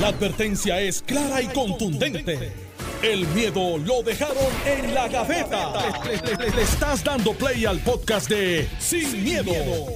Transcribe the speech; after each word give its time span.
La 0.00 0.08
advertencia 0.08 0.80
es 0.80 1.02
clara 1.02 1.40
y 1.40 1.46
contundente. 1.46 2.52
El 3.00 3.28
miedo 3.28 3.78
lo 3.78 4.02
dejaron 4.02 4.36
en 4.66 4.92
la 4.92 5.06
gaveta. 5.06 5.72
Le, 6.04 6.62
estás 6.62 7.04
dando 7.04 7.32
play 7.32 7.64
al 7.64 7.78
podcast 7.78 8.28
de 8.28 8.68
Sin, 8.80 9.22
miedo, 9.22 9.52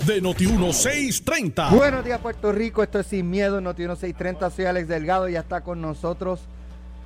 de 0.06 0.22
Noti1630. 0.22 1.70
Buenos 1.70 2.04
días, 2.04 2.20
Puerto 2.20 2.52
Rico. 2.52 2.84
Esto 2.84 3.00
es 3.00 3.08
Sin 3.08 3.28
Miedo, 3.28 3.60
Noti 3.60 3.82
1630. 3.82 4.50
Soy 4.50 4.66
Alex 4.66 4.86
Delgado 4.86 5.28
y 5.28 5.32
ya 5.32 5.40
está 5.40 5.62
con 5.62 5.80
nosotros 5.80 6.40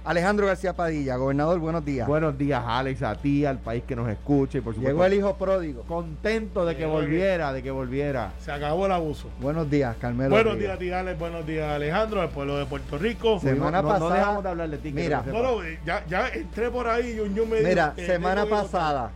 Alejandro 0.04 0.46
García 0.48 0.72
Padilla. 0.72 1.14
Gobernador, 1.16 1.60
buenos 1.60 1.84
días. 1.84 2.08
Buenos 2.08 2.36
días, 2.36 2.60
Alex, 2.66 3.02
a 3.04 3.14
ti, 3.14 3.44
al 3.46 3.58
país 3.58 3.84
que 3.86 3.94
nos 3.94 4.08
escuche 4.08 4.58
y 4.58 4.60
por 4.60 4.74
supuesto. 4.74 4.90
Llegó 4.92 5.04
el 5.04 5.14
hijo 5.14 5.36
pródigo. 5.36 5.82
Contento 5.84 6.64
de 6.66 6.74
que 6.74 6.80
Llegó 6.82 6.94
volviera, 6.94 7.52
de 7.52 7.62
que 7.62 7.70
volviera. 7.70 8.32
Se 8.40 8.50
acabó 8.50 8.86
el 8.86 8.92
abuso. 8.92 9.28
Buenos 9.40 9.70
días, 9.70 9.94
Carmelo. 10.00 10.30
buenos 10.30 10.54
Rivera. 10.54 10.72
días, 10.72 10.78
Tigales. 10.80 11.18
Buenos 11.18 11.46
días, 11.46 11.70
Alejandro, 11.70 12.20
al 12.20 12.30
pueblo 12.30 12.58
de 12.58 12.66
Puerto 12.66 12.98
Rico. 12.98 13.38
Semana 13.38 13.80
no, 13.80 13.88
no 13.88 13.88
pasada- 13.94 14.14
dejamos 14.16 14.42
de 14.42 14.48
hablar 14.50 14.70
de 14.70 14.78
ti. 14.78 14.92
que 14.92 15.02
Mira. 15.02 15.22
No, 15.24 15.62
eh, 15.62 15.78
ya, 15.86 16.04
ya 16.08 16.28
entré 16.30 16.68
por 16.68 16.88
ahí 16.88 17.12
y 17.16 17.20
un 17.20 17.32
yo 17.36 17.46
me 17.46 17.60
Mira, 17.62 17.94
semana 17.94 18.44
pasada, 18.46 19.12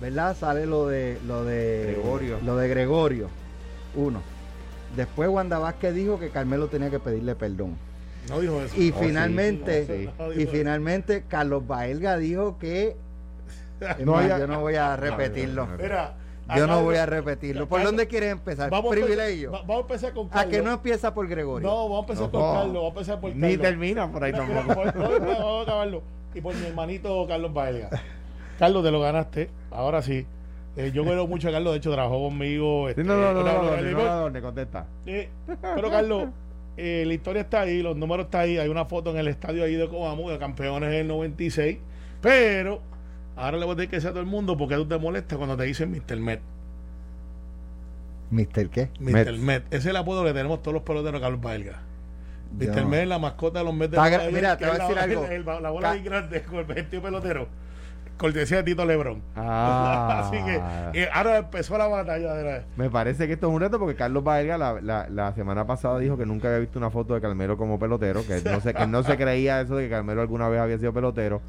¿verdad? 0.00 0.34
Sale 0.38 0.64
lo 0.64 0.86
de 0.88 1.18
lo 1.26 1.44
de 1.44 1.96
Gregorio. 1.98 2.38
Lo 2.42 2.56
de 2.56 2.68
Gregorio. 2.68 3.28
Uno. 3.94 4.22
Después 4.96 5.28
Wanda 5.28 5.58
Vázquez 5.58 5.92
dijo 5.94 6.18
que 6.18 6.30
Carmelo 6.30 6.68
tenía 6.68 6.88
que 6.88 6.98
pedirle 6.98 7.34
perdón. 7.34 7.76
No 8.28 8.40
dijo 8.40 8.60
eso. 8.62 8.74
Y 8.80 8.90
Oh, 8.90 8.94
finalmente, 9.00 9.86
sí, 9.86 10.08
no, 10.18 10.32
y 10.32 10.46
finalmente 10.46 11.24
Carlos 11.28 11.66
Baelga 11.66 12.16
dijo 12.16 12.58
que 12.58 12.96
No, 14.00 14.12
más, 14.12 14.28
ya- 14.28 14.38
yo 14.38 14.46
no 14.46 14.60
voy 14.60 14.76
a 14.76 14.96
repetirlo. 14.96 15.66
Mira, 15.80 16.14
Yo 16.56 16.66
no 16.66 16.82
voy 16.82 16.96
a 16.96 17.06
repetirlo. 17.06 17.66
¿Por 17.68 17.82
dónde 17.82 18.06
quieres 18.06 18.32
empezar? 18.32 18.68
Vamos 18.70 18.92
a 18.92 18.94
Privilegio. 19.00 19.50
va- 19.52 19.60
vamos 19.60 19.76
a 19.76 19.80
empezar 19.80 20.12
con 20.12 20.26
A 20.26 20.30
Carlos. 20.30 20.50
que 20.54 20.62
no 20.62 20.72
empieza 20.72 21.14
por 21.14 21.26
Gregorio. 21.28 21.66
No, 21.68 21.82
vamos 21.88 21.96
a 21.96 22.00
empezar 22.00 22.24
No. 22.26 22.30
por 22.32 22.40
Carlos. 22.54 22.74
Vamos 22.74 22.84
a 22.84 22.88
empezar 22.88 23.20
por 23.20 23.30
Carlos. 23.30 23.50
Ni 23.50 23.56
termina 23.56 24.12
por 24.12 24.24
ahí 24.24 24.32
tampoco. 24.32 24.74
Vamos 24.84 25.58
a 25.58 25.62
acabarlo. 25.62 26.02
Y 26.34 26.40
por 26.40 26.54
mi 26.54 26.66
hermanito 26.66 27.26
Carlos 27.26 27.52
Baelga. 27.54 27.88
Carlos, 28.58 28.84
te 28.84 28.90
lo 28.90 29.00
ganaste. 29.00 29.48
Ahora 29.70 30.02
sí. 30.02 30.26
Eh, 30.76 30.90
yo 30.92 31.04
quiero 31.04 31.26
mucho 31.26 31.48
a 31.48 31.52
Carlos. 31.52 31.72
De 31.72 31.78
hecho, 31.78 31.92
trabajó 31.92 32.18
conmigo. 32.24 32.88
Este, 32.88 33.04
no, 33.04 33.16
no, 33.16 33.32
no, 33.32 33.42
no. 33.42 33.74
Eh, 35.06 35.28
eh, 36.76 37.04
la 37.06 37.14
historia 37.14 37.42
está 37.42 37.60
ahí, 37.62 37.82
los 37.82 37.96
números 37.96 38.26
están 38.26 38.42
ahí, 38.42 38.58
hay 38.58 38.68
una 38.68 38.84
foto 38.86 39.10
en 39.10 39.16
el 39.18 39.28
estadio 39.28 39.64
ahí 39.64 39.74
de 39.74 39.88
Coamo, 39.88 40.30
de 40.30 40.38
campeones 40.38 40.90
del 40.90 41.06
96, 41.08 41.78
pero 42.20 42.80
ahora 43.36 43.58
le 43.58 43.64
voy 43.64 43.72
a 43.74 43.76
decir 43.76 43.90
que 43.90 44.00
sea 44.00 44.10
todo 44.10 44.20
el 44.20 44.26
mundo 44.26 44.56
porque 44.56 44.74
tú 44.76 44.86
te 44.86 44.98
molestas 44.98 45.36
cuando 45.38 45.56
te 45.56 45.64
dicen 45.64 45.90
Mr. 45.90 46.16
Met. 46.18 46.40
¿Mister 48.30 48.68
qué? 48.68 48.88
Mr. 48.98 49.32
Met, 49.38 49.64
ese 49.68 49.76
es 49.76 49.86
el 49.86 49.96
apodo 49.96 50.24
que 50.24 50.32
tenemos 50.32 50.60
todos 50.62 50.72
los 50.74 50.82
peloteros 50.82 51.20
de 51.20 51.24
Carlos 51.24 51.40
Baelga. 51.40 51.82
Yo 52.58 52.68
Mr. 52.72 52.82
no. 52.82 52.88
Met 52.88 53.02
es 53.02 53.08
la 53.08 53.18
mascota 53.18 53.58
de 53.60 53.64
los 53.64 53.74
Mets 53.74 53.92
de 53.92 54.32
mira, 54.32 54.56
te 54.56 54.66
voy 54.66 54.74
a 54.76 54.78
decir 54.78 54.96
la- 54.96 55.02
algo. 55.02 55.24
el- 55.26 55.32
el- 55.32 55.44
la 55.44 55.70
bola 55.70 55.88
Ca- 55.88 55.92
bien 55.94 56.04
grande 56.04 56.42
con 56.42 56.58
el 56.58 56.64
vestido 56.64 57.02
pelotero. 57.02 57.48
Cortesía 58.16 58.58
de 58.58 58.62
Tito 58.62 58.84
Lebron. 58.84 59.20
Ah. 59.36 60.24
Así 60.30 60.36
que 60.44 61.02
eh, 61.02 61.08
ahora 61.12 61.38
empezó 61.38 61.76
la 61.76 61.86
batalla 61.88 62.34
de 62.34 62.44
la- 62.44 62.62
Me 62.76 62.88
parece 62.90 63.26
que 63.26 63.32
esto 63.34 63.48
es 63.48 63.52
un 63.54 63.60
reto 63.60 63.78
porque 63.78 63.96
Carlos 63.96 64.22
Baelga 64.22 64.56
la, 64.56 64.80
la, 64.80 65.08
la 65.08 65.32
semana 65.34 65.66
pasada 65.66 65.98
dijo 65.98 66.16
que 66.16 66.24
nunca 66.26 66.48
había 66.48 66.60
visto 66.60 66.78
una 66.78 66.90
foto 66.90 67.14
de 67.14 67.20
Carmelo 67.20 67.56
como 67.56 67.78
pelotero, 67.78 68.24
que 68.26 68.36
él 68.36 68.44
no 68.44 68.60
se, 68.60 68.72
que 68.72 68.82
él 68.84 68.90
no 68.90 69.02
se 69.02 69.16
creía 69.16 69.60
eso 69.60 69.76
de 69.76 69.84
que 69.84 69.90
Carmelo 69.90 70.20
alguna 70.20 70.48
vez 70.48 70.60
había 70.60 70.78
sido 70.78 70.92
pelotero. 70.92 71.40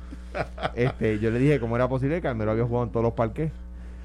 Este, 0.73 1.20
yo 1.20 1.31
le 1.31 1.39
dije 1.39 1.59
cómo 1.59 1.75
era 1.75 1.88
posible 1.88 2.16
que 2.16 2.22
Carmelo 2.22 2.52
había 2.52 2.66
jugado 2.66 2.86
en 2.86 2.92
todos 2.92 3.03
los 3.03 3.14
parques. 3.14 3.52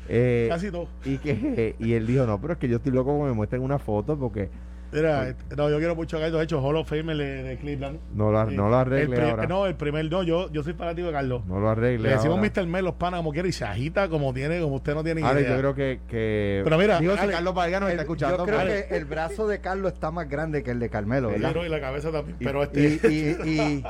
Eh, 0.08 0.46
casi 0.50 0.70
todo. 0.70 0.88
y 1.04 1.18
que 1.18 1.76
y 1.78 1.92
él 1.94 2.06
dijo, 2.06 2.26
no, 2.26 2.40
pero 2.40 2.54
es 2.54 2.58
que 2.58 2.68
yo 2.68 2.76
estoy 2.76 2.92
loco 2.92 3.12
como 3.12 3.26
me 3.26 3.32
muestren 3.32 3.62
una 3.62 3.78
foto 3.78 4.18
porque 4.18 4.48
Mira, 4.92 5.28
este, 5.28 5.56
no, 5.56 5.70
yo 5.70 5.78
quiero 5.78 5.94
mucho 5.94 6.16
a 6.16 6.20
Carlos. 6.20 6.38
De 6.38 6.44
hecho, 6.44 6.60
Hall 6.60 6.76
of 6.76 6.88
Fame 6.88 7.14
de, 7.14 7.42
de 7.42 7.58
Cleveland. 7.58 7.98
no 8.14 8.30
lo, 8.30 8.44
no 8.50 8.68
lo 8.68 8.76
arregle 8.76 9.20
ahora. 9.22 9.46
No, 9.46 9.66
el 9.66 9.74
primer, 9.76 10.10
no, 10.10 10.22
yo, 10.22 10.50
yo 10.50 10.62
soy 10.62 10.72
fanático 10.72 11.06
de 11.06 11.12
Carlos. 11.12 11.44
No 11.46 11.60
lo 11.60 11.68
arregle 11.70 12.08
Le 12.08 12.14
decimos 12.16 12.38
ahora. 12.38 12.50
Mr. 12.54 12.66
Mel, 12.66 12.84
los 12.84 12.94
panas 12.94 13.18
como 13.20 13.32
quiera, 13.32 13.46
y 13.48 13.52
se 13.52 13.64
agita 13.64 14.08
como 14.08 14.32
tiene, 14.34 14.60
como 14.60 14.76
usted 14.76 14.94
no 14.94 15.04
tiene 15.04 15.22
Alex, 15.22 15.42
idea. 15.46 15.54
yo 15.54 15.58
creo 15.60 15.74
que, 15.74 16.00
que 16.08 16.60
Pero 16.64 16.78
mira, 16.78 16.98
digo, 16.98 17.12
si 17.14 17.20
Alex, 17.20 17.34
Carlos 17.34 17.54
Baelga 17.54 17.80
nos 17.80 17.90
está 17.90 18.02
escuchando, 18.02 18.36
yo 18.38 18.44
creo 18.44 18.60
pues, 18.60 18.84
que 18.86 18.96
el 18.96 19.04
brazo 19.04 19.46
de 19.46 19.60
Carlos 19.60 19.92
está 19.92 20.10
más 20.10 20.28
grande 20.28 20.62
que 20.62 20.70
el 20.72 20.80
de 20.80 20.90
Carmelo, 20.90 21.28
¿verdad? 21.28 21.54
no, 21.54 21.64
y 21.64 21.68
la 21.68 21.80
cabeza 21.80 22.10
también. 22.10 22.36
Y- 22.40 22.44
Pero 22.44 22.62
Y, 22.64 22.84
este. 22.86 23.12
y, 23.12 23.36
y, 23.44 23.84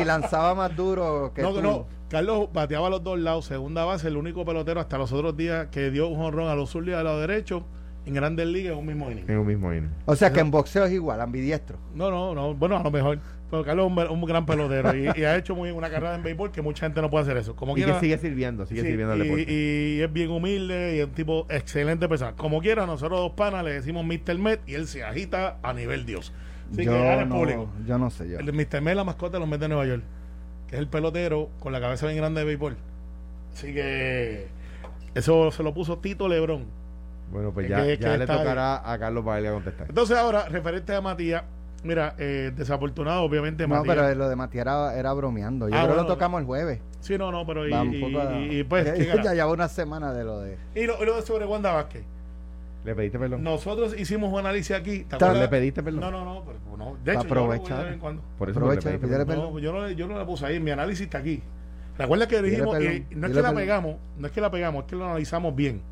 y 0.00 0.04
lanzaba 0.04 0.54
más 0.54 0.76
duro 0.76 1.32
que 1.34 1.42
no, 1.42 1.52
tú. 1.54 1.62
no. 1.62 1.86
Carlos 2.10 2.48
bateaba 2.52 2.86
a 2.86 2.90
los 2.90 3.02
dos 3.02 3.18
lados, 3.18 3.44
segunda 3.46 3.84
base, 3.84 4.08
el 4.08 4.16
único 4.16 4.44
pelotero 4.44 4.80
hasta 4.80 4.96
los 4.98 5.12
otros 5.12 5.36
días 5.36 5.68
que 5.70 5.90
dio 5.90 6.08
un 6.08 6.16
jonrón 6.16 6.48
a 6.48 6.54
los 6.54 6.70
zurdos 6.70 6.90
y 6.90 6.92
a 6.94 7.02
los 7.02 7.20
derechos 7.20 7.62
en 8.08 8.14
Grandes 8.14 8.46
Ligas 8.46 8.72
en 8.72 8.78
un 8.78 8.86
mismo 8.86 9.10
inning. 9.10 9.24
en 9.28 9.38
un 9.38 9.46
mismo 9.46 9.72
inning. 9.72 9.90
O 10.06 10.16
sea 10.16 10.32
que 10.32 10.40
en 10.40 10.50
boxeo 10.50 10.84
es 10.84 10.92
igual, 10.92 11.20
ambidiestro. 11.20 11.78
No, 11.94 12.10
no, 12.10 12.34
no. 12.34 12.54
Bueno, 12.54 12.76
a 12.76 12.82
lo 12.82 12.90
mejor. 12.90 13.18
Pero 13.50 13.64
Carlos 13.64 13.86
es 13.90 14.10
un, 14.10 14.18
un 14.18 14.24
gran 14.26 14.44
pelotero 14.44 14.94
y, 14.94 15.04
y 15.18 15.24
ha 15.24 15.34
hecho 15.36 15.54
muy 15.54 15.70
una 15.70 15.88
carrera 15.88 16.14
en 16.14 16.22
béisbol 16.22 16.50
que 16.50 16.60
mucha 16.60 16.84
gente 16.84 17.00
no 17.00 17.08
puede 17.08 17.22
hacer 17.22 17.36
eso. 17.38 17.56
Como 17.56 17.72
Y 17.72 17.76
quiera. 17.76 17.94
que 17.94 18.00
sigue 18.00 18.18
sirviendo, 18.18 18.66
sigue 18.66 18.82
Sí, 18.82 18.88
sirviendo 18.88 19.14
al 19.14 19.20
y, 19.20 19.22
deporte. 19.24 19.46
y 19.52 20.00
es 20.02 20.12
bien 20.12 20.30
humilde 20.30 20.96
y 20.96 20.98
es 20.98 21.06
un 21.06 21.12
tipo 21.12 21.46
excelente 21.48 22.06
persona. 22.10 22.32
Como 22.36 22.60
quiera, 22.60 22.84
nosotros 22.84 23.20
dos 23.20 23.32
panas 23.32 23.64
le 23.64 23.72
decimos 23.72 24.04
Mr. 24.04 24.36
Met 24.38 24.60
y 24.68 24.74
él 24.74 24.86
se 24.86 25.02
agita 25.02 25.56
a 25.62 25.72
nivel 25.72 26.04
Dios. 26.04 26.32
Así 26.72 26.84
yo, 26.84 26.92
que 26.92 27.24
no, 27.24 27.36
público. 27.36 27.70
yo 27.86 27.96
no 27.96 28.10
sé 28.10 28.28
yo. 28.28 28.38
El 28.38 28.52
Mr. 28.52 28.82
Met 28.82 28.94
la 28.96 29.04
mascota 29.04 29.34
de 29.34 29.40
los 29.40 29.48
Mets 29.48 29.60
de 29.62 29.68
Nueva 29.68 29.86
York, 29.86 30.02
que 30.66 30.74
es 30.76 30.80
el 30.80 30.88
pelotero 30.88 31.48
con 31.58 31.72
la 31.72 31.80
cabeza 31.80 32.04
bien 32.06 32.18
grande 32.18 32.40
de 32.40 32.46
béisbol. 32.46 32.76
Así 33.54 33.72
que 33.72 34.48
eso 35.14 35.50
se 35.52 35.62
lo 35.62 35.72
puso 35.72 35.96
Tito 36.00 36.28
Lebrón. 36.28 36.66
Bueno, 37.30 37.52
pues 37.52 37.64
Es 37.66 37.70
ya, 37.70 37.82
que- 37.82 37.98
ya 37.98 38.12
que 38.12 38.18
le 38.18 38.26
tocará 38.26 38.90
a 38.90 38.98
Carlos 38.98 39.24
Bailey 39.24 39.52
contestar. 39.52 39.86
Entonces 39.88 40.16
ahora, 40.16 40.48
referente 40.48 40.94
a 40.94 41.00
Matías, 41.00 41.42
mira, 41.84 42.14
eh, 42.18 42.52
desafortunado 42.56 43.22
obviamente 43.22 43.64
No, 43.68 43.76
Matías. 43.76 43.96
pero 43.96 44.14
lo 44.14 44.28
de 44.28 44.36
Matías 44.36 44.62
era, 44.62 44.94
era 44.98 45.12
bromeando. 45.12 45.68
Yo 45.68 45.74
Ah, 45.74 45.78
creo 45.80 45.88
que 45.88 45.94
bueno. 45.94 46.02
lo 46.08 46.14
tocamos 46.14 46.40
el 46.40 46.46
jueves. 46.46 46.80
Sí, 47.00 47.16
no, 47.18 47.30
no, 47.30 47.46
pero 47.46 47.68
y, 47.68 47.72
a- 47.72 47.84
y- 47.84 48.58
y, 48.60 48.64
pues, 48.64 48.84
ya, 49.24 49.34
lleva 49.34 49.52
una 49.52 49.68
semana 49.68 50.12
de 50.12 50.24
lo 50.24 50.40
de. 50.40 50.56
y, 50.74 50.86
lo, 50.86 51.02
y 51.02 51.06
lo 51.06 51.16
de 51.16 51.22
sobre 51.22 51.44
Wanda 51.46 51.72
Vázquez. 51.72 52.04
¿Le 52.84 52.94
pediste 52.94 53.18
perdón? 53.18 53.42
Nosotros 53.42 53.94
hicimos 53.98 54.32
un 54.32 54.38
análisis 54.38 54.74
aquí. 54.74 55.00
¿te 55.04 55.16
acuerdas? 55.16 55.38
¿Le 55.40 55.48
pediste 55.48 55.82
perdón? 55.82 56.00
No, 56.00 56.10
no, 56.10 56.24
no, 56.24 56.44
pero 56.44 56.58
no. 56.78 56.96
De 57.04 57.12
hecho, 57.12 57.22
yo 57.22 57.26
aprovechar. 57.26 57.78
de 57.78 57.84
vez 57.84 57.92
en 57.94 58.00
cuando. 58.00 58.22
Por 58.38 58.48
eso 58.48 58.60
no 58.60 58.66
le 58.66 58.72
Aprovecha, 58.78 58.98
pediste 59.00 59.26
perdón. 59.26 59.52
No, 59.52 59.58
yo 59.58 59.72
no, 59.72 59.90
yo 59.90 60.06
no 60.08 60.16
la 60.16 60.24
puse 60.24 60.46
ahí, 60.46 60.60
mi 60.60 60.70
análisis 60.70 61.04
está 61.04 61.18
aquí. 61.18 61.42
Recuerda 61.98 62.28
que 62.28 62.40
dijimos, 62.40 62.80
y 62.80 63.04
no 63.16 63.26
es 63.26 63.32
que 63.34 63.42
la 63.42 63.52
pegamos, 63.52 63.96
no 64.16 64.26
es 64.28 64.32
que 64.32 64.40
la 64.40 64.50
pegamos, 64.50 64.84
es 64.84 64.90
que 64.90 64.96
lo 64.96 65.04
analizamos 65.04 65.54
bien. 65.54 65.82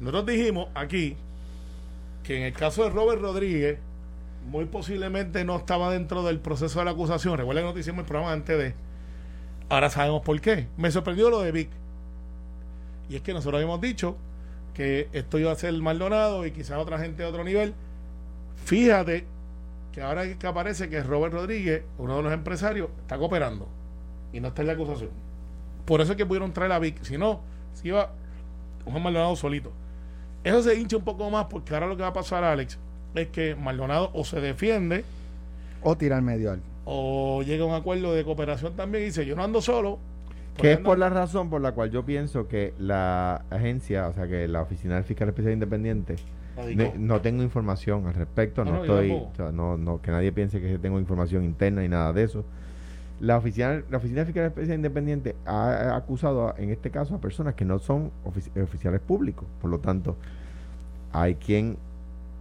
Nosotros 0.00 0.26
dijimos 0.26 0.68
aquí 0.74 1.16
que 2.22 2.36
en 2.36 2.42
el 2.42 2.52
caso 2.52 2.84
de 2.84 2.90
Robert 2.90 3.20
Rodríguez, 3.20 3.78
muy 4.46 4.64
posiblemente 4.64 5.44
no 5.44 5.56
estaba 5.56 5.90
dentro 5.90 6.22
del 6.22 6.38
proceso 6.38 6.78
de 6.78 6.84
la 6.84 6.92
acusación. 6.92 7.36
Recuerda 7.36 7.60
que 7.60 7.64
nosotros 7.64 7.86
hicimos 7.86 8.00
el 8.00 8.06
programa 8.06 8.32
antes 8.32 8.58
de. 8.58 8.74
Ahora 9.68 9.90
sabemos 9.90 10.22
por 10.22 10.40
qué. 10.40 10.68
Me 10.76 10.90
sorprendió 10.90 11.30
lo 11.30 11.40
de 11.40 11.52
Vic. 11.52 11.70
Y 13.08 13.16
es 13.16 13.22
que 13.22 13.32
nosotros 13.32 13.58
habíamos 13.58 13.80
dicho 13.80 14.16
que 14.74 15.08
esto 15.12 15.38
iba 15.38 15.50
a 15.50 15.56
ser 15.56 15.72
Maldonado 15.74 16.46
y 16.46 16.50
quizás 16.50 16.78
otra 16.78 16.98
gente 16.98 17.22
de 17.22 17.28
otro 17.28 17.44
nivel. 17.44 17.74
Fíjate 18.64 19.26
que 19.92 20.02
ahora 20.02 20.36
que 20.36 20.46
aparece 20.46 20.88
que 20.88 21.02
Robert 21.02 21.32
Rodríguez, 21.32 21.82
uno 21.98 22.16
de 22.16 22.22
los 22.22 22.32
empresarios, 22.32 22.90
está 23.00 23.16
cooperando 23.16 23.68
y 24.32 24.40
no 24.40 24.48
está 24.48 24.62
en 24.62 24.68
la 24.68 24.74
acusación. 24.74 25.10
Por 25.84 26.00
eso 26.00 26.12
es 26.12 26.16
que 26.16 26.26
pudieron 26.26 26.52
traer 26.52 26.72
a 26.72 26.78
Vic. 26.78 27.02
Si 27.02 27.16
no, 27.16 27.40
si 27.72 27.88
iba 27.88 28.10
Juan 28.84 29.02
Maldonado 29.02 29.36
solito. 29.36 29.72
Eso 30.46 30.62
se 30.62 30.74
hincha 30.78 30.96
un 30.96 31.04
poco 31.04 31.28
más 31.30 31.46
porque 31.46 31.74
ahora 31.74 31.86
lo 31.86 31.96
que 31.96 32.02
va 32.02 32.08
a 32.08 32.12
pasar, 32.12 32.44
Alex, 32.44 32.78
es 33.14 33.28
que 33.28 33.54
Maldonado 33.56 34.10
o 34.14 34.24
se 34.24 34.40
defiende 34.40 35.04
O 35.82 35.96
tirar 35.96 36.22
medio 36.22 36.52
algo. 36.52 36.62
o 36.84 37.42
llega 37.42 37.64
a 37.64 37.66
un 37.66 37.74
acuerdo 37.74 38.14
de 38.14 38.24
cooperación 38.24 38.74
también 38.76 39.02
y 39.04 39.06
dice, 39.06 39.26
yo 39.26 39.34
no 39.36 39.42
ando 39.44 39.60
solo. 39.60 39.98
Que 40.56 40.72
es 40.72 40.78
por 40.78 40.98
la 40.98 41.10
razón 41.10 41.50
por 41.50 41.60
la 41.60 41.72
cual 41.72 41.90
yo 41.90 42.04
pienso 42.04 42.48
que 42.48 42.72
la 42.78 43.44
agencia, 43.50 44.08
o 44.08 44.14
sea, 44.14 44.26
que 44.26 44.48
la 44.48 44.62
Oficina 44.62 44.94
del 44.94 45.04
Fiscal 45.04 45.28
Especial 45.28 45.52
Independiente, 45.52 46.16
ne- 46.74 46.94
no 46.96 47.20
tengo 47.20 47.42
información 47.42 48.06
al 48.06 48.14
respecto, 48.14 48.64
No, 48.64 48.72
no, 48.72 48.80
estoy, 48.82 49.08
tampoco. 49.10 49.30
o 49.32 49.36
sea, 49.36 49.52
no, 49.52 49.76
no, 49.76 50.00
que 50.00 50.10
nadie 50.12 50.32
piense 50.32 50.58
que 50.60 50.78
tengo 50.78 50.98
información 50.98 51.44
interna 51.44 51.82
ni 51.82 51.88
nada 51.88 52.12
de 52.14 52.22
eso. 52.22 52.42
La 53.20 53.38
oficina, 53.38 53.82
la 53.90 53.96
Oficina 53.96 54.24
Fiscal 54.24 54.44
Especial 54.46 54.76
Independiente 54.76 55.36
ha, 55.46 55.96
acusado, 55.96 56.48
a- 56.48 56.54
en 56.58 56.70
este 56.70 56.90
caso, 56.90 57.14
a 57.14 57.20
personas 57.20 57.54
que 57.54 57.64
no 57.64 57.78
son 57.78 58.10
ofici- 58.24 58.62
oficiales 58.62 59.00
públicos. 59.00 59.46
Por 59.60 59.70
lo 59.70 59.78
tanto, 59.78 60.16
hay 61.12 61.36
quien, 61.36 61.78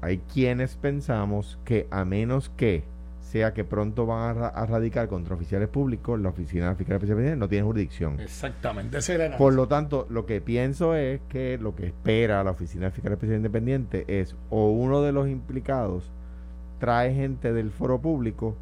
hay 0.02 0.18
quienes 0.34 0.76
pensamos 0.76 1.58
que 1.64 1.88
a 1.92 2.04
menos 2.04 2.50
que 2.50 2.84
sea 3.22 3.54
que 3.54 3.64
pronto 3.64 4.06
van 4.06 4.30
a, 4.30 4.34
ra- 4.34 4.48
a 4.50 4.66
radicar 4.66 5.08
contra 5.08 5.36
oficiales 5.36 5.68
públicos, 5.70 6.20
la 6.20 6.30
Oficina 6.30 6.76
Fiscal 6.76 6.96
Especial 6.98 7.18
Independiente 7.20 7.40
no 7.40 7.50
tiene 7.50 7.64
jurisdicción. 7.66 8.20
Exactamente, 8.20 8.98
ese 8.98 9.18
Por 9.38 9.54
lo 9.54 9.68
tanto, 9.68 10.06
lo 10.10 10.26
que 10.26 10.42
pienso 10.42 10.94
es 10.96 11.22
que 11.30 11.58
lo 11.58 11.74
que 11.76 11.88
espera 11.88 12.44
la 12.44 12.52
Oficina 12.52 12.92
Fiscal 12.92 13.14
Especial 13.14 13.38
Independiente 13.38 14.06
es 14.08 14.36
o 14.50 14.70
uno 14.72 15.02
de 15.02 15.12
los 15.14 15.28
implicados 15.30 16.12
trae 16.80 17.14
gente 17.14 17.52
del 17.54 17.72
foro 17.72 18.00
público 18.00 18.56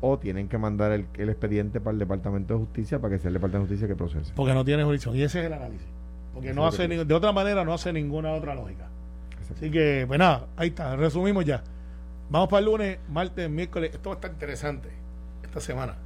o 0.00 0.18
tienen 0.18 0.48
que 0.48 0.56
mandar 0.58 0.92
el, 0.92 1.06
el 1.14 1.28
expediente 1.28 1.80
para 1.80 1.92
el 1.92 1.98
Departamento 1.98 2.54
de 2.54 2.60
Justicia 2.60 2.98
para 3.00 3.14
que 3.14 3.20
sea 3.20 3.28
el 3.28 3.34
Departamento 3.34 3.70
de 3.72 3.76
Justicia 3.78 3.88
que 3.88 3.96
procese. 3.96 4.32
Porque 4.34 4.54
no 4.54 4.64
tiene 4.64 4.82
jurisdicción. 4.84 5.16
Y 5.16 5.22
ese 5.22 5.40
es 5.40 5.46
el 5.46 5.52
análisis. 5.52 5.86
Porque 6.34 6.54
no 6.54 6.66
hace 6.66 6.88
ni- 6.88 7.04
de 7.04 7.14
otra 7.14 7.32
manera 7.32 7.64
no 7.64 7.74
hace 7.74 7.92
ninguna 7.92 8.32
otra 8.32 8.54
lógica. 8.54 8.88
Así 9.52 9.70
que, 9.70 10.04
pues 10.06 10.18
nada, 10.18 10.46
ahí 10.56 10.68
está, 10.68 10.94
resumimos 10.96 11.44
ya. 11.44 11.62
Vamos 12.30 12.48
para 12.48 12.60
el 12.60 12.66
lunes, 12.66 12.98
martes, 13.10 13.50
miércoles. 13.50 13.90
Esto 13.92 14.10
va 14.10 14.14
a 14.14 14.18
estar 14.18 14.30
interesante 14.30 14.88
esta 15.42 15.60
semana. 15.60 15.96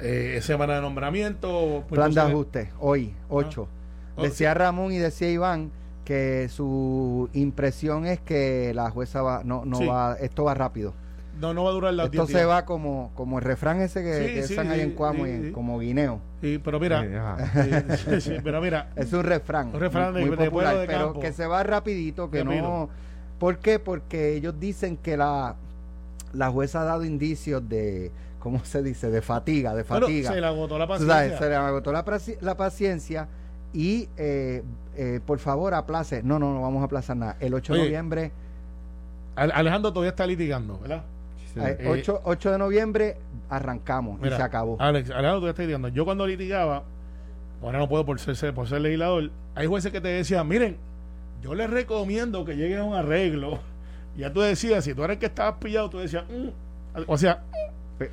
Eh, 0.00 0.40
semana 0.42 0.76
de 0.76 0.80
nombramiento. 0.80 1.84
pues, 1.88 1.98
Plan 1.98 2.12
de 2.14 2.20
ajuste, 2.20 2.70
hoy, 2.80 3.14
8. 3.28 3.68
Ah, 4.16 4.22
decía 4.22 4.54
Ramón 4.54 4.92
y 4.92 4.98
decía 4.98 5.30
Iván 5.30 5.70
que 6.04 6.48
su 6.48 7.28
impresión 7.32 8.06
es 8.06 8.20
que 8.20 8.72
la 8.74 8.90
jueza 8.90 9.22
va, 9.22 9.42
no, 9.44 9.64
no 9.64 9.86
va, 9.86 10.14
esto 10.20 10.44
va 10.44 10.54
rápido. 10.54 10.94
No, 11.40 11.54
no 11.54 11.64
va 11.64 11.70
a 11.70 11.72
durar 11.72 11.94
la 11.94 12.04
Esto 12.04 12.26
se 12.26 12.44
va 12.44 12.64
como, 12.64 13.10
como 13.14 13.38
el 13.38 13.44
refrán 13.44 13.80
ese 13.80 14.02
que, 14.02 14.38
están 14.38 14.70
ahí 14.70 14.80
en 14.80 14.92
Cuamo, 14.92 15.26
y 15.26 15.50
como 15.52 15.78
guineo. 15.78 16.20
Sí, 16.40 16.60
pero 16.62 16.78
mira, 16.78 17.02
pero 18.44 18.60
mira, 18.60 18.90
es 18.96 19.12
un 19.12 19.22
refrán, 19.22 19.68
un 19.74 19.80
refrán 19.80 20.12
muy, 20.12 20.30
popular, 20.30 20.84
pero 20.86 21.18
que 21.18 21.32
se 21.32 21.46
va 21.46 21.62
rapidito, 21.62 22.30
que 22.30 22.44
no. 22.44 22.88
¿Por 23.38 23.58
qué? 23.58 23.80
Porque 23.80 24.34
ellos 24.34 24.54
dicen 24.60 24.96
que 24.96 25.16
la, 25.16 25.56
la 26.32 26.50
jueza 26.50 26.82
ha 26.82 26.84
dado 26.84 27.04
indicios 27.04 27.68
de, 27.68 28.12
¿cómo 28.38 28.64
se 28.64 28.84
dice? 28.84 29.10
De 29.10 29.20
fatiga, 29.20 29.74
de 29.74 29.82
fatiga. 29.82 30.32
se 30.32 30.40
le 30.40 30.46
agotó 30.46 30.78
la 30.78 30.86
paciencia. 30.86 31.38
se 31.38 31.48
le 31.48 31.56
agotó 31.56 31.92
la, 31.92 32.04
la 32.40 32.56
paciencia 32.56 33.26
y 33.72 34.08
eh, 34.16 34.62
eh, 34.96 35.20
por 35.24 35.38
favor 35.38 35.74
aplace. 35.74 36.22
No, 36.22 36.38
no, 36.38 36.52
no 36.54 36.62
vamos 36.62 36.82
a 36.82 36.84
aplazar 36.84 37.16
nada. 37.16 37.36
El 37.40 37.54
8 37.54 37.74
de 37.74 37.78
noviembre. 37.80 38.32
Alejandro 39.34 39.92
todavía 39.92 40.10
está 40.10 40.26
litigando, 40.26 40.78
¿verdad? 40.78 41.04
8, 41.56 42.22
eh, 42.24 42.50
de 42.50 42.58
noviembre 42.58 43.16
arrancamos 43.48 44.20
y 44.24 44.28
se 44.28 44.42
acabó. 44.42 44.76
Alex, 44.80 45.10
Alejandro, 45.10 45.40
tú 45.40 45.48
estás 45.48 45.66
diciendo, 45.66 45.88
yo 45.88 46.04
cuando 46.04 46.26
litigaba, 46.26 46.84
ahora 47.62 47.78
no 47.78 47.88
puedo 47.88 48.04
por 48.04 48.18
ser, 48.18 48.54
por 48.54 48.68
ser 48.68 48.80
legislador, 48.80 49.30
hay 49.54 49.66
jueces 49.66 49.92
que 49.92 50.00
te 50.00 50.08
decían, 50.08 50.48
miren, 50.48 50.76
yo 51.42 51.54
les 51.54 51.68
recomiendo 51.68 52.44
que 52.44 52.56
lleguen 52.56 52.78
a 52.78 52.84
un 52.84 52.94
arreglo. 52.94 53.60
Ya 54.14 54.30
tú 54.30 54.42
decías, 54.42 54.84
si 54.84 54.92
tú 54.92 55.02
eres 55.04 55.14
el 55.14 55.20
que 55.20 55.24
estabas 55.24 55.54
pillado, 55.54 55.88
tú 55.88 55.98
decías, 55.98 56.24
mm". 56.28 56.48
o 57.06 57.16
sea... 57.16 57.44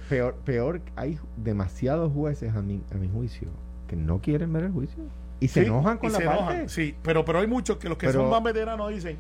peor, 0.07 0.33
peor, 0.45 0.81
hay 0.95 1.19
demasiados 1.35 2.13
jueces 2.13 2.55
a 2.55 2.61
mi, 2.61 2.81
a 2.93 2.95
mi 2.95 3.09
juicio 3.09 3.49
que 3.89 3.97
no 3.97 4.19
quieren 4.19 4.53
ver 4.53 4.63
el 4.63 4.71
juicio. 4.71 5.03
Y 5.41 5.47
se 5.49 5.65
enojan 5.65 5.97
con 5.97 6.13
la 6.13 6.19
parte. 6.19 6.69
Sí, 6.69 6.95
pero, 7.01 7.25
pero 7.25 7.39
hay 7.39 7.47
muchos 7.47 7.77
que 7.77 7.89
los 7.89 7.97
que 7.97 8.13
son 8.13 8.29
más 8.29 8.41
veteranos 8.43 8.89
dicen, 8.91 9.17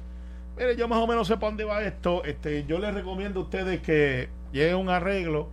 mire, 0.59 0.75
yo 0.75 0.87
más 0.87 0.99
o 0.99 1.07
menos 1.07 1.27
sé 1.27 1.35
para 1.35 1.47
dónde 1.47 1.63
va 1.63 1.81
esto, 1.83 2.23
este, 2.25 2.65
yo 2.65 2.79
les 2.79 2.93
recomiendo 2.93 3.39
a 3.39 3.43
ustedes 3.43 3.79
que 3.81 4.27
llegue 4.51 4.75
un 4.75 4.89
arreglo 4.89 5.49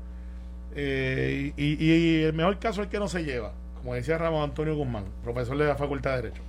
eh, 0.75 1.53
y, 1.57 2.23
el 2.23 2.33
mejor 2.35 2.59
caso 2.59 2.83
es 2.83 2.89
que 2.89 2.99
no 2.99 3.09
se 3.09 3.25
lleva, 3.25 3.53
como 3.77 3.95
decía 3.95 4.19
Ramón 4.19 4.43
Antonio 4.43 4.77
Guzmán, 4.77 5.05
profesor 5.23 5.57
de 5.57 5.67
la 5.67 5.77
Facultad 5.77 6.17
de 6.17 6.23
Derecho. 6.23 6.43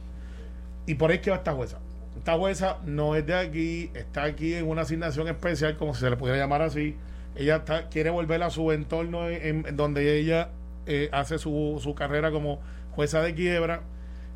Y 0.86 0.96
por 0.96 1.12
ahí 1.12 1.20
que 1.20 1.30
va 1.30 1.38
esta 1.38 1.54
jueza. 1.54 1.78
Esta 2.18 2.36
jueza 2.36 2.78
no 2.84 3.16
es 3.16 3.26
de 3.26 3.36
aquí, 3.36 3.92
está 3.94 4.24
aquí 4.24 4.56
en 4.56 4.68
una 4.68 4.82
asignación 4.82 5.28
especial, 5.28 5.78
como 5.78 5.94
si 5.94 6.02
se 6.02 6.10
le 6.10 6.18
pudiera 6.18 6.40
llamar 6.40 6.62
así. 6.62 6.98
Ella 7.36 7.58
está, 7.58 7.88
quiere 7.90 8.10
volver 8.10 8.42
a 8.42 8.50
su 8.50 8.72
entorno 8.72 9.30
en, 9.30 9.64
donde 9.78 10.18
ella 10.20 10.50
eh, 10.88 11.10
hace 11.12 11.38
su, 11.38 11.80
su 11.82 11.94
carrera 11.94 12.32
como 12.32 12.60
jueza 12.92 13.22
de 13.22 13.36
quiebra. 13.36 13.82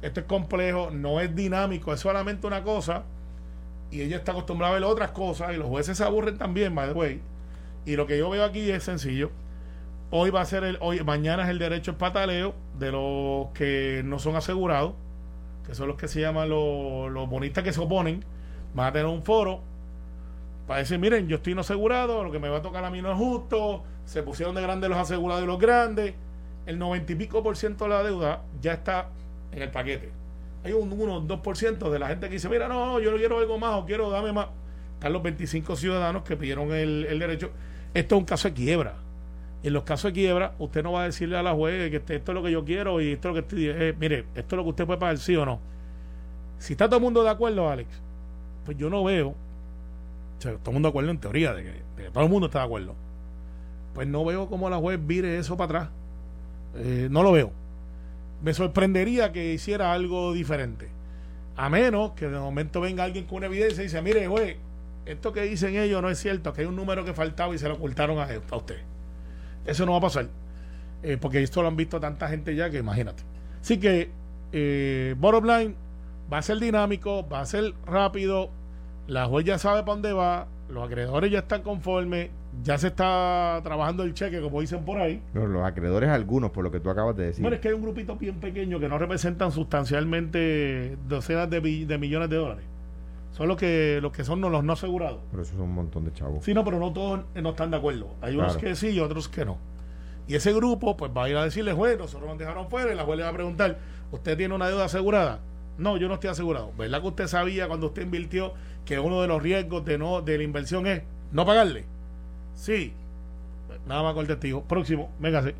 Esto 0.04 0.20
es 0.20 0.26
complejo, 0.28 0.90
no 0.92 1.20
es 1.20 1.36
dinámico, 1.36 1.92
es 1.94 2.00
solamente 2.00 2.46
una 2.48 2.64
cosa 2.64 3.04
y 3.92 4.02
ella 4.02 4.18
está 4.18 4.32
acostumbrada 4.32 4.72
a 4.72 4.80
ver 4.80 4.84
otras 4.86 5.12
cosas 5.12 5.54
y 5.54 5.58
los 5.58 5.68
jueces 5.68 5.98
se 5.98 6.04
aburren 6.04 6.38
también, 6.38 6.74
by 6.74 6.94
the. 6.94 7.20
Y 7.86 7.96
lo 7.96 8.08
que 8.08 8.18
yo 8.18 8.30
veo 8.30 8.46
aquí 8.46 8.72
es 8.72 8.84
sencillo. 8.84 9.32
Hoy 10.10 10.30
va 10.30 10.42
a 10.42 10.46
ser 10.46 10.64
el, 10.64 10.78
hoy, 10.80 11.04
mañana 11.04 11.44
es 11.44 11.50
el 11.50 11.60
derecho 11.60 11.92
al 11.92 11.98
pataleo 11.98 12.54
de 12.80 12.92
los 12.92 13.50
que 13.54 14.02
no 14.06 14.18
son 14.20 14.36
asegurados, 14.36 14.94
que 15.66 15.76
son 15.76 15.88
los 15.88 15.98
que 15.98 16.08
se 16.08 16.22
llaman 16.22 16.50
los, 16.50 17.12
los 17.12 17.30
bonistas 17.30 17.64
que 17.64 17.74
se 17.74 17.82
oponen. 17.82 18.24
Van 18.74 18.88
a 18.88 18.92
tener 18.94 19.08
un 19.08 19.24
foro 19.24 19.62
para 20.68 20.80
decir, 20.80 20.98
miren, 20.98 21.28
yo 21.28 21.38
estoy 21.38 21.54
no 21.54 21.62
asegurado, 21.62 22.24
lo 22.24 22.32
que 22.32 22.40
me 22.40 22.48
va 22.48 22.58
a 22.58 22.62
tocar 22.62 22.86
a 22.86 22.90
mí 22.90 23.02
no 23.02 23.12
es 23.12 23.18
justo, 23.18 23.84
se 24.06 24.24
pusieron 24.24 24.56
de 24.56 24.62
grandes 24.62 24.90
los 24.90 25.00
asegurados 25.00 25.44
y 25.44 25.48
los 25.48 25.60
grandes. 25.60 26.14
El 26.66 26.80
noventa 26.80 27.12
y 27.12 27.16
pico 27.16 27.44
por 27.44 27.58
ciento 27.58 27.86
de 27.86 27.90
la 27.90 28.04
deuda 28.04 28.44
ya 28.62 28.74
está 28.74 29.10
en 29.52 29.64
el 29.64 29.72
paquete 29.72 30.21
hay 30.64 30.74
un 30.74 30.92
1 30.92 31.16
o 31.16 31.22
2% 31.22 31.90
de 31.90 32.00
la 32.00 32.08
gente 32.08 32.28
que 32.28 32.34
dice, 32.34 32.50
mira, 32.50 32.68
no, 32.68 33.00
yo 33.00 33.12
no 33.12 33.18
quiero 33.18 33.40
algo 33.40 33.58
más 33.58 33.76
o 33.76 33.86
quiero 33.86 34.10
dame 34.10 34.32
más. 34.32 34.48
Están 34.94 35.14
los 35.14 35.24
25 35.24 35.76
ciudadanos 35.76 36.24
que 36.24 36.38
pidieron 36.38 36.72
el, 36.72 37.18
derecho. 37.18 37.50
Esto 37.94 38.16
es 38.16 38.20
un 38.20 38.26
caso 38.26 38.50
de 38.50 38.54
quiebra. 38.54 38.96
En 39.64 39.74
los 39.74 39.84
casos 39.84 40.10
de 40.10 40.14
quiebra, 40.14 40.54
usted 40.60 40.84
no 40.84 40.92
va 40.92 41.04
a 41.04 41.06
decirle 41.06 41.38
a 41.38 41.44
la 41.44 41.54
juez 41.54 41.90
que 41.90 41.98
esto 41.98 42.32
es 42.32 42.36
lo 42.36 42.44
que 42.44 42.52
yo 42.52 42.64
quiero 42.64 43.02
y 43.02 43.14
esto 43.14 43.30
es 43.30 43.36
lo 43.36 43.42
que 43.42 43.48
estoy. 43.48 43.70
Eh, 43.70 43.96
mire, 44.00 44.26
esto 44.36 44.56
es 44.56 44.58
lo 44.58 44.64
que 44.64 44.70
usted 44.70 44.86
puede 44.86 45.00
pagar, 45.00 45.18
sí 45.18 45.36
o 45.36 45.46
no. 45.46 45.60
Si 46.60 46.74
está 46.74 46.86
todo 46.86 46.98
el 46.98 47.04
mundo 47.04 47.24
de 47.24 47.30
acuerdo, 47.32 47.68
Alex, 47.68 47.90
pues 48.66 48.78
yo 48.78 48.90
no 48.90 49.04
veo. 49.04 49.30
O 49.30 50.42
sea, 50.42 50.54
todo 50.54 50.70
el 50.70 50.74
mundo 50.74 50.88
de 50.88 50.92
acuerdo 50.92 51.12
en 51.12 51.18
teoría, 51.18 51.54
de 51.54 51.64
que, 51.64 52.10
todo 52.12 52.24
el 52.24 52.30
mundo 52.30 52.48
está 52.48 52.60
de 52.60 52.66
acuerdo. 52.66 52.96
Pues 53.96 54.08
no 54.08 54.24
veo 54.24 54.48
cómo 54.48 54.70
la 54.70 54.78
juez 54.78 55.00
vire 55.04 55.38
eso 55.38 55.58
para 55.58 55.66
atrás. 55.66 55.90
Eh, 56.76 57.08
no 57.10 57.24
lo 57.24 57.32
veo 57.32 57.61
me 58.42 58.54
sorprendería 58.54 59.32
que 59.32 59.54
hiciera 59.54 59.94
algo 59.94 60.34
diferente. 60.34 60.90
A 61.56 61.70
menos 61.70 62.12
que 62.12 62.28
de 62.28 62.40
momento 62.40 62.82
venga 62.82 63.04
alguien 63.04 63.26
con 63.26 63.38
una 63.38 63.48
evidencia 63.48 63.82
y 63.82 63.86
dice, 63.86 64.02
mire, 64.02 64.28
güey, 64.28 64.58
esto 65.06 65.34
que 65.34 65.42
dicen 65.42 65.76
ellos 65.76 66.02
no 66.02 66.10
es 66.10 66.20
cierto, 66.20 66.54
que 66.54 66.62
hay 66.62 66.68
un 66.68 66.76
número 66.76 67.06
que 67.06 67.14
faltaba 67.14 67.54
y 67.54 67.58
se 67.58 67.68
lo 67.68 67.76
ocultaron 67.76 68.20
a, 68.20 68.28
usted. 68.56 68.78
Eso 69.66 69.86
no 69.86 69.94
va 69.94 69.98
a 70.00 70.02
pasar. 70.02 70.28
Eh, 71.04 71.18
porque 71.20 71.42
esto 71.42 71.62
lo 71.62 71.68
han 71.68 71.76
visto 71.76 72.00
tanta 72.00 72.28
gente 72.30 72.56
ya 72.56 72.70
que 72.70 72.78
imagínate. 72.78 73.24
Así 73.62 73.80
que, 73.80 74.10
eh, 74.52 75.16
bottom 75.18 75.46
line, 75.46 75.76
va 76.32 76.40
a 76.40 76.42
ser 76.42 76.60
dinámico, 76.60 77.28
va 77.28 77.42
a 77.42 77.46
ser 77.46 77.74
rápido, 77.86 78.50
la 79.08 79.26
juez 79.26 79.46
ya 79.46 79.58
sabe 79.58 79.82
para 79.82 79.94
dónde 79.94 80.14
va, 80.14 80.48
los 80.70 80.86
acreedores 80.86 81.32
ya 81.32 81.40
están 81.40 81.62
conformes, 81.62 82.30
ya 82.64 82.78
se 82.78 82.88
está 82.88 83.60
trabajando 83.64 84.04
el 84.04 84.14
cheque, 84.14 84.42
como 84.42 84.62
dicen 84.62 84.84
por 84.84 85.00
ahí. 85.00 85.22
los 85.34 85.64
acreedores 85.64 86.10
algunos, 86.10 86.52
por 86.52 86.64
lo 86.64 86.72
que 86.72 86.80
tú 86.80 86.90
acabas 86.90 87.16
de 87.16 87.28
decir. 87.28 87.42
Bueno, 87.42 87.56
es 87.56 87.62
que 87.62 87.70
hay 87.70 87.74
un 87.74 87.82
grupito 87.82 88.16
bien 88.16 88.40
pequeño 88.40 88.80
que 88.80 88.88
no 88.88 88.98
representan 88.98 89.52
sustancialmente 89.52 90.98
docenas 91.08 91.50
de, 91.50 91.62
millones 91.62 92.30
de 92.30 92.36
dólares. 92.36 92.66
Son 93.32 93.48
los 93.48 93.58
que, 93.58 94.00
los 94.02 94.12
que 94.12 94.24
son 94.24 94.42
los 94.42 94.64
no 94.64 94.74
asegurados. 94.74 95.22
Pero 95.32 95.44
eso 95.44 95.54
son 95.54 95.62
un 95.62 95.76
montón 95.76 96.06
de 96.06 96.14
chavos. 96.14 96.44
Sí, 96.44 96.54
no, 96.54 96.66
pero 96.66 96.80
no 96.80 96.92
todos 96.92 97.22
no 97.34 97.50
están 97.50 97.72
de 97.72 97.78
acuerdo. 97.78 98.16
Hay 98.22 98.36
unos 98.36 98.58
que 98.58 98.76
sí 98.76 98.90
y 98.90 99.00
otros 99.00 99.30
que 99.30 99.46
no. 99.46 99.58
Y 100.28 100.36
ese 100.36 100.54
grupo, 100.54 100.96
pues 100.98 101.12
va 101.16 101.26
a 101.26 101.30
ir 101.30 101.38
a 101.38 101.44
decirle, 101.44 101.74
juez, 101.74 101.98
nosotros 101.98 102.30
nos 102.30 102.38
dejaron 102.38 102.70
fuera 102.70 102.92
y 102.92 102.96
la 102.96 103.04
juez 103.04 103.18
le 103.18 103.24
va 103.24 103.30
a 103.30 103.34
preguntar, 103.34 103.78
¿usted 104.12 104.38
tiene 104.38 104.54
una 104.54 104.68
deuda 104.68 104.86
asegurada? 104.86 105.40
No, 105.78 105.98
yo 105.98 106.08
no 106.08 106.16
estoy 106.16 106.30
asegurado. 106.30 106.72
¿Verdad 106.78 107.02
que 107.02 107.08
usted 107.08 107.28
sabía 107.28 107.68
cuando 107.68 107.88
usted 107.88 108.04
invirtió 108.04 108.54
que 108.86 109.00
uno 109.00 109.22
de 109.22 109.28
los 109.28 109.42
riesgos 109.42 109.84
de 109.84 109.98
no 109.98 110.22
de 110.22 110.38
la 110.38 110.44
inversión 110.44 110.86
es 110.86 111.02
no 111.32 111.46
pagarle? 111.46 111.86
Sí. 112.56 112.94
Nada 113.88 114.04
más 114.04 114.14
con 114.14 114.22
el 114.22 114.28
testigo. 114.28 114.64
Próximo, 114.64 115.10
véngase. 115.20 115.56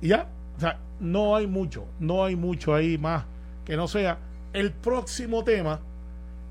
Y 0.00 0.08
ya. 0.08 0.28
O 0.56 0.60
sea, 0.60 0.78
no 1.00 1.36
hay 1.36 1.46
mucho. 1.46 1.86
No 1.98 2.24
hay 2.24 2.36
mucho 2.36 2.74
ahí 2.74 2.98
más 2.98 3.24
que 3.64 3.76
no 3.76 3.86
sea 3.86 4.18
el 4.52 4.72
próximo 4.72 5.44
tema 5.44 5.78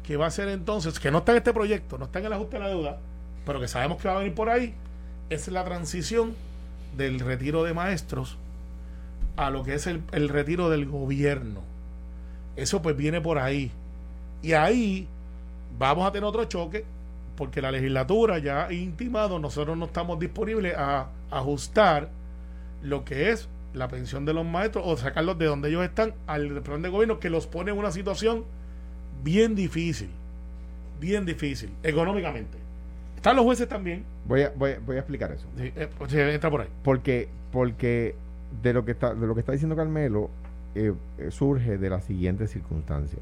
que 0.04 0.16
va 0.16 0.28
a 0.28 0.32
ser 0.32 0.48
entonces, 0.48 1.00
que 1.00 1.12
no 1.12 1.18
está 1.18 1.34
en 1.34 1.40
este 1.40 1.54
proyecto, 1.54 1.98
no 1.98 2.06
está 2.06 2.20
en 2.20 2.28
el 2.28 2.34
ajuste 2.34 2.58
de 2.58 2.64
la 2.64 2.70
deuda, 2.70 2.98
pero 3.46 3.60
que 3.60 3.68
sabemos 3.68 4.02
que 4.02 4.08
va 4.08 4.16
a 4.16 4.18
venir 4.20 4.34
por 4.34 4.50
ahí, 4.50 4.74
es 5.30 5.50
la 5.50 5.66
transición 5.66 6.34
del 6.96 7.20
retiro 7.20 7.66
de 7.66 7.74
maestros 7.74 8.38
a 9.36 9.50
lo 9.50 9.64
que 9.64 9.74
es 9.74 9.86
el, 9.86 10.02
el 10.14 10.30
retiro 10.30 10.70
del 10.70 10.86
gobierno. 10.86 11.62
Eso 12.56 12.82
pues 12.82 12.96
viene 12.96 13.20
por 13.20 13.38
ahí. 13.38 13.70
Y 14.42 14.54
ahí 14.54 15.08
vamos 15.78 16.08
a 16.08 16.12
tener 16.14 16.24
otro 16.24 16.46
choque 16.46 16.86
porque 17.40 17.62
la 17.62 17.72
legislatura 17.72 18.38
ya 18.38 18.66
ha 18.66 18.74
intimado, 18.74 19.40
nosotros 19.40 19.78
no 19.78 19.86
estamos 19.86 20.20
disponibles 20.20 20.76
a 20.78 21.08
ajustar 21.32 22.10
lo 22.84 23.06
que 23.06 23.30
es 23.30 23.48
la 23.74 23.88
pensión 23.88 24.26
de 24.26 24.34
los 24.34 24.46
maestros 24.46 24.84
o 24.86 24.98
sacarlos 24.98 25.40
de 25.40 25.46
donde 25.46 25.70
ellos 25.70 25.86
están 25.86 26.14
al 26.28 26.62
plan 26.64 26.82
de 26.82 26.90
gobierno 26.90 27.22
que 27.22 27.30
los 27.30 27.48
pone 27.48 27.72
en 27.72 27.78
una 27.78 27.94
situación 27.94 28.44
bien 29.24 29.56
difícil, 29.56 30.10
bien 31.00 31.26
difícil, 31.26 31.72
económicamente. 31.82 32.58
Están 33.16 33.38
los 33.38 33.46
jueces 33.46 33.70
también. 33.70 34.04
Voy 34.28 34.42
a, 34.42 34.52
voy, 34.54 34.72
a 34.74 35.00
explicar 35.00 35.32
eso. 35.32 35.48
Sí, 35.58 35.72
eh, 35.78 35.88
pues, 35.98 36.14
entra 36.14 36.52
por 36.52 36.60
ahí. 36.60 36.68
Porque, 36.84 37.30
porque 37.54 38.16
de 38.62 38.74
lo 38.74 38.84
que 38.84 38.92
está, 38.92 39.14
de 39.14 39.26
lo 39.26 39.34
que 39.34 39.40
está 39.40 39.54
diciendo 39.54 39.78
Carmelo, 39.78 40.30
eh, 40.76 40.92
eh, 41.18 41.32
surge 41.32 41.78
de 41.78 41.90
la 41.90 42.02
siguiente 42.02 42.48
circunstancia 42.48 43.20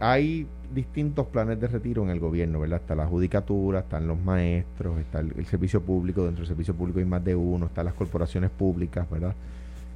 hay 0.00 0.46
distintos 0.74 1.26
planes 1.26 1.60
de 1.60 1.68
retiro 1.68 2.02
en 2.02 2.10
el 2.10 2.20
gobierno, 2.20 2.60
¿verdad? 2.60 2.80
Está 2.80 2.94
la 2.94 3.06
judicatura, 3.06 3.80
están 3.80 4.06
los 4.06 4.18
maestros, 4.18 4.98
está 4.98 5.20
el, 5.20 5.46
servicio 5.46 5.80
público, 5.80 6.24
dentro 6.24 6.42
del 6.42 6.48
servicio 6.48 6.74
público 6.74 6.98
hay 6.98 7.04
más 7.04 7.24
de 7.24 7.36
uno, 7.36 7.66
están 7.66 7.84
las 7.84 7.94
corporaciones 7.94 8.50
públicas, 8.50 9.08
¿verdad? 9.08 9.34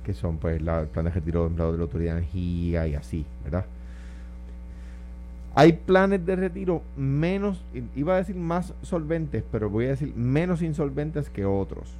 Que 0.04 0.14
son 0.14 0.38
pues 0.38 0.62
la, 0.62 0.80
el 0.80 0.86
plan 0.86 1.06
de 1.06 1.10
retiro 1.10 1.42
de 1.42 1.46
empleados 1.48 1.74
de 1.74 1.78
la 1.78 1.84
Autoridad 1.84 2.12
de 2.12 2.18
Energía 2.18 2.86
y 2.86 2.94
así, 2.94 3.26
¿verdad? 3.44 3.64
Hay 5.54 5.72
planes 5.72 6.24
de 6.24 6.36
retiro 6.36 6.82
menos, 6.96 7.64
iba 7.96 8.14
a 8.14 8.18
decir 8.18 8.36
más 8.36 8.74
solventes, 8.82 9.42
pero 9.50 9.68
voy 9.68 9.86
a 9.86 9.88
decir 9.88 10.14
menos 10.14 10.62
insolventes 10.62 11.30
que 11.30 11.44
otros. 11.44 11.92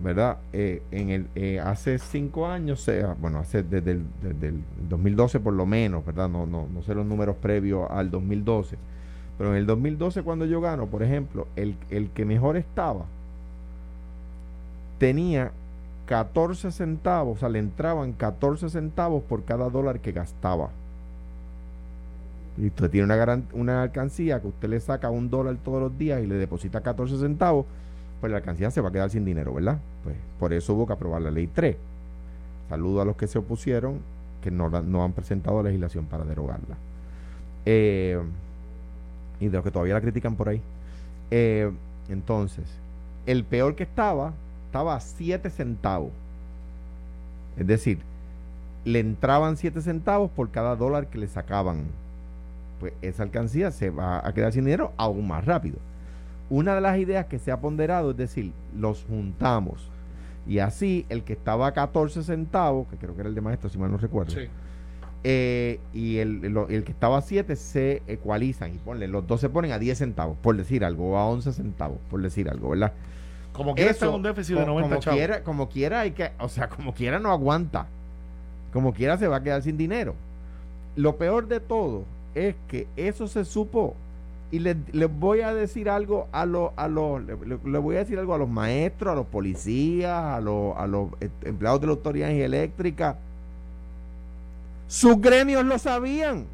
¿Verdad? 0.00 0.38
Eh, 0.52 0.82
en 0.90 1.10
el, 1.10 1.26
eh, 1.34 1.60
hace 1.60 1.98
cinco 1.98 2.46
años, 2.46 2.80
sea, 2.80 3.14
bueno, 3.20 3.38
hace 3.38 3.62
desde 3.62 3.92
el, 3.92 4.02
desde 4.22 4.48
el 4.48 4.62
2012 4.88 5.40
por 5.40 5.54
lo 5.54 5.66
menos, 5.66 6.04
¿verdad? 6.04 6.28
No, 6.28 6.46
no, 6.46 6.66
no 6.72 6.82
sé 6.82 6.94
los 6.94 7.06
números 7.06 7.36
previos 7.36 7.90
al 7.90 8.10
2012, 8.10 8.76
Pero 9.38 9.50
en 9.50 9.56
el 9.56 9.66
2012 9.66 10.22
cuando 10.22 10.46
yo 10.46 10.60
gano, 10.60 10.86
por 10.86 11.02
ejemplo, 11.02 11.46
el, 11.56 11.76
el 11.90 12.10
que 12.10 12.24
mejor 12.24 12.56
estaba 12.56 13.04
tenía 14.98 15.52
14 16.06 16.70
centavos, 16.70 17.38
o 17.38 17.40
sea, 17.40 17.48
le 17.48 17.58
entraban 17.58 18.12
14 18.12 18.68
centavos 18.68 19.22
por 19.22 19.44
cada 19.44 19.68
dólar 19.70 20.00
que 20.00 20.12
gastaba. 20.12 20.70
Y 22.56 22.66
usted 22.68 22.90
tiene 22.90 23.12
una, 23.12 23.42
una 23.52 23.82
alcancía 23.82 24.40
que 24.40 24.46
usted 24.48 24.68
le 24.68 24.80
saca 24.80 25.10
un 25.10 25.28
dólar 25.28 25.56
todos 25.64 25.82
los 25.82 25.98
días 25.98 26.22
y 26.22 26.26
le 26.26 26.36
deposita 26.36 26.80
14 26.82 27.18
centavos, 27.18 27.66
pues 28.20 28.30
la 28.30 28.38
alcancía 28.38 28.70
se 28.70 28.80
va 28.80 28.88
a 28.88 28.92
quedar 28.92 29.10
sin 29.10 29.24
dinero, 29.24 29.52
¿verdad? 29.54 29.78
Pues 30.02 30.16
por 30.38 30.52
eso 30.52 30.74
hubo 30.74 30.86
que 30.86 30.92
aprobar 30.92 31.22
la 31.22 31.30
ley 31.30 31.46
3. 31.46 31.76
Saludo 32.68 33.02
a 33.02 33.04
los 33.04 33.16
que 33.16 33.26
se 33.26 33.38
opusieron, 33.38 33.98
que 34.42 34.50
no, 34.50 34.68
no 34.68 35.04
han 35.04 35.12
presentado 35.12 35.62
legislación 35.62 36.06
para 36.06 36.24
derogarla. 36.24 36.76
Eh, 37.66 38.20
y 39.40 39.48
de 39.48 39.52
los 39.52 39.64
que 39.64 39.70
todavía 39.70 39.94
la 39.94 40.00
critican 40.00 40.36
por 40.36 40.48
ahí. 40.48 40.60
Eh, 41.30 41.70
entonces, 42.08 42.64
el 43.26 43.44
peor 43.44 43.74
que 43.74 43.82
estaba, 43.82 44.32
estaba 44.66 44.96
a 44.96 45.00
7 45.00 45.50
centavos. 45.50 46.10
Es 47.56 47.66
decir, 47.66 47.98
le 48.84 49.00
entraban 49.00 49.56
7 49.56 49.80
centavos 49.80 50.30
por 50.30 50.50
cada 50.50 50.76
dólar 50.76 51.06
que 51.06 51.18
le 51.18 51.26
sacaban. 51.26 51.84
Pues 52.80 52.92
esa 53.02 53.22
alcancía 53.22 53.70
se 53.70 53.90
va 53.90 54.26
a 54.26 54.34
quedar 54.34 54.52
sin 54.52 54.64
dinero 54.64 54.92
aún 54.96 55.26
más 55.26 55.44
rápido. 55.44 55.76
Una 56.50 56.74
de 56.74 56.80
las 56.80 56.98
ideas 56.98 57.26
que 57.26 57.38
se 57.38 57.50
ha 57.50 57.60
ponderado 57.60 58.10
es 58.10 58.16
decir, 58.16 58.52
los 58.76 59.04
juntamos. 59.04 59.90
Y 60.46 60.58
así 60.58 61.06
el 61.08 61.22
que 61.24 61.32
estaba 61.32 61.66
a 61.66 61.72
14 61.72 62.22
centavos, 62.22 62.86
que 62.88 62.96
creo 62.96 63.14
que 63.14 63.20
era 63.20 63.28
el 63.28 63.34
de 63.34 63.40
maestro, 63.40 63.70
si 63.70 63.78
mal 63.78 63.90
no 63.90 63.96
recuerdo, 63.96 64.32
sí. 64.32 64.48
Eh, 65.26 65.80
y 65.94 66.18
el, 66.18 66.38
que 66.84 66.92
estaba 66.92 67.16
a 67.16 67.22
7 67.22 67.56
se 67.56 68.02
ecualizan 68.06 68.74
y 68.74 68.78
ponle, 68.78 69.08
los 69.08 69.26
dos 69.26 69.40
se 69.40 69.48
ponen 69.48 69.72
a 69.72 69.78
10 69.78 69.96
centavos, 69.96 70.36
por 70.36 70.54
decir 70.54 70.84
algo, 70.84 71.12
o 71.12 71.16
a 71.16 71.26
11 71.26 71.54
centavos, 71.54 71.96
por 72.10 72.20
decir 72.20 72.50
algo, 72.50 72.68
¿verdad? 72.68 72.92
Como 73.54 73.74
quiera 73.74 73.92
Eso, 73.92 74.14
un 74.14 74.22
déficit 74.22 74.56
de 74.56 74.66
90 74.66 74.88
como 74.96 75.16
quiera, 75.16 75.42
como 75.42 75.68
quiera 75.70 76.00
hay 76.00 76.10
que, 76.10 76.32
o 76.38 76.50
sea, 76.50 76.68
como 76.68 76.92
quiera 76.92 77.18
no 77.20 77.30
aguanta. 77.30 77.86
Como 78.70 78.92
quiera 78.92 79.16
se 79.16 79.26
va 79.26 79.36
a 79.36 79.42
quedar 79.42 79.62
sin 79.62 79.78
dinero. 79.78 80.14
Lo 80.94 81.16
peor 81.16 81.48
de 81.48 81.60
todo 81.60 82.04
es 82.34 82.54
que 82.68 82.86
eso 82.96 83.26
se 83.26 83.46
supo 83.46 83.96
y 84.54 84.58
les, 84.60 84.76
voy 85.18 85.40
a 85.40 85.52
decir 85.52 85.90
algo 85.90 86.28
a 86.32 86.46
los 86.46 86.70
a 86.76 86.88
los 86.88 87.22
voy 87.82 87.96
a 87.96 88.00
decir 88.00 88.18
algo 88.18 88.34
a 88.34 88.38
los 88.38 88.48
maestros, 88.48 89.12
a 89.12 89.16
los 89.16 89.26
policías, 89.26 90.12
a 90.12 90.40
los 90.40 90.76
a 90.76 90.86
los 90.86 91.08
eh, 91.20 91.28
empleados 91.42 91.80
de 91.80 91.86
la 91.86 91.92
autoridad 91.92 92.30
eléctrica 92.30 93.18
sus 94.94 95.20
gremios 95.20 95.64
lo 95.64 95.78
sabían. 95.78 96.46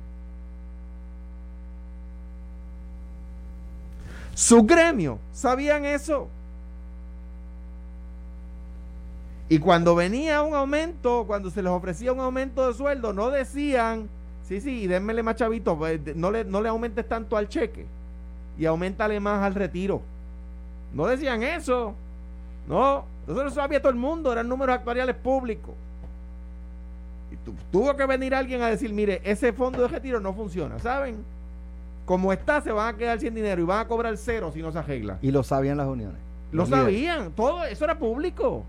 Sus 4.34 4.66
gremios 4.66 5.18
sabían 5.32 5.84
eso. 5.84 6.28
Y 9.50 9.58
cuando 9.58 9.94
venía 9.94 10.42
un 10.42 10.54
aumento, 10.54 11.24
cuando 11.26 11.50
se 11.50 11.62
les 11.62 11.70
ofrecía 11.70 12.12
un 12.12 12.20
aumento 12.20 12.66
de 12.66 12.72
sueldo, 12.72 13.12
no 13.12 13.30
decían, 13.30 14.08
sí, 14.50 14.60
sí, 14.60 14.86
démele 14.86 15.22
más 15.22 15.36
chavito, 15.36 15.78
pues, 15.78 15.98
no 16.14 16.30
le, 16.30 16.44
no 16.44 16.60
le 16.60 16.68
aumentes 16.68 17.08
tanto 17.08 17.38
al 17.38 17.48
cheque 17.48 17.86
y 18.58 18.66
aumentale 18.66 19.18
más 19.18 19.42
al 19.42 19.54
retiro. 19.54 20.02
No 20.92 21.06
decían 21.06 21.42
eso. 21.42 21.94
No, 22.68 23.06
eso 23.26 23.42
lo 23.42 23.50
sabía 23.50 23.80
todo 23.80 23.90
el 23.90 23.98
mundo, 23.98 24.30
eran 24.30 24.46
números 24.46 24.74
actuariales 24.74 25.16
públicos 25.16 25.74
tuvo 27.70 27.96
que 27.96 28.06
venir 28.06 28.34
alguien 28.34 28.62
a 28.62 28.68
decir, 28.68 28.92
mire, 28.92 29.20
ese 29.24 29.52
fondo 29.52 29.82
de 29.82 29.88
retiro 29.88 30.20
no 30.20 30.32
funciona, 30.34 30.78
¿saben? 30.78 31.24
Como 32.04 32.32
está, 32.32 32.60
se 32.60 32.72
van 32.72 32.94
a 32.94 32.98
quedar 32.98 33.20
sin 33.20 33.34
dinero 33.34 33.62
y 33.62 33.64
van 33.64 33.80
a 33.80 33.88
cobrar 33.88 34.16
cero 34.16 34.50
si 34.52 34.60
no 34.60 34.72
se 34.72 34.78
arregla. 34.78 35.18
Y 35.22 35.30
lo 35.30 35.42
sabían 35.42 35.76
las 35.76 35.86
uniones. 35.86 36.18
Lo 36.52 36.66
sabían, 36.66 37.30
todo 37.32 37.64
eso 37.64 37.84
era 37.84 37.98
público. 37.98 38.64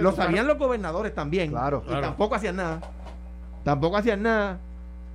lo 0.00 0.12
sabían 0.12 0.46
los 0.46 0.58
gobernadores 0.58 1.14
también. 1.14 1.50
Claro. 1.50 1.84
Y 1.86 1.92
tampoco 1.92 2.34
hacían 2.34 2.56
nada. 2.56 2.80
Tampoco 3.64 3.96
hacían 3.96 4.22
nada. 4.22 4.58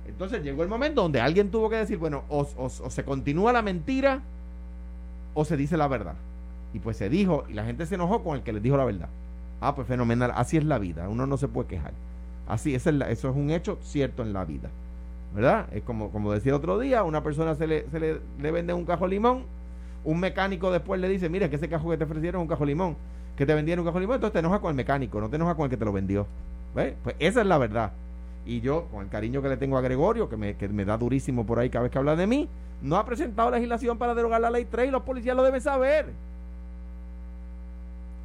Entonces 0.06 0.42
llegó 0.42 0.62
el 0.62 0.68
momento 0.68 1.02
donde 1.02 1.20
alguien 1.20 1.50
tuvo 1.50 1.68
que 1.68 1.76
decir, 1.76 1.98
bueno, 1.98 2.24
o, 2.28 2.68
se 2.68 3.04
continúa 3.04 3.52
la 3.52 3.62
mentira 3.62 4.22
o 5.34 5.44
se 5.44 5.56
dice 5.56 5.76
la 5.76 5.86
verdad. 5.86 6.14
Y 6.72 6.78
pues 6.78 6.96
se 6.96 7.08
dijo, 7.08 7.44
y 7.48 7.52
la 7.52 7.64
gente 7.64 7.86
se 7.86 7.94
enojó 7.94 8.22
con 8.22 8.36
el 8.36 8.42
que 8.42 8.52
les 8.52 8.62
dijo 8.62 8.76
la 8.76 8.84
verdad. 8.84 9.08
Ah, 9.60 9.74
pues 9.74 9.86
fenomenal, 9.86 10.32
así 10.34 10.56
es 10.56 10.64
la 10.64 10.78
vida, 10.78 11.08
uno 11.08 11.26
no 11.26 11.36
se 11.36 11.48
puede 11.48 11.68
quejar. 11.68 11.92
Así, 12.46 12.74
es 12.74 12.86
eso 12.86 13.30
es 13.30 13.36
un 13.36 13.50
hecho 13.50 13.78
cierto 13.82 14.22
en 14.22 14.32
la 14.32 14.44
vida. 14.44 14.70
¿Verdad? 15.34 15.66
Es 15.72 15.82
como, 15.82 16.10
como 16.10 16.32
decía 16.32 16.56
otro 16.56 16.78
día, 16.78 17.02
una 17.04 17.22
persona 17.22 17.54
se 17.54 17.66
le, 17.66 17.88
se 17.90 18.00
le, 18.00 18.50
vende 18.50 18.72
un 18.72 18.86
cajo 18.86 19.06
limón, 19.06 19.44
un 20.04 20.20
mecánico 20.20 20.70
después 20.70 21.00
le 21.00 21.08
dice, 21.08 21.28
mira, 21.28 21.50
que 21.50 21.56
ese 21.56 21.68
cajo 21.68 21.90
que 21.90 21.98
te 21.98 22.04
ofrecieron 22.04 22.40
es 22.40 22.44
un 22.44 22.48
cajo 22.48 22.64
limón, 22.64 22.96
que 23.36 23.44
te 23.44 23.54
vendieron 23.54 23.84
un 23.84 23.90
cajo 23.90 24.00
limón, 24.00 24.14
entonces 24.14 24.32
te 24.32 24.38
enojas 24.38 24.60
con 24.60 24.70
el 24.70 24.76
mecánico, 24.76 25.20
no 25.20 25.28
te 25.28 25.36
enojas 25.36 25.54
con 25.54 25.64
el 25.64 25.70
que 25.70 25.76
te 25.76 25.84
lo 25.84 25.92
vendió. 25.92 26.26
¿Ves? 26.74 26.94
Pues 27.04 27.16
esa 27.18 27.42
es 27.42 27.46
la 27.46 27.58
verdad. 27.58 27.92
Y 28.48 28.62
yo, 28.62 28.86
con 28.90 29.02
el 29.04 29.10
cariño 29.10 29.42
que 29.42 29.50
le 29.50 29.58
tengo 29.58 29.76
a 29.76 29.82
Gregorio, 29.82 30.30
que 30.30 30.38
me, 30.38 30.56
que 30.56 30.68
me 30.68 30.86
da 30.86 30.96
durísimo 30.96 31.44
por 31.44 31.58
ahí 31.58 31.68
cada 31.68 31.82
vez 31.82 31.92
que 31.92 31.98
habla 31.98 32.16
de 32.16 32.26
mí, 32.26 32.48
no 32.80 32.96
ha 32.96 33.04
presentado 33.04 33.50
legislación 33.50 33.98
para 33.98 34.14
derogar 34.14 34.40
la 34.40 34.50
ley 34.50 34.64
3 34.64 34.88
y 34.88 34.90
los 34.90 35.02
policías 35.02 35.36
lo 35.36 35.42
deben 35.42 35.60
saber. 35.60 36.06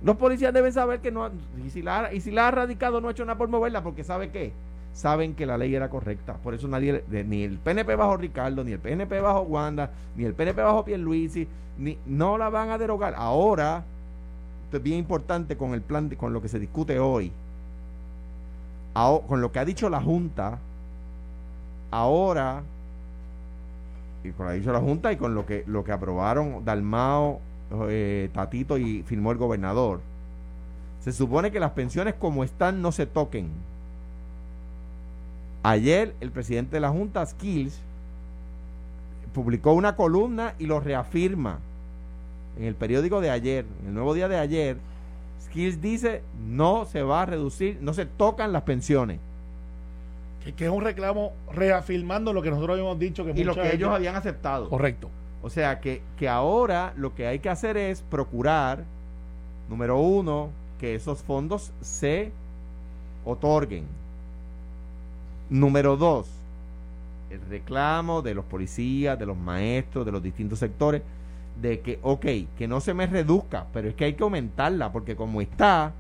Los 0.02 0.16
policías 0.16 0.54
deben 0.54 0.72
saber 0.72 1.02
que 1.02 1.12
no, 1.12 1.30
y 1.66 1.70
si, 1.70 1.82
la, 1.82 2.14
y 2.14 2.22
si 2.22 2.32
la 2.32 2.48
ha 2.48 2.52
radicado 2.52 3.02
no 3.02 3.10
ha 3.10 3.12
hecho 3.12 3.26
nada 3.26 3.38
por 3.38 3.50
moverla, 3.50 3.84
porque 3.84 4.06
¿sabe 4.06 4.30
qué? 4.30 4.54
Saben 4.94 5.36
que 5.36 5.46
la 5.46 5.58
ley 5.58 5.76
era 5.76 5.90
correcta. 5.90 6.36
Por 6.36 6.54
eso 6.54 6.70
nadie, 6.70 7.04
ni 7.10 7.44
el 7.44 7.58
PNP 7.58 7.94
bajo 7.98 8.16
Ricardo, 8.16 8.64
ni 8.64 8.72
el 8.72 8.80
PNP 8.80 9.20
bajo 9.20 9.42
Wanda, 9.42 9.92
ni 10.16 10.24
el 10.24 10.34
PNP 10.34 10.62
bajo 10.62 10.86
Pierluisi, 10.86 11.50
ni, 11.78 11.98
no 12.06 12.38
la 12.38 12.50
van 12.50 12.70
a 12.70 12.78
derogar. 12.78 13.14
Ahora, 13.18 13.84
esto 14.66 14.78
es 14.78 14.84
bien 14.84 15.00
importante 15.00 15.58
con 15.58 15.74
el 15.74 15.82
plan, 15.82 16.10
con 16.16 16.32
lo 16.32 16.42
que 16.42 16.48
se 16.48 16.60
discute 16.60 16.98
hoy, 16.98 17.34
con 18.94 19.42
lo 19.42 19.52
que 19.52 19.60
ha 19.60 19.66
dicho 19.66 19.90
la 19.90 20.02
Junta, 20.02 20.60
ahora, 21.92 22.64
y 24.24 24.32
con 24.32 24.46
lo 24.46 24.52
que 24.52 24.56
ha 24.56 24.60
dicho 24.60 24.74
la 24.74 24.80
Junta 24.80 25.12
y 25.12 25.18
con 25.18 25.36
lo 25.36 25.46
que, 25.46 25.64
lo 25.68 25.84
que 25.84 25.92
aprobaron 25.92 26.64
Dalmao, 26.64 27.40
eh, 27.90 28.30
Tatito 28.34 28.78
y 28.78 29.04
firmó 29.04 29.32
el 29.32 29.38
gobernador. 29.38 30.02
Se 31.02 31.12
supone 31.12 31.52
que 31.52 31.60
las 31.60 31.72
pensiones 31.72 32.14
como 32.14 32.44
están 32.44 32.82
no 32.82 32.92
se 32.92 33.06
toquen. 33.06 33.50
Ayer 35.64 36.14
el 36.20 36.32
presidente 36.32 36.76
de 36.78 36.82
la 36.82 36.90
Junta, 36.90 37.26
Skills, 37.26 37.80
publicó 39.34 39.74
una 39.74 39.96
columna 39.96 40.54
y 40.60 40.68
lo 40.68 40.80
reafirma 40.80 41.60
en 42.58 42.66
el 42.66 42.76
periódico 42.76 43.20
de 43.20 43.32
ayer, 43.32 43.66
en 43.82 43.88
el 43.88 43.94
nuevo 43.94 44.14
día 44.14 44.28
de 44.28 44.38
ayer. 44.38 44.78
Skills 45.46 45.82
dice 45.82 46.24
no 46.48 46.86
se 46.86 47.04
va 47.04 47.24
a 47.24 47.26
reducir, 47.26 47.78
no 47.82 47.94
se 47.94 48.06
tocan 48.06 48.54
las 48.54 48.64
pensiones. 48.64 49.20
Que, 50.58 50.66
es 50.66 50.72
un 50.72 50.84
reclamo 50.84 51.32
reafirmando 51.54 52.34
lo 52.34 52.42
que 52.42 52.50
nosotros 52.50 52.76
habíamos 52.76 53.00
dicho 53.00 53.24
que 53.24 53.32
y 53.32 53.44
lo 53.46 53.56
que 53.56 53.74
ellos 53.74 53.90
habían 53.90 54.16
aceptado. 54.16 54.70
Correcto. 54.70 55.10
O 55.42 55.50
sea 55.50 55.80
que, 55.80 56.02
que 56.18 56.28
ahora 56.28 56.94
lo 56.98 57.16
que 57.16 57.28
hay 57.28 57.40
que 57.40 57.50
hacer 57.50 57.78
es 57.78 58.02
procurar, 58.02 58.84
número 59.70 60.00
uno, 60.00 60.50
que 60.80 60.96
esos 60.96 61.24
fondos 61.24 61.72
se 61.82 62.32
otorguen. 63.24 63.86
Número 65.50 65.96
dos, 65.96 66.28
el 67.30 67.40
reclamo 67.50 68.22
de 68.22 68.34
los 68.34 68.46
policías, 68.46 69.18
de 69.18 69.26
los 69.26 69.38
maestros, 69.38 70.06
de 70.06 70.12
los 70.12 70.22
distintos 70.22 70.60
sectores, 70.60 71.02
de 71.62 71.82
que, 71.82 72.00
ok, 72.02 72.26
que 72.58 72.68
no 72.68 72.82
se 72.82 72.94
me 72.94 73.08
reduzca, 73.08 73.68
pero 73.74 73.90
es 73.90 73.96
que 73.96 74.06
hay 74.06 74.14
que 74.14 74.24
aumentarla, 74.24 74.92
porque 74.92 75.16
como 75.16 75.42
está, 75.42 75.94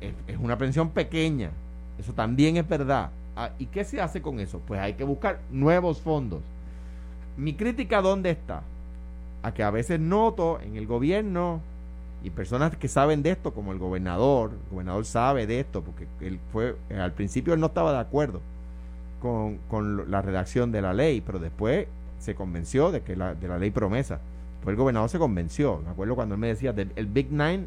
es, 0.00 0.36
una 0.38 0.58
pensión 0.58 0.90
pequeña. 0.90 1.50
Eso 1.98 2.12
también 2.12 2.56
es 2.56 2.68
verdad. 2.68 3.10
Ah, 3.36 3.50
¿Y 3.58 3.66
qué 3.66 3.84
se 3.84 4.00
hace 4.00 4.20
con 4.20 4.40
eso? 4.40 4.60
Pues 4.66 4.80
hay 4.80 4.94
que 4.94 5.04
buscar 5.04 5.40
nuevos 5.50 6.00
fondos. 6.00 6.40
Mi 7.36 7.54
crítica, 7.54 8.02
¿dónde 8.02 8.30
está? 8.30 8.62
A 9.42 9.52
que 9.54 9.62
a 9.62 9.70
veces 9.70 10.00
noto 10.00 10.60
en 10.60 10.76
el 10.76 10.86
gobierno 10.86 11.60
y 12.22 12.30
personas 12.30 12.76
que 12.76 12.88
saben 12.88 13.22
de 13.22 13.30
esto, 13.30 13.52
como 13.52 13.72
el 13.72 13.78
gobernador, 13.78 14.50
el 14.50 14.70
gobernador 14.70 15.04
sabe 15.04 15.46
de 15.46 15.60
esto, 15.60 15.82
porque 15.82 16.06
él 16.20 16.38
fue, 16.52 16.76
al 16.96 17.12
principio 17.12 17.54
él 17.54 17.60
no 17.60 17.66
estaba 17.66 17.92
de 17.92 17.98
acuerdo 17.98 18.40
con, 19.20 19.58
con 19.70 20.10
la 20.10 20.20
redacción 20.20 20.72
de 20.72 20.82
la 20.82 20.92
ley, 20.92 21.20
pero 21.20 21.38
después 21.38 21.86
se 22.18 22.34
convenció 22.34 22.92
de 22.92 23.00
que 23.00 23.16
la, 23.16 23.34
de 23.34 23.48
la 23.48 23.58
ley 23.58 23.70
promesa. 23.70 24.20
Pues 24.62 24.74
el 24.74 24.76
gobernador 24.76 25.08
se 25.08 25.18
convenció. 25.18 25.80
Me 25.84 25.90
acuerdo 25.90 26.14
cuando 26.14 26.34
él 26.34 26.40
me 26.40 26.48
decía, 26.48 26.74
el 26.96 27.06
Big 27.06 27.30
Nine 27.30 27.66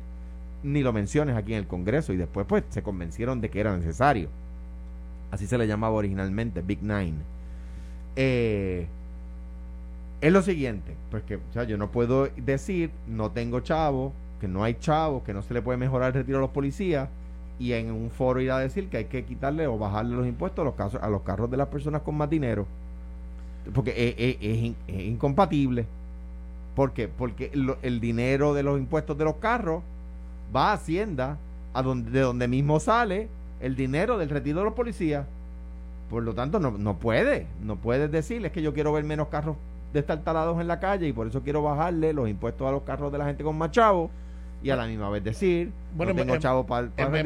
ni 0.66 0.82
lo 0.82 0.92
menciones 0.92 1.36
aquí 1.36 1.54
en 1.54 1.60
el 1.60 1.68
Congreso, 1.68 2.12
y 2.12 2.18
después 2.18 2.46
pues 2.48 2.64
se 2.70 2.82
convencieron 2.82 3.40
de 3.40 3.50
que 3.50 3.60
era 3.60 3.76
necesario. 3.78 4.30
Así 5.32 5.48
se 5.48 5.58
le 5.58 5.68
llamaba 5.68 5.96
originalmente, 5.96 6.62
Big 6.62 6.82
Nine. 6.82 7.14
Eh, 8.16 8.88
es 10.22 10.34
lo 10.34 10.42
siguiente, 10.42 10.96
pues 11.12 11.24
que 11.24 11.36
o 11.36 11.54
sea, 11.54 11.66
yo 11.66 11.78
no 11.78 11.92
puedo 11.92 12.30
decir 12.38 12.90
no 13.08 13.32
tengo 13.32 13.60
chavo, 13.60 14.14
que 14.42 14.48
no 14.48 14.64
hay 14.64 14.76
chavo, 14.76 15.24
que 15.24 15.34
no 15.34 15.44
se 15.44 15.54
le 15.54 15.62
puede 15.62 15.78
mejorar 15.78 16.08
el 16.08 16.14
retiro 16.14 16.40
a 16.40 16.42
los 16.42 16.50
policías 16.50 17.10
y 17.60 17.74
en 17.74 17.92
un 17.92 18.10
foro 18.10 18.42
ir 18.42 18.52
a 18.52 18.60
decir 18.60 18.90
que 18.90 18.98
hay 18.98 19.06
que 19.06 19.24
quitarle 19.24 19.68
o 19.68 19.78
bajarle 19.78 20.16
los 20.16 20.28
impuestos 20.28 20.64
a 20.64 20.66
los, 20.66 20.76
casos, 20.76 21.02
a 21.02 21.10
los 21.10 21.22
carros 21.22 21.52
de 21.52 21.58
las 21.58 21.68
personas 21.68 22.02
con 22.02 22.16
más 22.16 22.30
dinero. 22.30 22.66
porque 23.74 24.16
es, 24.18 24.98
incompatible. 25.06 25.86
¿Por 26.76 26.92
qué? 26.92 27.08
Porque 27.08 27.52
el 27.82 28.00
dinero 28.00 28.54
de 28.54 28.64
los 28.64 28.78
impuestos 28.78 29.18
de 29.18 29.24
los 29.24 29.36
carros 29.36 29.82
va 30.56 30.72
a 30.72 30.74
Hacienda, 30.74 31.38
a 31.74 31.82
donde, 31.82 32.12
de 32.12 32.20
donde 32.20 32.48
mismo 32.48 32.80
sale 32.80 33.30
el 33.62 33.76
dinero 33.76 34.18
del 34.18 34.30
retiro 34.30 34.60
de 34.60 34.66
los 34.66 34.74
policías. 34.74 35.26
Por 36.10 36.24
lo 36.24 36.34
tanto, 36.34 36.60
no, 36.60 36.72
no 36.72 36.98
puede, 36.98 37.48
no 37.64 37.78
puedes 37.78 38.12
decirles 38.12 38.52
que 38.52 38.62
yo 38.62 38.74
quiero 38.74 38.94
ver 38.94 39.04
menos 39.04 39.30
carros 39.30 39.56
destartalados 39.94 40.60
en 40.60 40.68
la 40.68 40.80
calle 40.80 41.08
y 41.08 41.14
por 41.14 41.28
eso 41.28 41.42
quiero 41.42 41.64
bajarle 41.64 42.14
los 42.14 42.30
impuestos 42.30 42.68
a 42.68 42.72
los 42.72 42.84
carros 42.84 43.12
de 43.12 43.18
la 43.18 43.26
gente 43.26 43.44
con 43.44 43.58
más 43.58 43.72
chavos 43.72 44.12
y 44.62 44.70
a 44.70 44.76
la 44.76 44.86
misma 44.86 45.10
vez 45.10 45.24
decir, 45.24 45.72
bueno, 45.96 46.14
no 46.14 46.20
tengo 46.20 46.38
chavos 46.38 46.66
para 46.66 46.88
en, 46.98 47.12
verdad, 47.12 47.20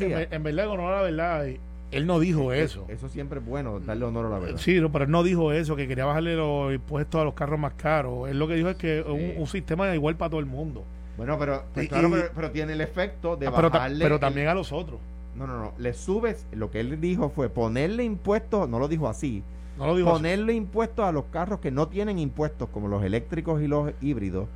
en, 0.00 0.42
verdad, 0.42 0.70
a 0.70 0.76
la 0.76 1.02
verdad, 1.02 1.46
él 1.90 2.06
no 2.06 2.18
dijo 2.18 2.52
eso. 2.52 2.84
Eso 2.88 3.08
siempre 3.08 3.38
es 3.38 3.46
bueno, 3.46 3.80
darle 3.80 4.04
honor 4.04 4.26
a 4.26 4.28
la 4.30 4.38
verdad. 4.38 4.58
Sí, 4.58 4.80
pero 4.92 5.04
él 5.04 5.10
no 5.10 5.22
dijo 5.22 5.52
eso, 5.52 5.76
que 5.76 5.86
quería 5.86 6.04
bajarle 6.04 6.36
los 6.36 6.74
impuestos 6.74 7.20
a 7.20 7.24
los 7.24 7.34
carros 7.34 7.58
más 7.58 7.74
caros. 7.74 8.28
Él 8.28 8.38
lo 8.38 8.48
que 8.48 8.54
dijo 8.54 8.68
es 8.68 8.76
que 8.76 9.02
un, 9.02 9.40
un 9.40 9.46
sistema 9.46 9.94
igual 9.94 10.16
para 10.16 10.30
todo 10.30 10.40
el 10.40 10.46
mundo. 10.46 10.84
Bueno, 11.16 11.38
pero, 11.38 11.64
pues 11.72 11.88
pero, 11.88 12.50
tiene 12.50 12.74
el 12.74 12.80
efecto 12.80 13.36
de 13.36 13.46
ah, 13.46 13.50
bajarle. 13.50 14.04
Pero, 14.04 14.18
también 14.18 14.48
a 14.48 14.54
los 14.54 14.72
otros. 14.72 15.00
No, 15.34 15.46
no, 15.46 15.58
no. 15.58 15.72
Le 15.78 15.94
subes. 15.94 16.46
Lo 16.52 16.70
que 16.70 16.80
él 16.80 17.00
dijo 17.00 17.30
fue 17.30 17.48
ponerle 17.48 18.04
impuestos. 18.04 18.68
No 18.68 18.78
lo 18.78 18.88
dijo 18.88 19.08
así. 19.08 19.42
No 19.78 19.86
lo 19.86 19.96
dijo 19.96 20.10
ponerle 20.10 20.54
impuestos 20.54 21.04
a 21.04 21.12
los 21.12 21.24
carros 21.26 21.60
que 21.60 21.70
no 21.70 21.88
tienen 21.88 22.18
impuestos, 22.18 22.68
como 22.70 22.88
los 22.88 23.04
eléctricos 23.04 23.62
y 23.62 23.66
los 23.66 23.92
híbridos. 24.00 24.48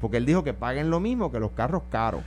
Porque 0.00 0.16
él 0.16 0.26
dijo 0.26 0.44
que 0.44 0.52
paguen 0.52 0.90
lo 0.90 1.00
mismo 1.00 1.32
que 1.32 1.40
los 1.40 1.52
carros 1.52 1.82
caros. 1.90 2.22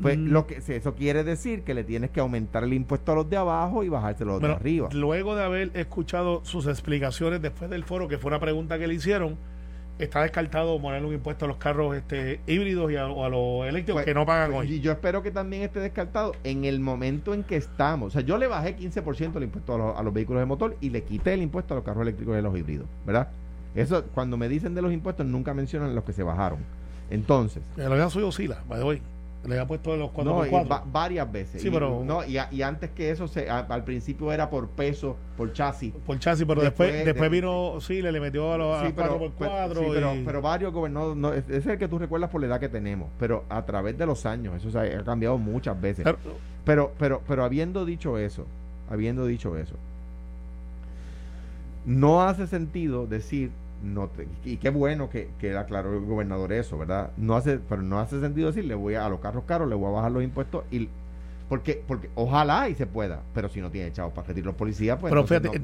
Pues 0.00 0.18
mm. 0.18 0.26
lo 0.28 0.46
que 0.46 0.56
eso 0.66 0.94
quiere 0.94 1.22
decir 1.22 1.62
que 1.62 1.72
le 1.72 1.84
tienes 1.84 2.10
que 2.10 2.20
aumentar 2.20 2.64
el 2.64 2.72
impuesto 2.72 3.12
a 3.12 3.14
los 3.14 3.30
de 3.30 3.36
abajo 3.36 3.84
y 3.84 3.88
bajárselo 3.88 4.32
a 4.32 4.34
los 4.34 4.42
de 4.42 4.52
arriba. 4.54 4.88
Luego 4.92 5.36
de 5.36 5.44
haber 5.44 5.70
escuchado 5.74 6.40
sus 6.44 6.66
explicaciones 6.66 7.40
después 7.40 7.70
del 7.70 7.84
foro, 7.84 8.08
que 8.08 8.18
fue 8.18 8.28
una 8.28 8.40
pregunta 8.40 8.78
que 8.78 8.88
le 8.88 8.94
hicieron, 8.94 9.36
está 9.98 10.22
descartado 10.22 10.80
poner 10.80 11.04
un 11.04 11.14
impuesto 11.14 11.44
a 11.44 11.48
los 11.48 11.58
carros 11.58 11.96
este, 11.96 12.40
híbridos 12.46 12.90
y 12.90 12.96
a, 12.96 13.04
a 13.04 13.28
los 13.28 13.66
eléctricos 13.66 14.02
pues, 14.02 14.04
que 14.04 14.14
no 14.14 14.26
pagan 14.26 14.50
pues, 14.50 14.68
hoy. 14.68 14.76
Y 14.76 14.80
yo 14.80 14.92
espero 14.92 15.22
que 15.22 15.30
también 15.30 15.62
esté 15.62 15.80
descartado 15.80 16.32
en 16.42 16.64
el 16.64 16.80
momento 16.80 17.32
en 17.34 17.44
que 17.44 17.56
estamos. 17.56 18.08
O 18.08 18.10
sea, 18.10 18.22
yo 18.22 18.36
le 18.36 18.46
bajé 18.46 18.76
15% 18.76 19.36
el 19.36 19.44
impuesto 19.44 19.96
a 19.96 20.02
los, 20.02 20.14
vehículos 20.14 20.40
de 20.40 20.46
motor 20.46 20.76
y 20.80 20.90
le 20.90 21.04
quité 21.04 21.34
el 21.34 21.42
impuesto 21.42 21.74
a 21.74 21.76
los 21.76 21.84
carros 21.84 22.02
eléctricos 22.02 22.34
y 22.34 22.38
a 22.38 22.42
los 22.42 22.56
híbridos, 22.56 22.86
¿verdad? 23.06 23.28
Eso, 23.74 24.04
cuando 24.14 24.36
me 24.36 24.48
dicen 24.48 24.74
de 24.74 24.82
los 24.82 24.92
impuestos, 24.92 25.26
nunca 25.26 25.54
mencionan 25.54 25.94
los 25.94 26.04
que 26.04 26.12
se 26.12 26.22
bajaron. 26.22 26.58
Entonces. 27.10 27.62
La 27.76 27.88
verdad 27.88 28.08
soy 28.10 28.22
oscila, 28.22 28.62
by 28.68 28.78
the 28.78 28.84
way. 28.84 29.02
Le 29.46 29.54
había 29.54 29.66
puesto 29.66 29.96
los 29.96 30.10
4 30.10 30.46
no, 30.46 30.82
varias 30.86 31.30
veces. 31.30 31.60
Sí, 31.60 31.70
pero, 31.70 32.02
no, 32.04 32.24
y, 32.24 32.62
antes 32.62 32.90
que 32.90 33.10
eso, 33.10 33.28
se, 33.28 33.50
al 33.50 33.84
principio 33.84 34.32
era 34.32 34.48
por 34.48 34.68
peso, 34.68 35.16
por 35.36 35.52
chasis. 35.52 35.92
Por 36.06 36.18
chasis, 36.18 36.46
pero 36.46 36.62
después 36.62 37.04
después, 37.04 37.30
vino, 37.30 37.78
sí, 37.80 38.00
le, 38.00 38.10
le 38.10 38.20
metió 38.20 38.52
a 38.52 38.58
los 38.58 38.86
sí, 38.86 38.92
4 38.94 39.32
4 39.36 39.80
sí, 39.80 39.86
pero, 39.92 40.14
pero, 40.24 40.42
varios 40.42 40.72
gobernadores, 40.72 41.16
no, 41.16 41.32
ese 41.32 41.56
es 41.56 41.66
el 41.66 41.78
que 41.78 41.88
tú 41.88 41.98
recuerdas 41.98 42.30
por 42.30 42.40
la 42.40 42.46
edad 42.46 42.60
que 42.60 42.68
tenemos, 42.68 43.08
pero 43.18 43.44
a 43.48 43.64
través 43.64 43.98
de 43.98 44.06
los 44.06 44.24
años, 44.24 44.54
eso 44.56 44.70
se 44.70 44.78
ha, 44.78 45.04
cambiado 45.04 45.36
muchas 45.36 45.78
veces. 45.78 46.06
pero, 46.64 46.92
pero, 46.98 47.20
pero 47.28 47.44
habiendo 47.44 47.84
dicho 47.84 48.16
eso, 48.18 48.46
habiendo 48.88 49.26
dicho 49.26 49.56
eso, 49.58 49.74
no 51.84 52.22
hace 52.22 52.46
sentido 52.46 53.06
decir 53.06 53.50
no 53.84 54.10
y 54.44 54.56
qué 54.56 54.70
bueno 54.70 55.10
que, 55.10 55.30
que 55.38 55.56
aclaró 55.56 55.92
el 55.92 56.04
gobernador 56.04 56.52
eso, 56.52 56.78
¿verdad? 56.78 57.10
No 57.16 57.36
hace, 57.36 57.58
pero 57.58 57.82
no 57.82 58.00
hace 58.00 58.20
sentido 58.20 58.48
decir, 58.48 58.64
le 58.64 58.74
voy 58.74 58.94
a, 58.94 59.08
los 59.08 59.20
carros 59.20 59.44
caros, 59.44 59.68
le 59.68 59.74
voy 59.74 59.88
a 59.88 59.90
bajar 59.90 60.12
los 60.12 60.24
impuestos 60.24 60.64
y 60.70 60.88
porque, 61.48 61.84
porque 61.86 62.08
ojalá 62.14 62.68
y 62.70 62.74
se 62.74 62.86
pueda, 62.86 63.20
pero 63.34 63.50
si 63.50 63.60
no 63.60 63.70
tiene 63.70 63.92
chavos 63.92 64.14
para 64.14 64.26
retirar 64.26 64.46
los 64.46 64.54
policías, 64.54 64.98
pues 64.98 65.10
pero 65.10 65.26
fíjate, 65.26 65.60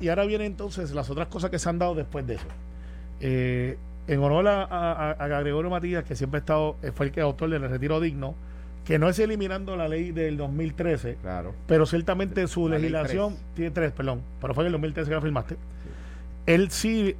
y, 0.00 0.08
ahora 0.08 0.24
vienen 0.24 0.46
entonces 0.46 0.92
las 0.92 1.10
otras 1.10 1.26
cosas 1.26 1.50
que 1.50 1.58
se 1.58 1.68
han 1.68 1.78
dado 1.78 1.94
después 1.94 2.26
de 2.26 2.34
eso. 2.34 2.46
Eh, 3.20 3.76
en 4.06 4.20
honor 4.20 4.46
a, 4.46 5.10
a, 5.12 5.40
Gregorio 5.40 5.70
Matías, 5.70 6.04
que 6.04 6.14
siempre 6.14 6.38
ha 6.38 6.40
estado, 6.40 6.76
eh, 6.82 6.92
fue 6.92 7.06
el 7.06 7.12
que 7.12 7.20
autor 7.20 7.50
del 7.50 7.68
retiro 7.68 8.00
digno, 8.00 8.36
que 8.84 8.98
no 8.98 9.08
es 9.08 9.18
eliminando 9.18 9.76
la 9.76 9.88
ley 9.88 10.12
del 10.12 10.36
2013, 10.36 11.16
claro. 11.22 11.54
pero 11.66 11.86
ciertamente 11.86 12.46
su 12.46 12.68
legislación 12.68 13.36
tiene 13.54 13.72
tres, 13.72 13.92
perdón, 13.92 14.20
pero 14.40 14.54
fue 14.54 14.62
en 14.64 14.66
el 14.66 14.72
2013 14.72 15.08
que 15.08 15.14
la 15.14 15.20
firmaste 15.22 15.56
él 16.46 16.70
sí, 16.70 17.16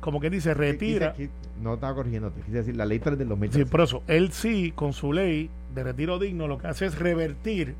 como 0.00 0.20
que 0.20 0.30
dice, 0.30 0.54
retira. 0.54 1.14
no 1.60 1.74
estaba 1.74 1.94
corrigiendo, 1.94 2.30
te 2.30 2.40
quise 2.42 2.58
decir 2.58 2.76
la 2.76 2.84
ley 2.84 2.98
3 2.98 3.18
del 3.18 3.28
2013. 3.28 3.64
Sí, 3.64 3.70
por 3.70 3.80
eso, 3.80 4.02
él 4.06 4.32
sí, 4.32 4.72
con 4.74 4.92
su 4.92 5.12
ley 5.12 5.50
de 5.74 5.82
retiro 5.84 6.18
digno, 6.18 6.46
lo 6.48 6.58
que 6.58 6.66
hace 6.66 6.86
es 6.86 6.98
revertir 6.98 7.74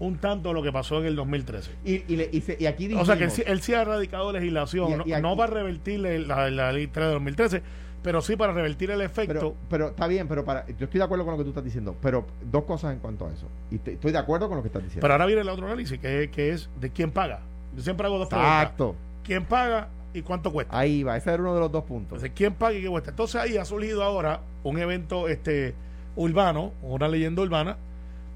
un 0.00 0.18
tanto 0.18 0.52
lo 0.52 0.62
que 0.62 0.72
pasó 0.72 1.00
en 1.00 1.06
el 1.06 1.16
2013. 1.16 1.70
Y, 1.84 1.92
y, 2.12 2.44
y, 2.58 2.66
aquí 2.66 2.92
O 2.94 3.04
sea 3.04 3.16
que 3.16 3.24
él, 3.24 3.60
sí 3.60 3.74
ha 3.74 3.84
radicado 3.84 4.32
legislación, 4.32 5.04
no, 5.20 5.36
va 5.36 5.44
a 5.44 5.48
revertir 5.48 6.00
la, 6.00 6.50
la, 6.50 6.72
ley 6.72 6.86
3 6.86 7.06
del 7.06 7.14
2013, 7.14 7.62
pero 8.02 8.22
sí 8.22 8.36
para 8.36 8.52
revertir 8.52 8.90
el 8.90 9.00
efecto. 9.00 9.56
Pero, 9.68 9.88
está 9.88 10.06
bien, 10.06 10.28
pero 10.28 10.44
para, 10.44 10.66
yo 10.66 10.84
estoy 10.84 10.98
de 10.98 11.04
acuerdo 11.04 11.24
con 11.24 11.32
lo 11.32 11.38
que 11.38 11.44
tú 11.44 11.50
estás 11.50 11.64
diciendo, 11.64 11.96
pero 12.00 12.26
dos 12.50 12.64
cosas 12.64 12.94
en 12.94 13.00
cuanto 13.00 13.26
a 13.26 13.32
eso. 13.32 13.48
Y 13.70 13.76
estoy 13.76 14.12
de 14.12 14.18
acuerdo 14.18 14.48
con 14.48 14.56
lo 14.56 14.62
que 14.62 14.68
estás 14.68 14.82
diciendo. 14.82 15.02
Pero 15.02 15.14
ahora 15.14 15.26
viene 15.26 15.42
el 15.42 15.48
otro 15.48 15.66
análisis, 15.66 15.98
que, 15.98 16.30
que 16.30 16.50
es 16.50 16.70
de 16.80 16.90
quién 16.90 17.10
paga. 17.10 17.40
Yo 17.76 17.82
siempre 17.82 18.06
hago 18.06 18.18
dos 18.18 18.28
preguntas. 18.28 18.62
Exacto. 18.62 18.94
¿Quién 19.24 19.44
paga 19.44 19.88
y 20.14 20.22
cuánto 20.22 20.52
cuesta. 20.52 20.78
Ahí 20.78 21.02
va, 21.02 21.16
ese 21.16 21.32
era 21.32 21.42
uno 21.42 21.54
de 21.54 21.60
los 21.60 21.72
dos 21.72 21.84
puntos. 21.84 22.18
Entonces, 22.18 22.32
¿quién 22.34 22.54
paga 22.54 22.74
y 22.74 22.82
qué 22.82 22.88
cuesta? 22.88 23.10
Entonces 23.10 23.40
ahí 23.40 23.56
ha 23.56 23.64
surgido 23.64 24.02
ahora 24.02 24.40
un 24.64 24.78
evento 24.78 25.28
este 25.28 25.74
urbano, 26.16 26.72
una 26.82 27.08
leyenda 27.08 27.42
urbana, 27.42 27.76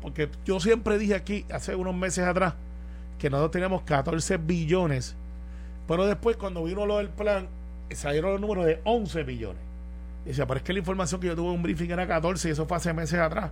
porque 0.00 0.28
yo 0.44 0.60
siempre 0.60 0.98
dije 0.98 1.14
aquí, 1.14 1.44
hace 1.52 1.74
unos 1.74 1.94
meses 1.94 2.24
atrás, 2.24 2.54
que 3.18 3.30
nosotros 3.30 3.52
teníamos 3.52 3.82
14 3.82 4.36
billones, 4.38 5.16
pero 5.86 6.06
después 6.06 6.36
cuando 6.36 6.64
vino 6.64 6.86
lo 6.86 6.98
del 6.98 7.08
plan, 7.08 7.48
salieron 7.90 8.32
los 8.32 8.40
números 8.40 8.66
de 8.66 8.80
11 8.84 9.22
billones. 9.24 9.62
Y 10.24 10.28
decía, 10.28 10.46
pero 10.46 10.58
es 10.58 10.64
que 10.64 10.72
la 10.72 10.78
información 10.78 11.20
que 11.20 11.26
yo 11.26 11.36
tuve 11.36 11.48
en 11.48 11.56
un 11.56 11.62
briefing 11.62 11.90
era 11.90 12.06
14 12.06 12.48
y 12.48 12.50
eso 12.52 12.66
fue 12.66 12.76
hace 12.76 12.92
meses 12.92 13.18
atrás. 13.18 13.50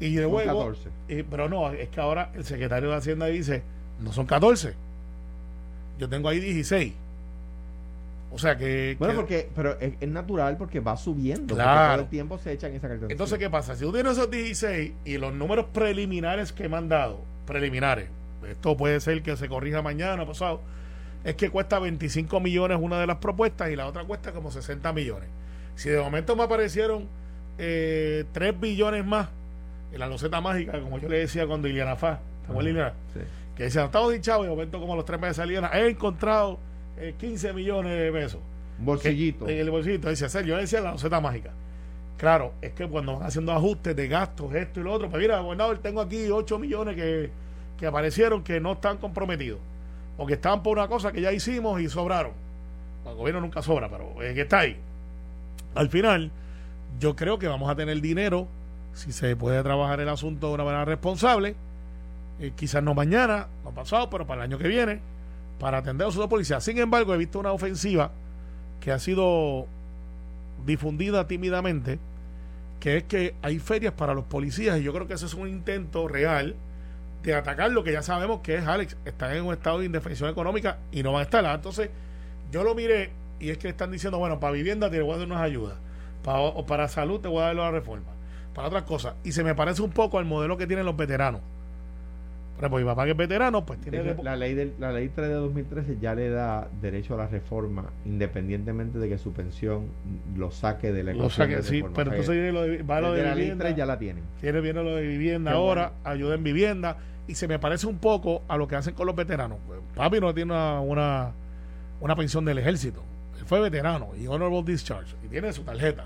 Y 0.00 0.14
de 0.14 0.22
luego, 0.22 0.38
14. 0.68 1.24
pero 1.30 1.48
no, 1.48 1.70
es 1.70 1.88
que 1.88 2.00
ahora 2.00 2.30
el 2.34 2.44
secretario 2.44 2.90
de 2.90 2.96
Hacienda 2.96 3.26
dice, 3.26 3.62
no 4.00 4.12
son 4.12 4.26
14. 4.26 4.74
Yo 5.98 6.08
tengo 6.08 6.28
ahí 6.28 6.40
16. 6.40 6.92
O 8.34 8.38
sea 8.38 8.56
que. 8.56 8.96
Bueno, 8.98 9.14
porque. 9.14 9.48
Pero 9.54 9.78
es, 9.78 10.08
natural 10.08 10.56
porque 10.56 10.80
va 10.80 10.96
subiendo. 10.96 11.54
Claro. 11.54 11.94
todo 11.94 12.02
el 12.02 12.10
tiempo 12.10 12.36
se 12.38 12.52
echan 12.52 12.72
esa 12.72 12.88
cartera. 12.88 13.12
Entonces, 13.12 13.38
¿qué 13.38 13.48
pasa? 13.48 13.76
Si 13.76 13.84
tú 13.84 13.92
tienes 13.92 14.12
esos 14.14 14.28
16 14.28 14.92
y 15.04 15.18
los 15.18 15.32
números 15.32 15.66
preliminares 15.72 16.52
que 16.52 16.68
me 16.68 16.76
han 16.76 16.88
dado, 16.88 17.20
preliminares, 17.46 18.08
esto 18.50 18.76
puede 18.76 18.98
ser 18.98 19.22
que 19.22 19.36
se 19.36 19.48
corrija 19.48 19.82
mañana 19.82 20.26
pasado, 20.26 20.60
es 21.22 21.36
que 21.36 21.48
cuesta 21.48 21.78
25 21.78 22.40
millones 22.40 22.78
una 22.80 22.98
de 22.98 23.06
las 23.06 23.18
propuestas 23.18 23.70
y 23.70 23.76
la 23.76 23.86
otra 23.86 24.02
cuesta 24.02 24.32
como 24.32 24.50
60 24.50 24.92
millones. 24.92 25.28
Si 25.76 25.88
de 25.88 26.00
momento 26.00 26.34
me 26.34 26.42
aparecieron 26.42 27.06
eh, 27.58 28.24
3 28.32 28.60
billones 28.60 29.06
más 29.06 29.28
en 29.92 30.00
la 30.00 30.08
loseta 30.08 30.40
mágica, 30.40 30.80
como 30.80 30.98
yo 30.98 31.08
le 31.08 31.20
decía 31.20 31.46
cuando 31.46 31.68
Iliana 31.68 31.94
Fa, 31.94 32.18
Sí. 32.46 33.20
Que 33.56 33.62
decían, 33.62 33.84
estamos 33.84 34.12
hinchados 34.12 34.42
y 34.42 34.48
de 34.48 34.50
momento 34.50 34.80
como 34.80 34.96
los 34.96 35.04
tres 35.04 35.20
meses 35.20 35.36
salían, 35.36 35.64
he 35.72 35.86
encontrado 35.88 36.58
15 37.18 37.48
eh, 37.48 37.52
millones 37.52 37.98
de 37.98 38.12
pesos. 38.12 38.40
Bolsillito. 38.78 39.48
en 39.48 39.58
el 39.58 39.70
bolsillito, 39.70 40.10
dice 40.10 40.26
hacer. 40.26 40.44
Yo 40.44 40.56
decía 40.56 40.80
la 40.80 40.92
receta 40.92 41.20
mágica. 41.20 41.50
Claro, 42.16 42.52
es 42.62 42.72
que 42.72 42.86
cuando 42.86 43.14
van 43.14 43.26
haciendo 43.26 43.52
ajustes 43.52 43.94
de 43.94 44.08
gastos, 44.08 44.54
esto 44.54 44.80
y 44.80 44.84
lo 44.84 44.92
otro, 44.92 45.10
pues 45.10 45.20
mira, 45.20 45.40
gobernador, 45.40 45.78
tengo 45.78 46.00
aquí 46.00 46.30
8 46.30 46.58
millones 46.58 46.96
que, 46.96 47.30
que 47.78 47.86
aparecieron 47.86 48.42
que 48.42 48.60
no 48.60 48.72
están 48.72 48.98
comprometidos. 48.98 49.58
O 50.16 50.26
que 50.26 50.34
estaban 50.34 50.62
por 50.62 50.78
una 50.78 50.86
cosa 50.86 51.12
que 51.12 51.20
ya 51.20 51.32
hicimos 51.32 51.80
y 51.80 51.88
sobraron. 51.88 52.32
El 53.04 53.14
gobierno 53.14 53.40
nunca 53.40 53.62
sobra, 53.62 53.88
pero 53.88 54.22
es 54.22 54.34
que 54.34 54.42
está 54.42 54.60
ahí. 54.60 54.76
Al 55.74 55.88
final, 55.88 56.30
yo 57.00 57.16
creo 57.16 57.38
que 57.38 57.48
vamos 57.48 57.68
a 57.68 57.74
tener 57.74 58.00
dinero, 58.00 58.46
si 58.94 59.12
se 59.12 59.34
puede 59.34 59.62
trabajar 59.62 60.00
el 60.00 60.08
asunto 60.08 60.48
de 60.48 60.54
una 60.54 60.64
manera 60.64 60.84
responsable, 60.84 61.56
eh, 62.38 62.52
quizás 62.54 62.82
no 62.82 62.94
mañana, 62.94 63.48
no 63.64 63.72
pasado, 63.72 64.08
pero 64.08 64.26
para 64.26 64.44
el 64.44 64.52
año 64.52 64.58
que 64.58 64.68
viene 64.68 65.00
para 65.58 65.78
atender 65.78 66.06
a 66.06 66.10
los 66.10 66.28
policías. 66.28 66.62
Sin 66.64 66.78
embargo, 66.78 67.14
he 67.14 67.18
visto 67.18 67.38
una 67.38 67.52
ofensiva 67.52 68.10
que 68.80 68.92
ha 68.92 68.98
sido 68.98 69.66
difundida 70.66 71.26
tímidamente, 71.26 71.98
que 72.80 72.98
es 72.98 73.04
que 73.04 73.34
hay 73.42 73.58
ferias 73.58 73.94
para 73.94 74.14
los 74.14 74.24
policías 74.24 74.78
y 74.78 74.82
yo 74.82 74.92
creo 74.92 75.06
que 75.06 75.14
ese 75.14 75.26
es 75.26 75.34
un 75.34 75.48
intento 75.48 76.08
real 76.08 76.54
de 77.22 77.34
atacar 77.34 77.70
lo 77.70 77.82
que 77.82 77.92
ya 77.92 78.02
sabemos 78.02 78.40
que 78.40 78.56
es 78.56 78.66
Alex, 78.66 78.96
están 79.06 79.34
en 79.34 79.44
un 79.44 79.54
estado 79.54 79.78
de 79.78 79.86
indefensión 79.86 80.28
económica 80.28 80.78
y 80.92 81.02
no 81.02 81.12
van 81.12 81.20
a 81.20 81.24
estar. 81.24 81.44
Entonces, 81.44 81.88
yo 82.52 82.62
lo 82.62 82.74
miré 82.74 83.10
y 83.40 83.50
es 83.50 83.58
que 83.58 83.68
están 83.68 83.90
diciendo, 83.90 84.18
bueno, 84.18 84.38
para 84.40 84.52
vivienda 84.52 84.90
te 84.90 85.00
voy 85.00 85.14
a 85.14 85.18
dar 85.18 85.26
unas 85.26 85.40
ayudas, 85.40 85.78
para, 86.22 86.40
o 86.40 86.66
para 86.66 86.88
salud 86.88 87.20
te 87.20 87.28
voy 87.28 87.40
a 87.42 87.46
dar 87.46 87.56
la 87.56 87.70
reforma, 87.70 88.12
para 88.54 88.68
otras 88.68 88.82
cosas. 88.82 89.14
Y 89.24 89.32
se 89.32 89.42
me 89.42 89.54
parece 89.54 89.80
un 89.80 89.90
poco 89.90 90.18
al 90.18 90.26
modelo 90.26 90.58
que 90.58 90.66
tienen 90.66 90.84
los 90.84 90.96
veteranos 90.96 91.40
por 92.54 92.64
ejemplo, 92.64 92.78
mi 92.78 92.84
papá 92.84 93.04
que 93.04 93.10
es 93.10 93.16
veterano, 93.16 93.66
pues 93.66 93.80
tiene... 93.80 94.14
La, 94.22 94.36
ley 94.36 94.54
de, 94.54 94.72
la 94.78 94.92
ley 94.92 95.08
3 95.08 95.28
de 95.28 95.34
2013 95.34 95.98
ya 96.00 96.14
le 96.14 96.30
da 96.30 96.68
derecho 96.80 97.14
a 97.14 97.16
la 97.16 97.26
reforma 97.26 97.90
independientemente 98.04 98.98
de 98.98 99.08
que 99.08 99.18
su 99.18 99.32
pensión 99.32 99.88
lo 100.36 100.52
saque 100.52 100.92
de 100.92 101.02
la 101.02 101.14
Lo 101.14 101.30
saque, 101.30 101.62
sí, 101.62 101.82
pero 101.94 102.12
entonces 102.12 102.54
va 102.88 103.00
lo 103.00 103.12
de, 103.12 103.22
la 103.24 103.34
ley 103.34 103.52
3 103.58 103.74
ya 103.74 103.86
la 103.86 103.98
tienen. 103.98 104.22
Tiene 104.40 104.60
viene 104.60 104.84
lo 104.84 104.94
de 104.94 105.02
vivienda 105.04 105.52
ahora, 105.52 105.94
ayuda 106.04 106.36
en 106.36 106.44
vivienda, 106.44 106.96
y 107.26 107.34
se 107.34 107.48
me 107.48 107.58
parece 107.58 107.88
un 107.88 107.98
poco 107.98 108.42
a 108.46 108.56
lo 108.56 108.68
que 108.68 108.76
hacen 108.76 108.94
con 108.94 109.06
los 109.06 109.16
veteranos. 109.16 109.58
Papi 109.96 110.20
no 110.20 110.32
tiene 110.32 110.52
una, 110.52 110.80
una, 110.80 111.32
una 112.00 112.14
pensión 112.14 112.44
del 112.44 112.58
ejército, 112.58 113.02
él 113.36 113.44
fue 113.46 113.60
veterano 113.60 114.10
y 114.16 114.28
honorable 114.28 114.62
discharge 114.64 115.16
y 115.24 115.28
tiene 115.28 115.52
su 115.52 115.62
tarjeta, 115.62 116.04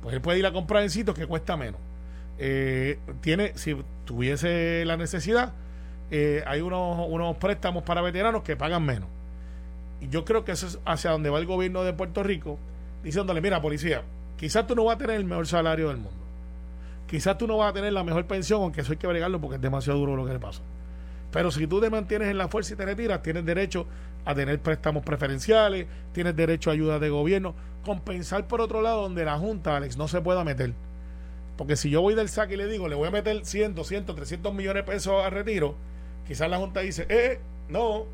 pues 0.00 0.14
él 0.14 0.20
puede 0.20 0.38
ir 0.38 0.46
a 0.46 0.52
comprar 0.52 0.84
en 0.84 0.90
sitios 0.90 1.16
que 1.16 1.26
cuesta 1.26 1.56
menos. 1.56 1.80
Eh, 2.38 2.98
tiene, 3.20 3.52
si 3.56 3.76
tuviese 4.04 4.84
la 4.84 4.96
necesidad, 4.96 5.52
eh, 6.10 6.42
hay 6.46 6.60
unos, 6.60 7.06
unos 7.08 7.36
préstamos 7.36 7.82
para 7.82 8.02
veteranos 8.02 8.42
que 8.42 8.56
pagan 8.56 8.84
menos. 8.84 9.08
Y 10.00 10.08
yo 10.08 10.24
creo 10.24 10.44
que 10.44 10.52
eso 10.52 10.66
es 10.66 10.78
hacia 10.84 11.10
donde 11.10 11.30
va 11.30 11.38
el 11.38 11.46
gobierno 11.46 11.84
de 11.84 11.92
Puerto 11.92 12.22
Rico, 12.22 12.58
diciéndole, 13.02 13.40
mira, 13.40 13.60
policía, 13.62 14.02
quizás 14.36 14.66
tú 14.66 14.74
no 14.74 14.84
vas 14.84 14.96
a 14.96 14.98
tener 14.98 15.16
el 15.16 15.24
mejor 15.24 15.46
salario 15.46 15.88
del 15.88 15.98
mundo. 15.98 16.22
Quizás 17.06 17.36
tú 17.38 17.46
no 17.46 17.58
vas 17.58 17.70
a 17.70 17.72
tener 17.74 17.92
la 17.92 18.04
mejor 18.04 18.26
pensión, 18.26 18.62
aunque 18.62 18.80
eso 18.80 18.92
hay 18.92 18.98
que 18.98 19.06
bregarlo 19.06 19.40
porque 19.40 19.56
es 19.56 19.62
demasiado 19.62 19.98
duro 19.98 20.16
lo 20.16 20.26
que 20.26 20.32
le 20.32 20.38
pasa. 20.38 20.62
Pero 21.30 21.50
si 21.50 21.66
tú 21.66 21.80
te 21.80 21.90
mantienes 21.90 22.28
en 22.28 22.38
la 22.38 22.48
fuerza 22.48 22.74
y 22.74 22.76
te 22.76 22.84
retiras, 22.84 23.22
tienes 23.22 23.44
derecho 23.44 23.86
a 24.24 24.34
tener 24.34 24.60
préstamos 24.60 25.02
preferenciales, 25.02 25.86
tienes 26.12 26.36
derecho 26.36 26.70
a 26.70 26.74
ayuda 26.74 26.98
de 26.98 27.08
gobierno, 27.10 27.54
compensar 27.84 28.46
por 28.46 28.60
otro 28.60 28.82
lado 28.82 29.02
donde 29.02 29.24
la 29.24 29.38
Junta, 29.38 29.76
Alex, 29.76 29.96
no 29.96 30.08
se 30.08 30.20
pueda 30.20 30.44
meter. 30.44 30.74
Porque 31.56 31.76
si 31.76 31.90
yo 31.90 32.00
voy 32.02 32.14
del 32.14 32.28
saque 32.28 32.54
y 32.54 32.56
le 32.56 32.66
digo, 32.66 32.88
le 32.88 32.94
voy 32.94 33.08
a 33.08 33.10
meter 33.10 33.44
100, 33.44 33.74
200, 33.74 34.16
300 34.16 34.54
millones 34.54 34.84
de 34.84 34.92
pesos 34.92 35.24
a 35.24 35.30
retiro, 35.30 35.74
quizás 36.32 36.48
la 36.48 36.56
Junta 36.56 36.80
dice, 36.80 37.04
eh, 37.10 37.38
no. 37.68 38.06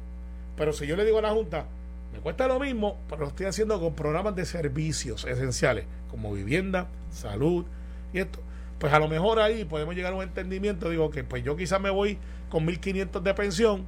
Pero 0.57 0.73
si 0.73 0.89
yo 0.89 0.97
le 0.97 1.05
digo 1.05 1.19
a 1.19 1.23
la 1.23 1.31
Junta, 1.31 1.67
me 2.13 2.19
cuesta 2.19 2.49
lo 2.49 2.59
mismo, 2.59 2.99
pero 3.09 3.21
lo 3.21 3.29
estoy 3.29 3.47
haciendo 3.47 3.79
con 3.79 3.95
programas 3.95 4.35
de 4.35 4.45
servicios 4.45 5.25
esenciales, 5.25 5.85
como 6.11 6.33
vivienda, 6.33 6.89
salud 7.13 7.65
y 8.13 8.19
esto. 8.19 8.41
Pues 8.81 8.93
a 8.93 8.99
lo 8.99 9.07
mejor 9.07 9.39
ahí 9.39 9.65
podemos 9.65 9.95
llegar 9.95 10.15
a 10.15 10.17
un 10.17 10.25
entendimiento. 10.25 10.91
Digo 10.91 11.11
que 11.11 11.23
pues 11.23 11.45
yo 11.45 11.57
quizás 11.57 11.81
me 11.81 11.91
voy 11.91 12.19
con 12.51 12.67
1.500 12.67 13.23
de 13.23 13.35
pensión, 13.35 13.85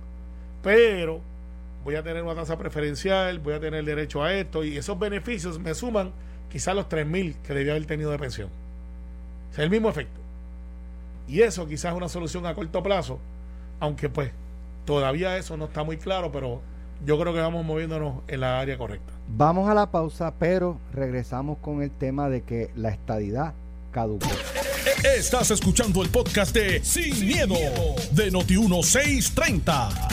pero 0.63 1.21
voy 1.85 1.97
a 1.97 2.05
tener 2.05 2.23
una 2.23 2.37
tasa 2.37 2.57
preferencial, 2.57 3.41
voy 3.41 3.55
a 3.55 3.61
tener 3.61 3.85
derecho 3.85 4.23
a 4.23 4.33
esto 4.33 4.63
y 4.63 4.77
esos 4.77 4.97
beneficios 4.97 5.59
me 5.59 5.75
suman 5.75 6.13
quizás 6.53 6.77
los 6.77 6.89
3.000 6.89 7.35
que 7.43 7.53
debía 7.53 7.73
haber 7.73 7.87
tenido 7.87 8.13
de 8.13 8.19
pensión. 8.21 8.49
es 9.53 9.59
el 9.59 9.71
mismo 9.71 9.89
efecto. 9.89 10.21
Y 11.27 11.41
eso 11.41 11.67
quizás 11.67 11.91
es 11.93 11.97
una 11.97 12.09
solución 12.09 12.47
a 12.47 12.55
corto 12.55 12.81
plazo, 12.81 13.19
aunque 13.81 14.09
pues 14.09 14.31
todavía 14.85 15.37
eso 15.37 15.57
no 15.57 15.65
está 15.65 15.83
muy 15.83 15.97
claro, 15.97 16.31
pero 16.31 16.61
yo 17.05 17.19
creo 17.19 17.33
que 17.33 17.41
vamos 17.41 17.65
moviéndonos 17.65 18.23
en 18.29 18.41
la 18.41 18.61
área 18.61 18.79
correcta. 18.79 19.13
Vamos 19.29 19.69
a 19.69 19.75
la 19.75 19.91
pausa, 19.91 20.35
pero 20.39 20.79
regresamos 20.93 21.59
con 21.59 21.83
el 21.83 21.91
tema 21.91 22.29
de 22.29 22.43
que 22.43 22.71
la 22.77 22.91
estadidad 22.91 23.55
caducó. 23.91 24.29
Estás 25.05 25.51
escuchando 25.51 26.03
el 26.03 26.11
podcast 26.11 26.55
de 26.55 26.85
Sin, 26.85 27.27
miedo, 27.27 27.55
de 28.13 28.31
Noti1630. 28.31 30.09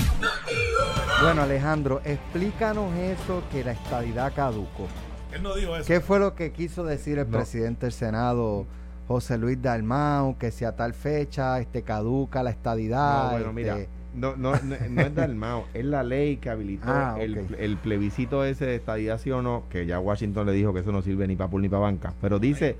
Bueno, 1.21 1.41
Alejandro, 1.41 2.01
explícanos 2.05 2.93
eso 2.95 3.43
que 3.51 3.63
la 3.63 3.71
estadidad 3.73 4.33
caducó. 4.33 4.87
Él 5.33 5.43
no 5.43 5.55
dijo 5.55 5.75
eso. 5.75 5.85
¿Qué 5.85 5.99
fue 5.99 6.19
lo 6.19 6.35
que 6.35 6.51
quiso 6.51 6.83
decir 6.83 7.19
el 7.19 7.27
presidente 7.27 7.87
del 7.87 7.93
Senado, 7.93 8.65
José 9.07 9.37
Luis 9.37 9.61
Dalmau, 9.61 10.37
que 10.37 10.51
si 10.51 10.65
a 10.65 10.73
tal 10.75 10.93
fecha 10.93 11.59
este, 11.59 11.81
caduca 11.81 12.43
la 12.43 12.49
estadidad? 12.49 13.25
No, 13.25 13.31
bueno, 13.31 13.53
mira, 13.53 13.77
este, 13.77 13.89
no, 14.15 14.35
no, 14.35 14.51
no, 14.63 15.01
es 15.01 15.15
Dalmau, 15.15 15.63
es 15.73 15.85
la 15.85 16.03
ley 16.03 16.37
que 16.37 16.49
habilitó 16.49 16.87
Ah, 16.89 17.15
el, 17.19 17.55
el 17.59 17.77
plebiscito 17.77 18.43
ese 18.43 18.65
de 18.65 18.75
estadidad 18.75 19.19
sí 19.19 19.31
o 19.31 19.41
no, 19.41 19.63
que 19.69 19.85
ya 19.85 19.99
Washington 19.99 20.45
le 20.47 20.51
dijo 20.53 20.73
que 20.73 20.81
eso 20.81 20.91
no 20.91 21.01
sirve 21.01 21.27
ni 21.27 21.35
para 21.35 21.49
pool 21.49 21.61
ni 21.61 21.69
para 21.69 21.83
banca, 21.83 22.13
pero 22.21 22.37
dice, 22.39 22.75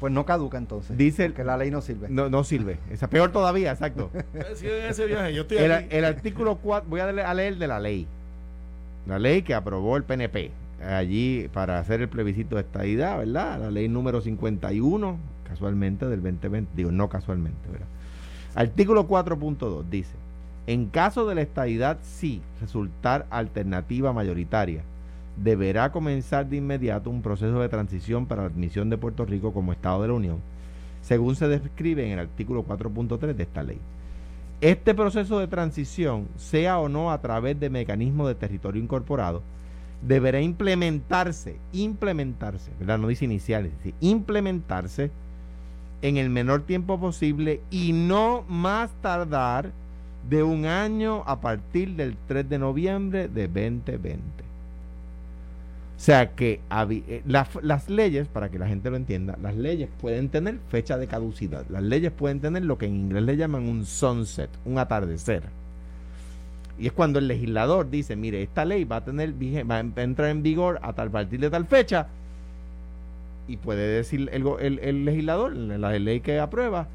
Pues 0.00 0.12
no 0.12 0.26
caduca 0.26 0.58
entonces. 0.58 0.98
Dice 0.98 1.32
que 1.32 1.44
la 1.44 1.56
ley 1.56 1.70
no 1.70 1.80
sirve. 1.80 2.08
no, 2.10 2.28
no 2.28 2.44
sirve, 2.44 2.76
esa 2.90 3.08
peor 3.08 3.30
todavía, 3.32 3.70
exacto. 3.72 4.10
Sí, 4.56 4.66
en 4.66 4.90
ese 4.90 5.06
viaje, 5.06 5.32
yo 5.32 5.42
estoy 5.42 5.56
El, 5.58 5.72
aquí. 5.72 5.86
el 5.96 6.04
artículo 6.04 6.56
4, 6.56 6.88
voy 6.90 7.00
a 7.00 7.06
darle- 7.06 7.24
a 7.24 7.32
leer 7.32 7.56
de 7.56 7.66
la 7.68 7.80
ley. 7.80 8.06
La 9.06 9.18
ley 9.18 9.42
que 9.42 9.54
aprobó 9.54 9.96
el 9.96 10.04
PNP 10.04 10.50
allí 10.84 11.48
para 11.52 11.78
hacer 11.78 12.00
el 12.02 12.08
plebiscito 12.08 12.56
de 12.56 12.62
estadidad, 12.62 13.16
¿verdad? 13.18 13.58
La 13.60 13.70
ley 13.70 13.88
número 13.88 14.20
51, 14.20 15.16
casualmente 15.52 16.06
del 16.06 16.22
2020, 16.22 16.72
digo, 16.74 16.90
no 16.90 17.08
casualmente, 17.08 17.68
¿verdad? 17.70 17.86
Artículo 18.54 19.06
4.2 19.06 19.84
dice, 19.90 20.14
en 20.66 20.86
caso 20.86 21.26
de 21.26 21.34
la 21.34 21.42
estadidad 21.42 21.98
sí 22.02 22.40
resultar 22.60 23.26
alternativa 23.30 24.12
mayoritaria, 24.12 24.82
deberá 25.36 25.92
comenzar 25.92 26.46
de 26.48 26.56
inmediato 26.56 27.10
un 27.10 27.22
proceso 27.22 27.60
de 27.60 27.68
transición 27.68 28.26
para 28.26 28.42
la 28.42 28.48
admisión 28.48 28.88
de 28.88 28.98
Puerto 28.98 29.26
Rico 29.26 29.52
como 29.52 29.72
Estado 29.72 30.02
de 30.02 30.08
la 30.08 30.14
Unión, 30.14 30.38
según 31.02 31.36
se 31.36 31.48
describe 31.48 32.06
en 32.06 32.12
el 32.12 32.20
artículo 32.20 32.64
4.3 32.64 33.34
de 33.34 33.42
esta 33.42 33.62
ley. 33.62 33.78
Este 34.62 34.94
proceso 34.94 35.38
de 35.38 35.48
transición, 35.48 36.28
sea 36.36 36.78
o 36.78 36.88
no 36.88 37.10
a 37.10 37.20
través 37.20 37.58
de 37.60 37.68
mecanismos 37.68 38.28
de 38.28 38.36
territorio 38.36 38.82
incorporado, 38.82 39.42
deberá 40.00 40.40
implementarse, 40.40 41.56
implementarse, 41.72 42.70
¿verdad? 42.78 42.98
No 42.98 43.08
dice 43.08 43.24
inicial, 43.24 43.70
dice 43.82 43.94
implementarse 44.00 45.10
en 46.02 46.16
el 46.16 46.30
menor 46.30 46.62
tiempo 46.62 46.98
posible 47.00 47.60
y 47.70 47.92
no 47.92 48.44
más 48.48 48.90
tardar 49.00 49.70
de 50.28 50.42
un 50.42 50.66
año 50.66 51.22
a 51.26 51.40
partir 51.40 51.90
del 51.96 52.16
3 52.28 52.48
de 52.48 52.58
noviembre 52.58 53.28
de 53.28 53.46
2020. 53.48 54.20
O 55.96 56.04
sea 56.04 56.34
que 56.34 56.60
eh, 56.70 57.22
las- 57.26 57.88
leyes, 57.88 58.26
para 58.26 58.48
que 58.50 58.58
la 58.58 58.66
gente 58.66 58.90
lo 58.90 58.96
entienda, 58.96 59.38
las 59.40 59.54
leyes 59.56 59.88
pueden 60.00 60.28
tener 60.30 60.58
fecha 60.68 60.96
de 60.98 61.06
caducidad. 61.06 61.64
Las 61.68 61.82
leyes 61.82 62.10
pueden 62.10 62.40
tener 62.40 62.64
lo 62.64 62.76
que 62.76 62.86
en 62.86 62.96
inglés 62.96 63.22
le 63.22 63.36
llaman 63.36 63.68
un 63.68 63.86
sunset, 63.86 64.50
un 64.64 64.78
atardecer. 64.78 65.44
Y 66.78 66.86
es 66.86 66.92
cuando 66.92 67.20
el 67.20 67.28
legislador 67.28 67.88
dice, 67.88 68.16
mire, 68.16 68.42
esta 68.42 68.64
ley 68.64 68.82
va 68.84 68.96
a 68.96 69.04
tener 69.04 69.32
va 69.70 69.76
a 69.76 70.02
entrar 70.02 70.30
en 70.30 70.42
vigor 70.42 70.80
a 70.82 70.92
tal 70.92 71.10
partir 71.10 71.38
de 71.38 71.50
tal 71.50 71.66
fecha. 71.66 72.08
Y 73.48 73.56
puede 73.56 73.86
decir 73.86 74.28
el, 74.32 74.46
el- 74.60 74.78
el 74.78 75.04
legislador, 75.04 75.54
la 75.56 75.98
ley 75.98 76.20
que 76.20 76.38
aprueba, 76.38 76.86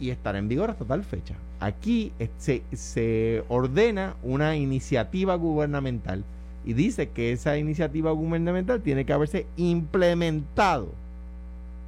y 0.00 0.10
estará 0.10 0.38
en 0.38 0.48
vigor 0.48 0.70
hasta 0.70 0.84
tal 0.84 1.04
fecha. 1.04 1.34
Aquí 1.60 2.12
se, 2.38 2.62
se 2.74 3.44
ordena 3.48 4.14
una 4.22 4.56
iniciativa 4.56 5.36
gubernamental 5.36 6.22
y 6.66 6.74
dice 6.74 7.08
que 7.10 7.32
esa 7.32 7.56
iniciativa 7.56 8.10
gubernamental 8.10 8.82
tiene 8.82 9.06
que 9.06 9.12
haberse 9.12 9.46
implementado 9.56 10.88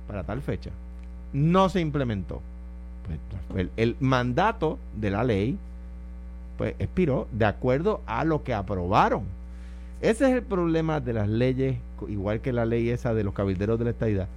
para 0.07 0.23
tal 0.23 0.41
fecha. 0.41 0.71
No 1.33 1.69
se 1.69 1.81
implementó. 1.81 2.41
Pues, 3.49 3.61
el, 3.61 3.71
el 3.77 3.97
mandato 4.01 4.79
de 4.99 5.11
la 5.11 5.25
ley 5.25 5.59
pues 6.57 6.75
expiró 6.79 7.29
de 7.33 7.45
acuerdo 7.45 8.01
a 8.07 8.25
lo 8.25 8.43
que 8.43 8.55
aprobaron. 8.55 9.23
Ese 10.01 10.29
es 10.29 10.35
el 10.35 10.43
problema 10.43 11.01
de 11.01 11.13
las 11.13 11.29
leyes, 11.29 11.77
igual 12.09 12.41
que 12.41 12.53
la 12.53 12.65
ley 12.65 12.91
esa 12.91 13.15
de 13.15 13.25
los 13.25 13.35
cabilderos 13.35 13.79
de 13.79 13.85
la 13.87 13.91
estadidad, 13.91 14.29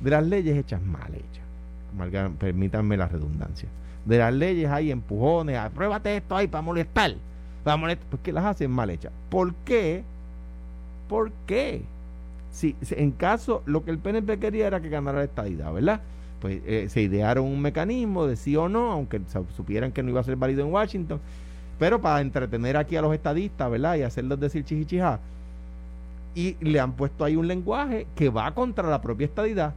de 0.00 0.10
las 0.10 0.26
leyes 0.26 0.56
hechas 0.56 0.82
mal 0.82 1.12
hechas. 1.14 2.34
Permítanme 2.38 2.96
la 2.96 3.08
redundancia. 3.08 3.68
De 4.04 4.18
las 4.18 4.32
leyes 4.32 4.70
hay 4.70 4.90
empujones, 4.90 5.56
apruébate 5.58 6.16
esto 6.16 6.36
ahí 6.36 6.46
para 6.46 6.62
molestar. 6.62 7.14
Para 7.64 7.76
molestar, 7.76 8.06
porque 8.10 8.32
las 8.32 8.44
hacen 8.44 8.70
mal 8.70 8.90
hechas. 8.90 9.12
¿Por 9.28 9.54
qué? 9.64 10.02
¿Por 11.08 11.32
qué? 11.46 11.82
Si, 12.52 12.76
en 12.90 13.10
caso, 13.12 13.62
lo 13.66 13.84
que 13.84 13.90
el 13.90 13.98
PNP 13.98 14.38
quería 14.38 14.66
era 14.66 14.80
que 14.80 14.88
ganara 14.88 15.18
la 15.18 15.24
estadidad, 15.24 15.72
¿verdad? 15.72 16.00
Pues 16.40 16.60
eh, 16.66 16.86
se 16.88 17.02
idearon 17.02 17.44
un 17.44 17.60
mecanismo 17.60 18.26
de 18.26 18.36
sí 18.36 18.56
o 18.56 18.68
no, 18.68 18.92
aunque 18.92 19.20
supieran 19.56 19.92
que 19.92 20.02
no 20.02 20.10
iba 20.10 20.20
a 20.20 20.24
ser 20.24 20.36
válido 20.36 20.64
en 20.64 20.72
Washington, 20.72 21.20
pero 21.78 22.00
para 22.00 22.20
entretener 22.20 22.76
aquí 22.76 22.96
a 22.96 23.02
los 23.02 23.12
estadistas, 23.14 23.70
¿verdad? 23.70 23.96
Y 23.96 24.02
hacerlos 24.02 24.38
decir 24.40 24.64
chichichijá. 24.64 25.20
Y 26.38 26.56
le 26.60 26.78
han 26.78 26.92
puesto 26.92 27.24
ahí 27.24 27.34
un 27.34 27.48
lenguaje 27.48 28.06
que 28.14 28.28
va 28.28 28.52
contra 28.54 28.88
la 28.88 29.00
propia 29.02 29.24
estadidad. 29.24 29.74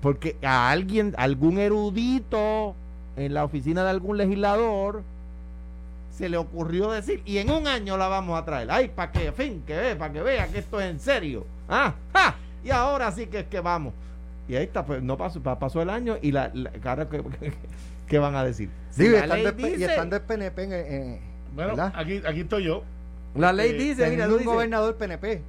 Porque 0.00 0.36
a 0.42 0.70
alguien, 0.70 1.14
algún 1.18 1.58
erudito 1.58 2.74
en 3.16 3.34
la 3.34 3.44
oficina 3.44 3.84
de 3.84 3.90
algún 3.90 4.16
legislador, 4.16 5.02
se 6.16 6.28
le 6.30 6.38
ocurrió 6.38 6.90
decir, 6.90 7.20
y 7.26 7.38
en 7.38 7.50
un 7.50 7.66
año 7.66 7.96
la 7.98 8.08
vamos 8.08 8.40
a 8.40 8.44
traer. 8.44 8.70
Ay, 8.70 8.88
para 8.94 9.12
que, 9.12 9.26
en 9.26 9.34
fin, 9.34 9.62
que 9.66 9.76
ve, 9.76 9.96
para 9.96 10.12
que 10.12 10.22
vea 10.22 10.48
que 10.48 10.58
esto 10.60 10.80
es 10.80 10.90
en 10.90 10.98
serio. 10.98 11.44
Ah, 11.68 11.92
¡ja! 12.14 12.36
Y 12.64 12.70
ahora 12.70 13.12
sí 13.12 13.26
que 13.26 13.40
es 13.40 13.46
que 13.46 13.60
vamos. 13.60 13.92
Y 14.48 14.56
ahí 14.56 14.64
está, 14.64 14.84
pues 14.86 15.02
no 15.02 15.16
pasó, 15.18 15.40
pa- 15.42 15.58
pasó 15.58 15.82
el 15.82 15.90
año 15.90 16.16
y 16.22 16.32
la, 16.32 16.50
la 16.54 16.70
cara 16.70 17.08
que, 17.08 17.22
¿qué 18.08 18.18
van 18.18 18.34
a 18.34 18.44
decir? 18.44 18.70
Si 18.90 19.04
y 19.04 19.08
la 19.10 19.18
están, 19.20 19.42
ley 19.42 19.52
de, 19.52 19.62
y 19.62 19.72
dice- 19.72 19.84
están 19.86 20.10
del 20.10 20.22
PNP 20.22 20.62
en, 20.64 20.72
en- 20.72 21.20
Bueno, 21.54 21.70
¿verdad? 21.70 21.92
aquí, 21.94 22.22
aquí 22.26 22.40
estoy 22.40 22.64
yo. 22.64 22.82
la 23.36 23.52
ley 23.52 23.70
eh, 23.70 23.74
dice, 23.74 24.08
mira, 24.10 24.26
un 24.26 24.32
dice, 24.32 24.44
gobernador 24.44 24.96
PNP. 24.96 25.42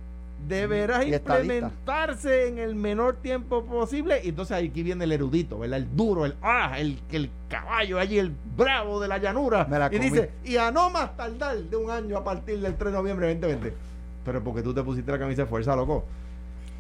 Deberá 0.48 1.04
y 1.04 1.14
estadista. 1.14 1.42
implementarse 1.42 2.48
en 2.48 2.58
el 2.60 2.76
menor 2.76 3.18
tiempo 3.18 3.64
posible. 3.66 4.22
Y 4.24 4.30
entonces 4.30 4.58
aquí 4.58 4.84
viene 4.84 5.04
el 5.04 5.12
erudito, 5.12 5.60
¿verdad? 5.60 5.80
El 5.80 5.96
duro, 5.96 6.26
el 6.26 6.36
ah, 6.42 6.76
el, 6.78 7.00
el 7.12 7.30
caballo 7.48 8.00
allí, 8.00 8.20
el 8.20 8.32
bravo 8.56 9.00
de 9.00 9.08
la 9.08 9.18
llanura. 9.18 9.66
Me 9.70 9.80
la 9.80 9.88
y 9.88 9.98
comí. 9.98 10.10
dice, 10.10 10.32
y 10.44 10.58
a 10.58 10.72
no 10.72 10.90
más 10.90 11.16
tardar 11.16 11.58
de 11.58 11.76
un 11.76 11.90
año 11.90 12.18
a 12.18 12.24
partir 12.24 12.60
del 12.60 12.76
3 12.76 12.92
de 12.92 12.98
noviembre 12.98 13.28
de 13.28 13.36
2020. 13.36 13.78
Pero 14.26 14.44
porque 14.44 14.62
tú 14.62 14.74
te 14.74 14.84
pusiste 14.84 15.12
la 15.12 15.20
camisa 15.20 15.44
de 15.44 15.48
fuerza, 15.48 15.76
loco. 15.76 16.06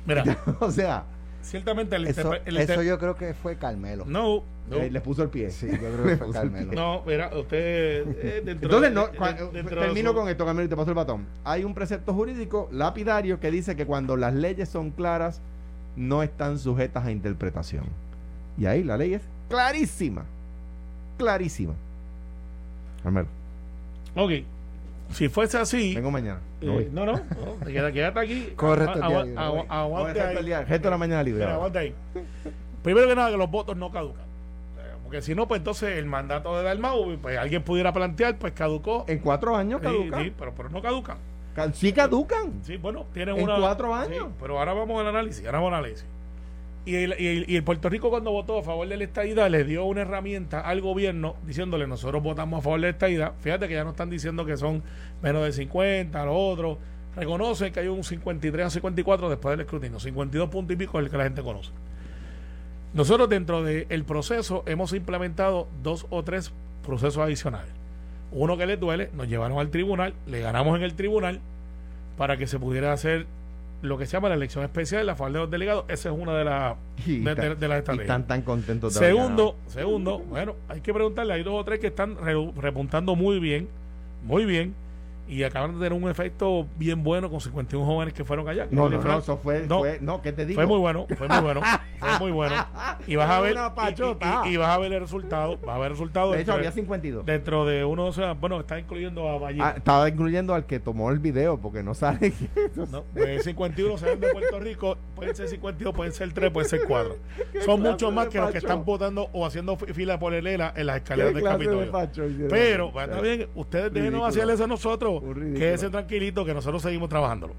Mira, 0.06 0.24
o 0.60 0.72
sea, 0.72 1.04
ciertamente 1.44 1.96
el, 1.96 2.08
Eso, 2.08 2.34
el 2.34 2.58
eso 2.58 2.82
yo 2.82 2.98
creo 2.98 3.16
que 3.16 3.34
fue 3.34 3.58
Carmelo. 3.58 4.06
No, 4.08 4.44
no. 4.70 4.78
Eh, 4.78 4.90
le 4.90 5.02
puso 5.02 5.22
el 5.24 5.30
pie. 5.30 5.52
Sí, 5.52 5.68
yo 5.72 5.78
creo 5.78 6.04
que 6.06 6.18
fue 6.18 6.32
Carmelo. 6.32 6.72
No, 6.74 7.04
mira, 7.06 7.30
usted. 7.38 8.06
eh, 8.08 8.42
dentro 8.44 8.68
Entonces, 8.70 8.92
no, 8.94 9.08
de- 9.08 9.52
dentro 9.52 9.80
termino 9.82 10.10
su- 10.12 10.16
con 10.16 10.30
esto, 10.30 10.46
Camilo, 10.46 10.66
y 10.66 10.68
te 10.70 10.76
paso 10.76 10.90
el 10.90 10.96
batón. 10.96 11.26
Hay 11.44 11.64
un 11.64 11.74
precepto 11.74 12.14
jurídico 12.14 12.70
lapidario 12.72 13.40
que 13.40 13.52
dice 13.52 13.76
que 13.76 13.86
cuando 13.86 14.18
las 14.18 14.34
leyes 14.34 14.70
son 14.70 14.92
claras, 14.92 15.42
no 15.96 16.24
están 16.24 16.58
sujetas 16.60 17.06
a 17.06 17.12
interpretación. 17.12 17.84
Y 18.58 18.66
ahí 18.66 18.84
la 18.84 18.98
ley 18.98 19.14
es 19.14 19.22
clarísima. 19.50 20.26
Clarísima. 21.18 21.74
Carmelo, 23.04 23.28
Ok. 24.16 24.32
Si 25.14 25.30
fuese 25.30 25.58
así. 25.58 25.94
vengo 25.96 26.12
mañana. 26.12 26.40
eh, 26.62 26.90
No 26.92 27.06
no, 27.06 27.14
no, 27.14 27.22
no, 27.60 27.66
queda- 27.66 27.92
quédate 27.92 28.20
aquí. 28.20 28.50
Corre 28.56 28.84
Agua- 28.86 28.96
día, 28.96 29.04
agua- 29.06 29.26
yo 29.26 29.34
no 29.34 29.42
agua- 29.42 29.58
voy. 29.60 29.68
No, 29.68 29.74
Aguante 29.74 30.22
ahí. 30.22 30.36
resto 30.66 30.88
de 30.88 30.90
la 30.90 30.98
mañana 30.98 31.24
libre. 31.24 31.44
Aguanta 31.46 31.80
ahí. 31.80 31.94
Primero 32.84 33.08
que 33.08 33.16
nada, 33.16 33.32
que 33.32 33.38
los 33.38 33.50
votos 33.50 33.78
no 33.78 33.92
caducan. 33.92 34.24
Porque 35.04 35.22
si 35.22 35.36
no, 35.36 35.48
pues 35.48 35.60
entonces 35.60 35.98
el 35.98 36.06
mandato 36.08 36.58
de 36.58 36.64
Dalmau, 36.64 37.18
pues 37.22 37.38
alguien 37.38 37.62
pudiera 37.62 37.94
plantear, 37.94 38.38
pues 38.38 38.54
caducó. 38.54 39.06
En 39.08 39.20
cuatro 39.20 39.56
años 39.56 39.80
Sí, 39.82 39.86
caducan. 39.88 40.24
sí, 40.24 40.34
pero, 40.38 40.54
pero 40.58 40.70
no 40.70 40.82
caducan. 40.82 41.18
Ca- 41.56 41.72
Sí 41.72 41.94
caducan. 41.94 42.62
Sí, 42.64 42.78
bueno, 42.78 43.06
tienen 43.14 43.38
En 43.38 43.44
una. 43.44 43.58
cuatro 43.60 43.94
años. 43.94 44.26
Sí, 44.28 44.34
pero 44.42 44.58
ahora 44.58 44.74
vamos 44.74 45.00
al 45.00 45.08
análisis. 45.10 45.46
Ahora 45.46 45.60
vamos 45.60 45.74
al 45.74 45.80
análisis. 45.80 46.06
Y 46.86 46.96
el, 46.96 47.16
y, 47.18 47.28
el, 47.28 47.46
y 47.50 47.56
el 47.56 47.64
Puerto 47.64 47.88
Rico, 47.88 48.10
cuando 48.10 48.32
votó 48.32 48.60
a 48.60 48.64
favor 48.64 48.88
de 48.88 48.98
la 48.98 49.06
estadidad, 49.06 49.50
le 49.50 49.64
dio 49.64 49.86
una 49.86 50.02
herramienta 50.02 50.60
al 50.60 50.82
gobierno 50.82 51.36
diciéndole: 51.46 51.88
Nosotros 51.88 52.22
votamos 52.22 52.60
a 52.60 52.62
favor 52.62 52.80
de 52.80 52.88
la 52.88 52.92
estadidad. 52.92 53.34
Fíjate 53.40 53.68
que 53.68 53.76
ya 53.76 53.84
no 53.84 53.92
están 53.92 54.10
diciendo 54.10 54.46
que 54.46 54.58
son 54.58 54.84
menos 55.22 55.44
de 55.46 55.54
50, 55.54 56.26
los 56.26 56.36
otros. 56.36 56.78
Reconocen 57.16 57.72
que 57.72 57.80
hay 57.80 57.88
un 57.88 58.04
53 58.04 58.66
a 58.66 58.70
54 58.70 59.30
después 59.30 59.54
del 59.54 59.62
escrutinio. 59.62 60.00
52 60.00 60.50
puntos 60.50 60.74
y 60.74 60.78
pico 60.78 61.00
es 61.00 61.06
el 61.06 61.12
que 61.12 61.18
la 61.18 61.24
gente 61.24 61.42
conoce. 61.42 61.72
Nosotros, 62.94 63.30
dentro 63.30 63.64
del 63.64 64.04
proceso, 64.04 64.64
hemos 64.68 64.94
implementado 64.94 65.68
dos 65.82 66.06
o 66.10 66.24
tres 66.24 66.52
procesos 66.86 67.18
adicionales. 67.24 67.72
Uno 68.32 68.58
que 68.58 68.66
les 68.66 68.80
duele, 68.80 69.10
nos 69.14 69.28
llevaron 69.28 69.60
al 69.60 69.70
tribunal, 69.70 70.14
le 70.28 70.42
ganamos 70.42 70.76
en 70.78 70.84
el 70.84 70.96
tribunal 70.96 71.40
para 72.18 72.38
que 72.38 72.46
se 72.46 72.60
pudiera 72.60 72.94
hacer 72.94 73.26
lo 73.84 73.98
que 73.98 74.06
se 74.06 74.14
llama 74.14 74.30
la 74.30 74.36
elección 74.36 74.64
especial 74.64 75.08
a 75.10 75.16
favor 75.16 75.34
de 75.34 75.40
los 75.40 75.52
delegados. 75.52 75.86
Esa 75.90 76.10
es 76.10 76.16
una 76.18 76.34
de, 76.36 76.46
las 76.46 76.76
de, 77.06 77.36
ta- 77.36 77.42
de- 77.42 77.56
de 77.56 77.68
las 77.68 77.78
estrategias. 77.80 78.02
están 78.02 78.28
tan 78.28 78.42
contentos 78.42 78.94
Segundo, 78.94 79.56
segundo, 79.68 80.20
bueno, 80.20 80.56
hay 80.70 80.82
que 80.82 80.94
preguntarle, 80.94 81.34
hay 81.34 81.44
dos 81.44 81.54
o 81.54 81.64
tres 81.64 81.80
que 81.80 81.88
están 81.88 82.16
re- 82.18 82.52
repuntando 82.58 83.16
muy 83.16 83.40
bien, 83.40 83.68
muy 84.24 84.46
bien, 84.46 84.74
y 85.28 85.44
acaban 85.44 85.72
de 85.74 85.78
tener 85.86 85.94
un 85.94 86.10
efecto 86.10 86.68
bien 86.78 87.04
bueno 87.04 87.30
con 87.30 87.40
51 87.42 87.86
jóvenes 87.86 88.14
que 88.14 88.24
fueron 88.26 88.48
allá. 88.50 88.68
No, 88.70 88.90
no, 88.90 89.02
no, 89.02 89.18
eso 89.20 89.38
fue, 89.38 89.66
No. 89.68 89.80
fue, 89.80 89.98
no, 90.02 90.22
¿qué 90.22 90.32
te 90.34 90.46
digo? 90.46 90.58
fue 90.58 90.66
muy 90.68 90.80
bueno, 90.80 91.08
fue 91.18 91.28
muy 91.28 91.40
bueno, 91.40 91.62
fue 92.00 92.20
muy 92.20 92.32
bueno. 92.32 92.56
Y 93.08 93.16
vas 93.16 93.30
a 93.30 93.42
ver, 93.42 93.56
y- 94.46 94.58
vas 94.58 94.70
a 94.70 94.78
ver 94.78 94.94
el 94.94 95.00
resultado, 95.02 95.58
vas 95.58 95.76
a 95.76 95.80
ver 95.80 95.88
el 95.88 95.92
resultado 95.94 96.32
De 96.32 96.38
hecho, 96.38 96.52
dentro, 96.52 96.54
había 96.56 96.70
de, 96.70 96.76
52. 96.76 97.26
dentro 97.26 97.66
de 97.66 97.84
uno, 97.84 98.06
o 98.06 98.14
sea, 98.14 98.34
bueno, 98.34 98.60
está 98.60 98.80
incluyendo 98.80 99.28
a 99.30 99.38
Valle. 99.40 99.60
Ah, 99.62 99.74
estaba 99.78 100.08
incluyendo 100.08 100.54
al 100.54 100.66
que 100.66 100.80
tomó 100.80 101.10
el 101.12 101.20
video 101.20 101.58
porque 101.60 101.84
no 101.84 101.94
sale. 101.94 102.34
No, 102.92 103.04
pues 103.14 103.44
51 103.44 103.98
se 103.98 104.06
ven 104.06 104.20
de 104.20 104.30
Puerto 104.30 104.60
Rico, 104.60 104.98
pueden 105.16 105.36
ser 105.36 105.48
52, 105.48 105.94
pueden 105.94 106.14
ser 106.14 106.32
3, 106.34 106.52
pueden 106.52 106.70
ser 106.70 106.82
4. 106.88 107.16
Son 107.66 107.82
muchos 107.82 108.14
más 108.14 108.28
que 108.28 108.40
los 108.40 108.52
que 108.52 108.58
están 108.60 108.84
votando 108.86 109.30
o 109.34 109.46
haciendo 109.46 109.76
fi- 109.78 109.94
fila 109.94 110.20
por 110.20 110.34
el 110.34 110.46
ELA 110.48 110.74
en 110.76 110.86
las 110.88 110.98
escaleras 110.98 111.34
del 111.34 111.44
Capitolio. 111.44 111.92
Pero, 112.50 112.92
pues, 112.92 113.08
está 113.08 113.22
bien, 113.22 113.48
ustedes 113.56 113.94
déjenos 113.94 114.28
hacerle 114.28 114.54
eso 114.54 114.64
a 114.64 114.68
nosotros. 114.68 115.13
Quédense 115.22 115.90
tranquilitos 115.90 116.46
que 116.46 116.54
nosotros 116.54 116.82
seguimos 116.82 117.10
trabajándolo. 117.10 117.54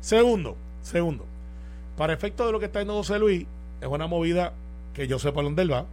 Segundo, 0.00 0.56
segundo, 0.82 1.24
para 1.96 2.12
efecto 2.12 2.46
de 2.46 2.52
lo 2.52 2.60
que 2.60 2.66
está 2.66 2.80
haciendo 2.80 2.94
José 2.94 3.18
Luis, 3.18 3.46
es 3.80 3.88
una 3.88 4.06
movida 4.06 4.52
que 4.94 5.06
yo 5.06 5.18
por 5.18 5.44
dónde 5.44 5.62
él 5.62 5.72
va. 5.72 5.86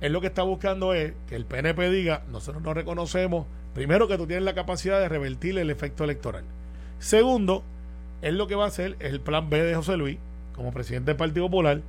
Él 0.00 0.12
lo 0.12 0.20
que 0.20 0.28
está 0.28 0.42
buscando 0.42 0.94
es 0.94 1.12
que 1.28 1.34
el 1.34 1.44
PNP 1.44 1.90
diga, 1.90 2.22
nosotros 2.30 2.62
no 2.62 2.72
reconocemos, 2.72 3.46
primero 3.74 4.06
que 4.06 4.16
tú 4.16 4.26
tienes 4.26 4.44
la 4.44 4.54
capacidad 4.54 5.00
de 5.00 5.08
revertir 5.08 5.58
el 5.58 5.70
efecto 5.70 6.04
electoral. 6.04 6.44
Segundo, 7.00 7.64
él 8.22 8.38
lo 8.38 8.46
que 8.46 8.54
va 8.54 8.64
a 8.64 8.68
hacer 8.68 8.96
es 9.00 9.12
el 9.12 9.20
plan 9.20 9.50
B 9.50 9.62
de 9.62 9.74
José 9.74 9.96
Luis, 9.96 10.18
como 10.54 10.72
presidente 10.72 11.10
del 11.10 11.16
Partido 11.16 11.46
Popular. 11.46 11.80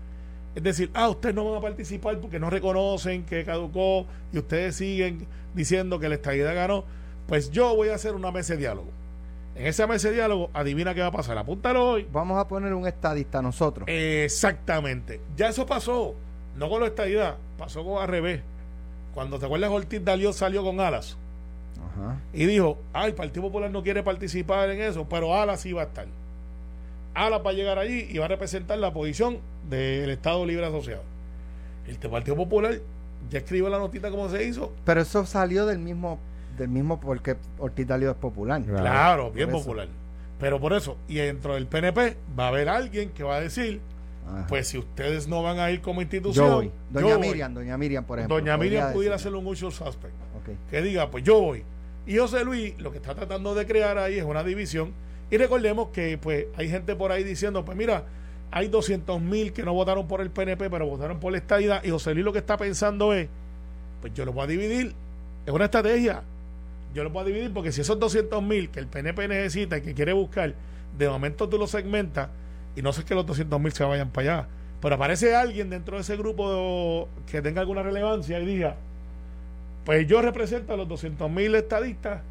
Es 0.55 0.63
decir, 0.63 0.89
ah, 0.93 1.09
ustedes 1.09 1.35
no 1.35 1.45
van 1.45 1.59
a 1.59 1.61
participar 1.61 2.19
porque 2.19 2.39
no 2.39 2.49
reconocen 2.49 3.23
que 3.23 3.43
caducó 3.43 4.05
y 4.33 4.39
ustedes 4.39 4.75
siguen 4.75 5.27
diciendo 5.53 5.99
que 5.99 6.09
la 6.09 6.15
estadidad 6.15 6.55
ganó. 6.55 6.83
Pues 7.29 7.51
yo 7.51 7.75
voy 7.75 7.89
a 7.89 7.95
hacer 7.95 8.15
una 8.15 8.31
mesa 8.31 8.53
de 8.53 8.59
diálogo. 8.59 8.89
En 9.55 9.67
esa 9.67 9.87
mesa 9.87 10.09
de 10.09 10.15
diálogo, 10.15 10.49
adivina 10.53 10.93
qué 10.93 11.01
va 11.01 11.07
a 11.07 11.11
pasar. 11.11 11.37
Apúntalo 11.37 11.87
hoy. 11.91 12.07
Vamos 12.11 12.39
a 12.39 12.47
poner 12.47 12.73
un 12.73 12.87
estadista 12.87 13.41
nosotros. 13.41 13.87
Exactamente. 13.87 15.21
Ya 15.37 15.49
eso 15.49 15.65
pasó. 15.65 16.15
No 16.57 16.69
con 16.69 16.81
la 16.81 16.87
estadidad, 16.87 17.35
pasó 17.57 17.85
con 17.85 18.01
al 18.01 18.07
revés. 18.07 18.41
Cuando 19.13 19.37
te 19.39 19.45
acuerdas, 19.45 19.69
Ortiz 19.69 20.03
Dalió 20.03 20.33
salió 20.33 20.63
con 20.63 20.79
Alas 20.79 21.17
Ajá. 21.77 22.17
y 22.33 22.45
dijo: 22.45 22.77
Ah, 22.93 23.05
el 23.05 23.13
Partido 23.13 23.43
Popular 23.43 23.69
no 23.69 23.83
quiere 23.83 24.01
participar 24.03 24.69
en 24.71 24.81
eso, 24.81 25.07
pero 25.07 25.35
Alas 25.35 25.61
sí 25.61 25.71
va 25.71 25.83
a 25.83 25.85
estar. 25.85 26.07
Alas 27.13 27.41
va 27.45 27.51
a 27.51 27.53
llegar 27.53 27.77
allí 27.79 28.07
y 28.09 28.17
va 28.17 28.25
a 28.25 28.27
representar 28.29 28.77
la 28.79 28.91
posición 28.93 29.39
del 29.69 30.09
Estado 30.09 30.45
Libre 30.45 30.65
Asociado. 30.65 31.03
El 31.87 31.97
Partido 32.09 32.35
Popular 32.35 32.79
ya 33.29 33.39
escribió 33.39 33.69
la 33.69 33.77
notita 33.77 34.09
como 34.09 34.29
se 34.29 34.43
hizo. 34.45 34.73
Pero 34.85 35.01
eso 35.01 35.25
salió 35.25 35.65
del 35.65 35.79
mismo, 35.79 36.19
del 36.59 36.69
mismo 36.69 36.99
porque 36.99 37.37
Ortiz 37.57 37.87
Dalio 37.87 38.11
es 38.11 38.17
popular. 38.17 38.61
Claro. 38.61 38.81
Claro, 38.81 39.31
bien 39.31 39.49
eso. 39.49 39.57
popular. 39.59 39.87
Pero 40.39 40.59
por 40.59 40.73
eso, 40.73 40.97
y 41.07 41.15
dentro 41.15 41.55
del 41.55 41.67
PNP 41.67 42.17
va 42.37 42.45
a 42.45 42.47
haber 42.49 42.69
alguien 42.69 43.09
que 43.09 43.23
va 43.23 43.37
a 43.37 43.41
decir: 43.41 43.81
Ajá. 44.27 44.45
Pues 44.47 44.67
si 44.67 44.77
ustedes 44.77 45.27
no 45.27 45.41
van 45.41 45.59
a 45.59 45.71
ir 45.71 45.81
como 45.81 46.01
institución, 46.01 46.47
yo 46.47 46.55
voy. 46.55 46.71
Doña 46.91 47.07
yo 47.07 47.17
voy. 47.17 47.27
Miriam, 47.27 47.53
Doña 47.53 47.77
Miriam, 47.77 48.05
por 48.05 48.19
ejemplo. 48.19 48.37
Doña 48.37 48.57
Miriam 48.57 48.93
pudiera 48.93 49.15
decir. 49.15 49.29
hacer 49.29 49.39
un 49.39 49.47
usual 49.47 49.71
suspect. 49.71 50.13
Que 50.69 50.81
diga, 50.81 51.09
pues 51.11 51.23
yo 51.23 51.39
voy. 51.39 51.63
Y 52.05 52.17
José 52.17 52.43
Luis 52.43 52.73
lo 52.79 52.91
que 52.91 52.97
está 52.97 53.13
tratando 53.13 53.53
de 53.53 53.65
crear 53.65 53.97
ahí 53.97 54.17
es 54.17 54.23
una 54.23 54.43
división. 54.43 54.93
Y 55.31 55.37
recordemos 55.37 55.89
que 55.89 56.17
pues 56.17 56.47
hay 56.55 56.69
gente 56.69 56.95
por 56.95 57.11
ahí 57.11 57.23
diciendo, 57.23 57.63
pues 57.63 57.77
mira, 57.77 58.05
hay 58.51 58.67
200 58.67 59.21
mil 59.21 59.53
que 59.53 59.63
no 59.63 59.73
votaron 59.73 60.07
por 60.07 60.21
el 60.21 60.31
PNP, 60.31 60.69
pero 60.69 60.87
votaron 60.87 61.19
por 61.19 61.31
la 61.31 61.37
estadidad. 61.37 61.83
Y 61.83 61.91
José 61.91 62.13
Luis 62.13 62.25
lo 62.25 62.33
que 62.33 62.39
está 62.39 62.57
pensando 62.57 63.13
es, 63.13 63.27
pues 64.01 64.13
yo 64.13 64.25
lo 64.25 64.33
voy 64.33 64.45
a 64.45 64.47
dividir. 64.47 64.95
Es 65.45 65.53
una 65.53 65.65
estrategia. 65.65 66.23
Yo 66.93 67.03
lo 67.03 67.19
a 67.19 67.23
dividir 67.23 67.53
porque 67.53 67.71
si 67.71 67.81
esos 67.81 67.99
200 67.99 68.41
mil 68.41 68.69
que 68.69 68.79
el 68.79 68.87
PNP 68.87 69.27
necesita 69.27 69.77
y 69.77 69.81
que 69.81 69.93
quiere 69.93 70.13
buscar, 70.13 70.53
de 70.97 71.09
momento 71.09 71.47
tú 71.47 71.57
los 71.57 71.71
segmentas 71.71 72.29
y 72.75 72.81
no 72.81 72.93
sé 72.93 73.03
que 73.05 73.15
los 73.15 73.25
200 73.25 73.59
mil 73.59 73.71
se 73.71 73.83
vayan 73.83 74.09
para 74.09 74.33
allá. 74.33 74.47
Pero 74.81 74.95
aparece 74.95 75.35
alguien 75.35 75.69
dentro 75.69 75.97
de 75.97 76.01
ese 76.01 76.15
grupo 76.15 77.09
que 77.29 77.41
tenga 77.41 77.61
alguna 77.61 77.83
relevancia 77.83 78.39
y 78.39 78.45
diga, 78.45 78.77
pues 79.85 80.07
yo 80.07 80.21
represento 80.21 80.73
a 80.73 80.77
los 80.77 80.87
200 80.87 81.29
mil 81.29 81.53
estadistas 81.55 82.21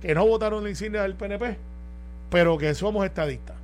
que 0.00 0.14
no 0.14 0.26
votaron 0.26 0.62
la 0.62 0.70
insignia 0.70 1.02
del 1.02 1.14
PNP, 1.14 1.56
pero 2.30 2.58
que 2.58 2.74
somos 2.74 3.04
estadistas. 3.04 3.56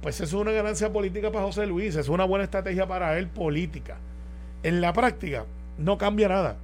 Pues 0.00 0.16
eso 0.16 0.36
es 0.36 0.42
una 0.42 0.50
ganancia 0.50 0.92
política 0.92 1.30
para 1.30 1.44
José 1.44 1.66
Luis, 1.66 1.94
es 1.94 2.08
una 2.08 2.24
buena 2.24 2.44
estrategia 2.44 2.86
para 2.86 3.16
él 3.18 3.28
política. 3.28 3.98
En 4.64 4.80
la 4.80 4.92
práctica 4.92 5.44
no 5.78 5.96
cambia 5.98 6.28
nada. 6.28 6.56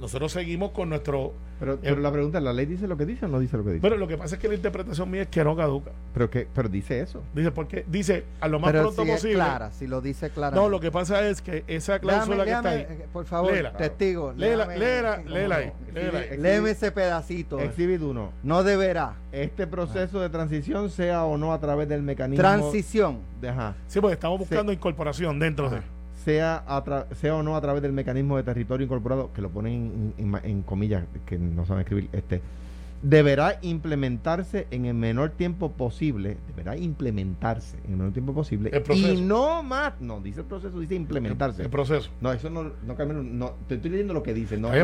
Nosotros 0.00 0.32
seguimos 0.32 0.70
con 0.70 0.88
nuestro... 0.90 1.32
Pero, 1.60 1.78
pero 1.80 2.00
la 2.00 2.10
pregunta 2.12 2.38
es, 2.38 2.44
¿la 2.44 2.52
ley 2.52 2.66
dice 2.66 2.86
lo 2.88 2.96
que 2.96 3.06
dice 3.06 3.26
o 3.26 3.28
no 3.28 3.38
dice 3.38 3.56
lo 3.56 3.64
que 3.64 3.70
dice? 3.70 3.80
Pero 3.82 3.96
lo 3.96 4.08
que 4.08 4.16
pasa 4.18 4.34
es 4.34 4.40
que 4.40 4.48
la 4.48 4.54
interpretación 4.54 5.10
mía 5.10 5.22
es 5.22 5.28
que 5.28 5.44
no 5.44 5.56
caduca. 5.56 5.92
pero, 6.12 6.28
que, 6.28 6.46
pero 6.52 6.68
dice 6.68 7.00
eso. 7.00 7.22
Dice, 7.34 7.50
porque 7.52 7.84
dice 7.88 8.24
a 8.40 8.48
lo 8.48 8.58
más 8.58 8.70
Pero 8.72 8.84
pronto 8.84 9.02
si 9.04 9.08
es 9.10 9.14
posible. 9.16 9.34
clara, 9.36 9.70
si 9.72 9.86
lo 9.86 10.00
dice 10.00 10.30
clara. 10.30 10.54
No, 10.56 10.68
lo 10.68 10.80
que 10.80 10.90
pasa 10.90 11.26
es 11.28 11.40
que 11.42 11.64
esa 11.66 11.98
cláusula 12.00 12.44
que 12.44 12.50
está 12.52 12.68
ahí. 12.70 12.86
eh, 12.88 13.06
por 13.12 13.24
favor, 13.24 13.52
Léela. 13.52 13.72
testigo. 13.76 14.32
Léela, 14.36 14.66
léame, 14.66 14.78
léela, 14.78 15.16
léela 15.26 15.56
ahí, 15.56 15.66
no. 15.66 15.92
léela 15.94 16.18
ahí. 16.18 16.38
Léeme 16.38 16.70
ese 16.70 16.90
pedacito. 16.92 17.58
Exhibit 17.60 18.02
1. 18.02 18.32
No 18.42 18.62
deberá. 18.64 19.14
Este 19.32 19.66
proceso 19.66 20.20
de 20.20 20.28
transición 20.28 20.90
sea 20.90 21.24
o 21.24 21.36
no 21.38 21.52
a 21.52 21.58
través 21.60 21.88
del 21.88 22.02
mecanismo... 22.02 22.40
Transición. 22.42 23.18
de- 23.40 23.48
ajá. 23.48 23.74
Sí, 23.88 24.00
porque 24.00 24.14
estamos 24.14 24.38
buscando 24.38 24.72
incorporación 24.72 25.38
dentro 25.38 25.70
de. 25.70 25.80
Sea, 26.24 26.64
a 26.66 26.84
tra- 26.84 27.06
sea 27.14 27.36
o 27.36 27.42
no 27.42 27.56
a 27.56 27.60
través 27.60 27.82
del 27.82 27.92
mecanismo 27.92 28.36
de 28.36 28.42
territorio 28.42 28.84
incorporado, 28.84 29.32
que 29.32 29.42
lo 29.42 29.50
ponen 29.50 30.12
en, 30.18 30.34
en- 30.34 30.44
en 30.44 30.62
comillas, 30.62 31.04
que 31.26 31.38
no 31.38 31.66
saben 31.66 31.82
escribir, 31.82 32.08
este, 32.12 32.40
deberá 33.02 33.58
implementarse 33.60 34.66
en 34.70 34.86
el 34.86 34.94
menor 34.94 35.28
tiempo 35.32 35.72
posible, 35.72 36.38
deberá 36.46 36.74
implementarse 36.78 37.76
en 37.84 37.90
el 37.92 37.96
menor 37.98 38.12
tiempo 38.14 38.32
posible, 38.32 38.70
El 38.72 38.82
proceso. 38.82 39.12
y 39.12 39.20
no 39.20 39.62
más, 39.62 40.00
no, 40.00 40.20
dice 40.22 40.40
el 40.40 40.46
proceso, 40.46 40.80
dice 40.80 40.94
implementarse. 40.94 41.60
El 41.62 41.68
proceso. 41.68 42.08
no, 42.22 42.32
eso 42.32 42.48
no, 42.48 42.70
no, 42.86 42.94
Carmelo, 42.96 43.22
no, 43.22 43.52
te 43.68 43.74
estoy 43.74 43.90
leyendo 43.90 44.14
lo 44.14 44.22
que 44.22 44.32
dice, 44.32 44.56
no, 44.56 44.68
La, 44.72 44.76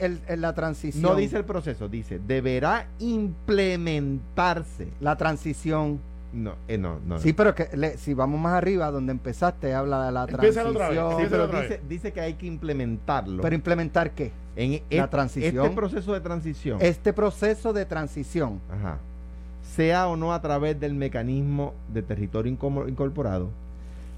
el- 0.00 0.40
la 0.40 0.54
transición. 0.54 1.02
no 1.02 1.14
dice 1.14 1.36
el 1.36 1.44
proceso, 1.44 1.88
dice, 1.88 2.18
deberá 2.18 2.88
implementarse. 2.98 4.88
La 5.00 5.16
transición. 5.16 6.00
No, 6.32 6.54
eh, 6.68 6.78
no, 6.78 7.00
no. 7.04 7.18
Sí, 7.18 7.32
pero 7.32 7.54
que 7.54 7.68
le- 7.76 7.96
si 7.98 8.14
vamos 8.14 8.40
más 8.40 8.52
arriba, 8.54 8.90
donde 8.90 9.10
empezaste, 9.12 9.74
habla 9.74 10.06
de 10.06 10.12
la 10.12 10.24
Empieza 10.28 10.64
otra 10.64 10.88
vez, 10.88 10.98
transición. 10.98 11.20
Sí, 11.20 11.26
pero 11.30 11.44
otra 11.44 11.60
dice, 11.62 11.80
dice 11.88 12.12
que 12.12 12.20
hay 12.20 12.34
que 12.34 12.46
implementarlo. 12.46 13.42
Pero 13.42 13.54
implementar 13.54 14.12
qué? 14.12 14.30
en 14.56 14.82
la 14.90 15.04
et- 15.04 15.10
transición. 15.10 15.64
Este 15.64 15.76
proceso 15.76 16.12
de 16.12 16.20
transición. 16.20 16.78
Este 16.80 17.12
proceso 17.12 17.72
de 17.72 17.84
transición. 17.86 18.60
Ajá. 18.72 18.98
sea 19.62 20.08
o 20.08 20.16
no 20.16 20.32
a 20.34 20.40
través 20.40 20.80
del 20.80 20.94
mecanismo 20.94 21.74
de 21.92 22.02
territorio 22.02 22.50
incorporado, 22.50 23.50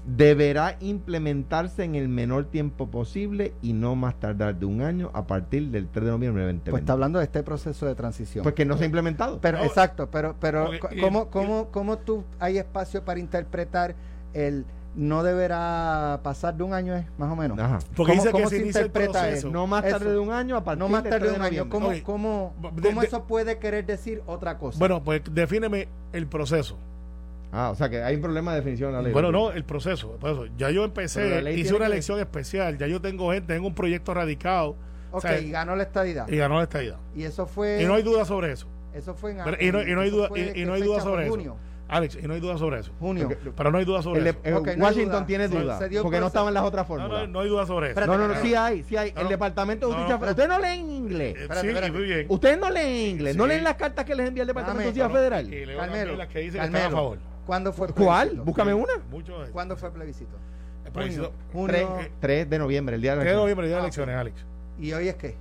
deberá 0.05 0.75
implementarse 0.81 1.83
en 1.83 1.95
el 1.95 2.09
menor 2.09 2.45
tiempo 2.45 2.87
posible 2.91 3.53
y 3.61 3.73
no 3.73 3.95
más 3.95 4.19
tardar 4.19 4.55
de 4.55 4.65
un 4.65 4.81
año 4.81 5.09
a 5.13 5.25
partir 5.27 5.69
del 5.71 5.87
3 5.87 6.05
de 6.05 6.11
noviembre 6.11 6.41
de 6.43 6.47
2020. 6.47 6.71
Pues 6.71 6.81
está 6.81 6.93
hablando 6.93 7.19
de 7.19 7.25
este 7.25 7.41
proceso 7.43 7.85
de 7.85 7.95
transición. 7.95 8.43
Pues 8.43 8.53
que 8.55 8.65
no 8.65 8.77
se 8.77 8.83
ha 8.83 8.85
implementado. 8.85 9.39
Pero, 9.39 9.59
No, 9.59 9.63
exacto, 9.63 10.09
pero, 10.11 10.35
pero 10.39 10.71
porque- 10.79 10.99
¿cómo, 10.99 11.29
cómo, 11.29 11.67
¿cómo 11.71 11.97
tú 11.99 12.23
hay 12.39 12.57
espacio 12.57 13.03
para 13.05 13.19
interpretar 13.19 13.95
el 14.33 14.65
no 14.95 15.23
deberá 15.23 16.19
pasar 16.21 16.55
de 16.55 16.63
un 16.63 16.73
año, 16.73 16.93
más 17.17 17.31
o 17.31 17.35
menos? 17.35 17.57
Ajá. 17.57 17.79
Porque 17.95 18.11
¿Cómo- 18.11 18.21
dice 18.23 18.31
cómo 18.31 18.43
que 18.43 18.49
se 18.49 18.55
se 18.57 18.61
inicia 18.61 18.81
el 18.81 18.87
interpreta 18.87 19.29
eso? 19.29 19.49
No 19.49 19.65
más 19.67 19.83
tarde 19.83 20.05
Eso. 20.05 20.09
de 20.11 20.17
un 20.19 20.31
año 20.31 20.57
a 20.57 20.63
partir 20.63 20.79
No 20.79 20.89
más 20.89 21.03
del 21.03 21.11
tarde 21.11 21.27
3 21.27 21.31
de 21.33 21.39
un 21.39 21.45
año. 21.45 21.65
noviembre. 21.65 21.71
¿Cómo, 21.79 21.87
Ok. 21.97 22.53
cómo, 22.61 22.71
cómo 22.83 23.01
de- 23.01 23.07
eso 23.07 23.23
puede 23.23 23.57
querer 23.57 23.85
decir 23.85 24.21
otra 24.27 24.57
cosa? 24.57 24.77
Bueno, 24.79 25.01
pues 25.03 25.21
defíneme 25.31 25.87
el 26.11 26.27
proceso. 26.27 26.77
Ah, 27.55 27.69
o 27.69 27.75
sea 27.75 27.87
que 27.87 28.01
hay 28.01 28.15
un 28.15 28.21
problema 28.21 28.51
de 28.51 28.57
definición 28.61 28.89
de 28.91 28.97
la 28.97 29.01
ley. 29.03 29.13
Bueno, 29.13 29.31
no, 29.31 29.51
el 29.51 29.63
proceso. 29.63 30.17
por 30.19 30.31
eso, 30.31 30.45
ya 30.57 30.71
yo 30.71 30.83
empecé, 30.83 31.27
hice 31.55 31.73
una 31.75 31.85
que- 31.85 31.91
elección 31.93 32.19
especial, 32.19 32.77
ya 32.79 32.87
yo 32.87 32.99
tengo 32.99 33.31
gente, 33.31 33.53
tengo 33.53 33.67
un 33.67 33.75
proyecto 33.75 34.13
radicado. 34.13 34.69
ok, 34.69 34.77
o 35.11 35.21
sea, 35.21 35.39
y 35.39 35.51
ganó 35.51 35.75
la 35.75 35.83
estadidad. 35.83 36.27
y 36.27 36.35
ganó 36.37 36.57
la 36.57 36.63
estadía. 36.63 36.97
Y 37.15 37.23
eso 37.23 37.45
fue. 37.45 37.81
Y 37.81 37.85
no 37.85 37.93
hay 37.93 38.01
duda 38.01 38.25
sobre 38.25 38.51
eso. 38.51 38.67
Eso 38.93 39.13
fue 39.13 39.31
en 39.31 39.37
Pero- 39.43 39.57
y, 39.59 39.71
no, 39.71 39.81
y 39.83 39.93
no 39.93 40.01
hay 40.01 40.07
eso 40.07 40.17
duda, 40.17 40.27
fue 40.29 40.53
y, 40.55 40.65
no 40.65 40.73
hay 40.73 40.81
duda 40.81 40.99
sobre 41.01 41.23
eso. 41.25 41.31
Junio. 41.31 41.57
Alex, 41.89 42.17
y 42.23 42.25
no 42.27 42.33
hay 42.33 42.39
duda 42.39 42.57
sobre 42.57 42.79
eso. 42.79 42.91
Junio. 42.99 43.29
Pero 43.55 43.71
no 43.71 43.77
hay 43.77 43.85
duda 43.85 44.01
sobre 44.01 44.21
El 44.21 44.27
eso. 44.27 44.39
Washington 44.77 45.11
duda. 45.11 45.25
tiene 45.27 45.47
duda. 45.47 45.79
porque 46.01 46.19
no 46.19 46.27
estaban 46.27 46.51
las 46.53 46.63
otras 46.63 46.83
No, 46.83 46.95
fórmulas. 46.95 47.21
no, 47.23 47.27
no 47.27 47.39
hay 47.41 47.49
duda 47.49 47.67
sobre 47.67 47.87
eso. 47.91 47.99
Espérate, 47.99 48.17
No, 48.19 48.27
no, 48.27 48.33
no, 48.33 48.41
sí 48.41 48.55
hay, 48.55 48.81
sí 48.83 48.97
hay. 48.97 49.11
No, 49.13 49.21
el. 49.21 49.27
Departamento 49.27 49.87
de 49.89 49.93
Justicia. 49.93 50.17
no, 50.19 50.29
Ustedes 50.31 50.49
no 50.49 50.59
leen 50.59 50.89
inglés. 50.89 51.35
Eh, 51.35 51.41
Espérate, 51.41 51.61
sí, 51.61 51.67
espérate. 51.67 51.91
muy 51.91 52.03
bien. 52.03 52.25
Ustedes 52.29 52.57
no 52.59 52.69
leen 52.71 53.09
inglés. 53.11 53.35
No 53.35 53.45
leen 53.45 53.63
las 53.63 53.75
cartas 53.75 54.05
que 54.05 54.15
les 54.15 54.27
envía 54.27 54.41
el 54.41 54.47
Departamento 54.47 54.79
de 54.81 54.85
Justicia 54.87 55.07
no. 55.07 55.13
Federal. 55.13 55.53
Y 55.53 55.75
Carmelo, 55.75 56.15
las 56.15 56.27
que 56.29 56.39
dicen 56.39 56.61
que 56.61 56.65
están 56.65 56.71
Carmelo, 56.81 56.87
a 56.87 57.01
favor. 57.01 57.17
¿Cuándo 57.45 57.73
fue 57.73 57.87
el 57.87 57.93
¿Cuál? 57.93 58.27
plebiscito? 58.29 58.45
Búscame 58.45 58.73
una. 58.73 58.93
Mucho 59.11 59.37
de 59.37 59.43
eso. 59.45 59.53
¿Cuándo 59.53 59.75
fue 59.77 59.89
el 59.89 59.93
plebiscito? 59.95 60.35
El 60.85 60.91
plebiscito- 60.91 61.31
Junio. 61.51 61.67
Tres- 61.67 61.87
junio, 61.87 62.07
3 62.19 62.49
de 62.49 62.59
noviembre, 62.59 62.95
el 62.95 63.01
día 63.01 63.11
de 63.11 63.17
la 63.17 63.21
3 63.23 63.33
de 63.35 63.39
noviembre, 63.39 63.67
día 63.67 63.75
de 63.75 63.81
Ah, 63.81 63.85
elecciones, 63.85 64.15
Alex. 64.15 64.45
¿Y 64.79 64.93
hoy 64.93 65.07
es 65.07 65.15
qué? 65.15 65.35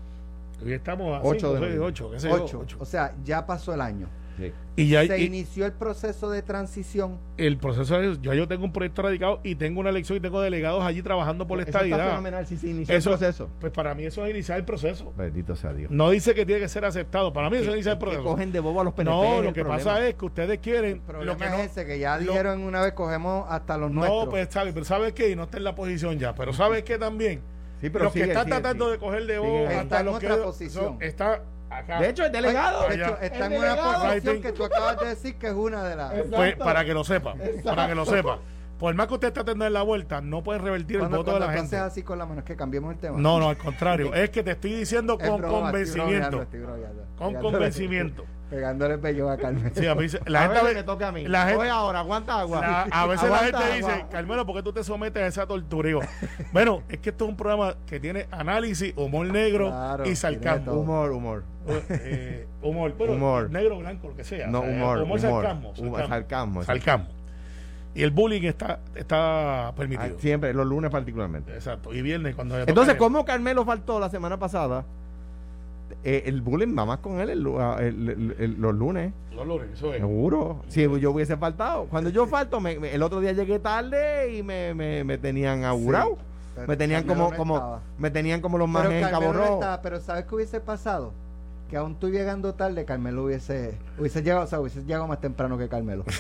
Hoy 0.65 0.73
estamos 0.73 1.17
a 1.19 1.21
Ocho 1.23 1.31
5, 1.35 1.35
de 1.35 1.41
6, 1.41 1.61
noviembre. 1.61 1.79
8, 1.89 2.11
qué 2.13 2.21
sé 2.21 2.29
yo, 2.29 2.35
8. 2.45 2.59
ocho. 2.61 2.77
O 2.81 2.85
sea, 2.85 3.15
ya 3.25 3.45
pasó 3.47 3.75
el 3.75 3.81
año. 3.81 4.07
Sí. 4.43 4.53
Y 4.77 4.89
ya 4.89 5.07
Se 5.07 5.19
y 5.21 5.25
inició 5.27 5.67
el 5.67 5.73
proceso 5.73 6.31
de 6.31 6.43
transición. 6.43 7.19
el 7.37 7.59
proceso 7.59 8.01
es, 8.01 8.21
ya 8.23 8.35
yo 8.35 8.49
tengo 8.49 8.65
un 8.65 8.73
proyecto 8.73 9.03
radicado 9.03 9.41
y 9.43 9.55
tengo 9.55 9.81
una 9.81 9.91
elección 9.91 10.17
y 10.17 10.21
tengo 10.21 10.41
delegados 10.41 10.83
allí 10.85 11.03
trabajando 11.03 11.47
por 11.47 11.59
la 11.59 11.63
Eso 11.65 11.71
está 11.71 11.85
estadidad. 11.85 12.09
fenomenal 12.11 12.47
si 12.47 12.57
se 12.57 12.69
inició 12.69 12.97
Eso- 12.97 13.13
el 13.13 13.19
proceso. 13.19 13.49
Pues 13.61 13.73
para 13.73 13.95
mí 13.95 14.05
eso 14.05 14.25
es 14.25 14.31
iniciar 14.33 14.59
el 14.59 14.65
proceso. 14.65 15.13
Bendito 15.17 15.55
sea 15.57 15.73
Dios. 15.73 15.91
No 15.91 16.11
dice 16.11 16.35
que 16.35 16.47
tiene 16.47 16.61
que 16.61 16.69
ser 16.69 16.85
aceptado. 16.85 17.33
Para 17.33 17.51
mí 17.51 17.57
eso 17.59 17.69
es 17.71 17.75
iniciar 17.75 17.95
el 17.95 17.99
Que 17.99 18.05
proceso. 18.07 18.25
cogen 18.25 18.51
de 18.53 18.61
bobo 18.61 18.81
a 18.81 18.85
los 18.85 18.95
PNP. 18.95 19.11
No, 19.15 19.23
es 19.39 19.45
lo 19.45 19.53
que 19.53 19.61
problema. 19.63 19.85
pasa 19.85 20.07
es 20.09 20.15
que 20.15 20.25
ustedes 20.25 20.59
quieren 20.61 20.93
El 20.93 21.01
problema 21.01 21.33
lo 21.33 21.39
que 21.39 21.45
es 21.45 21.51
no, 21.51 21.59
ese, 21.59 21.87
que 21.87 21.99
ya 21.99 22.17
lo- 22.19 22.33
dijeron 22.33 22.63
una 22.63 22.81
vez, 22.83 22.93
cogemos 22.95 23.47
hasta 23.51 23.77
los 23.79 23.91
nuestros. 23.91 24.25
No, 24.25 24.31
pues 24.31 24.49
sabe, 24.51 24.73
pero 24.73 24.85
sabes 24.85 25.13
qué, 25.13 25.31
y 25.31 25.37
no 25.37 25.45
está 25.45 25.59
en 25.59 25.65
la 25.65 25.75
posición 25.75 26.19
ya, 26.19 26.35
pero 26.35 26.53
sabes 26.53 26.83
que 26.83 26.99
también 26.99 27.41
Sí, 27.81 27.91
pero 27.91 28.05
los 28.05 28.13
que 28.13 28.21
están 28.23 28.45
sigue, 28.45 28.55
tratando 28.61 28.85
sigue. 28.87 28.93
de 28.93 28.99
coger 29.01 29.27
de 29.27 29.39
bobo 29.39 29.65
Está 29.67 29.81
hasta 29.81 30.01
en 30.01 30.07
los 30.07 30.19
que 30.21 30.29
posición. 30.29 30.85
son- 30.85 31.03
está 31.03 31.43
acá. 31.79 32.01
De 32.01 32.09
hecho, 32.09 32.25
el 32.25 32.33
delegado. 32.33 32.89
De 32.89 32.95
hecho, 32.95 33.19
está 33.21 33.47
en 33.47 33.59
una 33.59 33.77
posición 33.77 34.43
que 34.43 34.53
tú 34.53 34.65
acabas 34.65 34.99
de 35.01 35.07
decir 35.07 35.37
que 35.37 35.49
es 35.49 35.55
una 35.55 35.85
de 35.85 35.97
las... 35.97 36.13
Pues, 36.31 36.57
para 36.57 36.85
que 36.85 36.95
lo 36.95 37.05
sepa, 37.05 37.35
Exacto. 37.35 37.63
para 37.65 37.89
que 37.89 37.95
lo 37.95 38.07
sepa. 38.07 38.39
Por 38.79 38.95
más 38.97 39.07
que 39.07 39.15
usted 39.15 39.29
esté 39.29 39.45
teniendo 39.45 39.71
la 39.71 39.83
vuelta, 39.83 40.21
no 40.21 40.43
puede 40.43 40.59
revertir 40.59 40.97
el 40.97 41.07
voto 41.09 41.35
de 41.35 41.39
la 41.39 41.53
gente. 41.53 41.77
haces 41.77 41.93
así 41.93 42.03
con 42.03 42.19
la 42.19 42.27
mano, 42.27 42.41
es 42.41 42.45
que 42.45 42.57
cambiemos 42.57 42.93
el 42.93 42.99
tema. 42.99 43.17
No, 43.17 43.39
no, 43.39 43.49
al 43.49 43.57
contrario. 43.57 44.13
es 44.13 44.31
que 44.31 44.43
te 44.43 44.51
estoy 44.51 44.75
diciendo 44.75 45.17
Es 45.21 45.29
con 45.29 45.41
convencimiento. 45.41 46.47
Con 47.17 47.35
convencimiento. 47.35 48.25
Pegándole 48.53 48.95
el 48.95 49.01
bello 49.01 49.31
a 49.31 49.37
Carmen. 49.39 49.73
Sí, 49.75 49.87
a 49.87 49.95
mí 49.95 50.09
se- 50.11 50.21
la 50.27 50.41
a 50.41 50.43
gente 50.43 50.55
ver, 50.59 50.65
a 50.65 50.69
ve- 50.69 50.75
me 50.75 50.83
toca 50.83 51.09
a 51.09 51.13
mí. 51.13 51.27
la 51.27 51.41
gente- 51.45 51.57
Coge 51.57 51.71
ahora, 51.71 52.01
aguanta 52.01 52.39
agua. 52.39 52.61
La- 52.61 52.83
a 52.83 53.07
veces 53.07 53.31
la 53.31 53.39
gente 53.39 53.77
dice. 53.77 54.05
Carmelo, 54.11 54.45
¿por 54.45 54.57
qué 54.57 54.63
tú 54.63 54.73
te 54.75 54.85
sometes 54.85 55.23
a 55.23 55.27
esa 55.27 55.47
tortura? 55.47 55.89
Bueno, 56.53 56.83
es 56.91 56.99
que 56.99 57.09
esto 57.11 57.25
es 57.25 57.31
un 57.31 57.37
programa 57.37 57.75
que 57.87 57.99
tiene 57.99 58.27
análisis, 58.31 58.93
humor 58.97 59.27
negro 59.29 59.71
Claro, 59.71 60.07
y 60.07 60.15
sarcasmo. 60.15 60.73
Humor, 60.75 61.13
humor. 61.13 61.45
Eh, 61.89 62.47
humor, 62.61 62.95
pero 62.99 63.13
Humor. 63.15 63.51
negro, 63.51 63.79
blanco, 63.79 64.09
lo 64.09 64.17
que 64.17 64.25
sea. 64.25 64.49
No, 64.49 64.61
O 64.61 64.63
sea, 64.65 64.71
humor. 64.71 64.97
humor, 64.99 65.03
humor. 65.05 65.21
sarcasmo. 65.21 65.73
Humor, 65.79 66.01
sarcasmo. 66.07 66.63
sarcasmo. 66.63 66.63
Sarcasmo. 66.65 67.07
Y 67.95 68.03
el 68.03 68.11
bullying 68.11 68.43
está, 68.43 68.81
está 68.95 69.69
Ah, 69.69 69.75
permitido. 69.75 70.19
Siempre, 70.19 70.53
los 70.55 70.67
lunes 70.67 70.91
particularmente. 70.91 71.55
Exacto. 71.55 71.93
Y 71.95 72.03
viernes 72.03 72.35
cuando 72.35 72.59
Entonces, 72.59 72.97
¿cómo 72.97 73.25
Carmelo 73.25 73.65
faltó 73.65 73.99
la 74.01 74.09
semana 74.11 74.39
pasada? 74.39 74.85
Eh, 76.05 76.25
el 76.27 76.43
bullying 76.43 76.77
va 76.77 76.85
más 76.85 76.99
con 76.99 77.21
él 77.21 77.31
el 77.31 77.47
ah, 77.59 77.77
el- 77.81 78.09
el- 78.09 78.37
el- 78.39 78.61
los 78.61 78.75
lunes. 78.75 79.13
Los 79.35 79.47
lunes, 79.47 79.69
eso 79.73 79.93
es. 79.93 80.01
Seguro. 80.01 80.63
Si 80.69 80.83
yo 81.01 81.11
hubiese 81.11 81.37
faltado. 81.37 81.87
Cuando 81.87 82.11
yo 82.11 82.27
falto, 82.27 82.61
me- 82.61 82.79
me- 82.79 82.95
el 82.95 83.03
otro 83.03 83.21
día 83.21 83.33
llegué 83.33 83.59
tarde 83.59 84.37
y 84.37 84.43
me, 84.43 84.75
me, 84.75 85.05
me 85.05 85.19
tenían 85.19 85.65
augurado. 85.65 86.19
Me 86.67 86.77
tenían 86.77 87.05
como, 87.05 87.31
no 87.31 87.37
como, 87.37 87.57
estaba. 87.57 87.81
me 87.99 88.11
tenían 88.11 88.41
como 88.43 88.59
los 88.59 88.69
más 88.69 88.91
en 88.91 89.09
Cabo 89.09 89.33
no 89.33 89.43
estaba, 89.55 89.81
pero 89.81 90.01
¿sabes 90.01 90.27
qué 90.27 90.35
hubiese 90.35 90.61
pasado? 90.61 91.15
Que 91.71 91.79
aún 91.79 91.95
tú 91.95 92.11
llegando 92.11 92.53
tarde, 92.53 92.85
Carmelo 92.85 93.25
hubiese, 93.25 93.79
hubiese 93.99 94.23
llegado, 94.23 94.45
o 94.45 94.47
sea, 94.47 94.61
hubiese 94.61 94.83
llegado 94.85 95.07
más 95.07 95.21
temprano 95.23 95.57
que 95.57 95.69
Carmelo. 95.71 96.05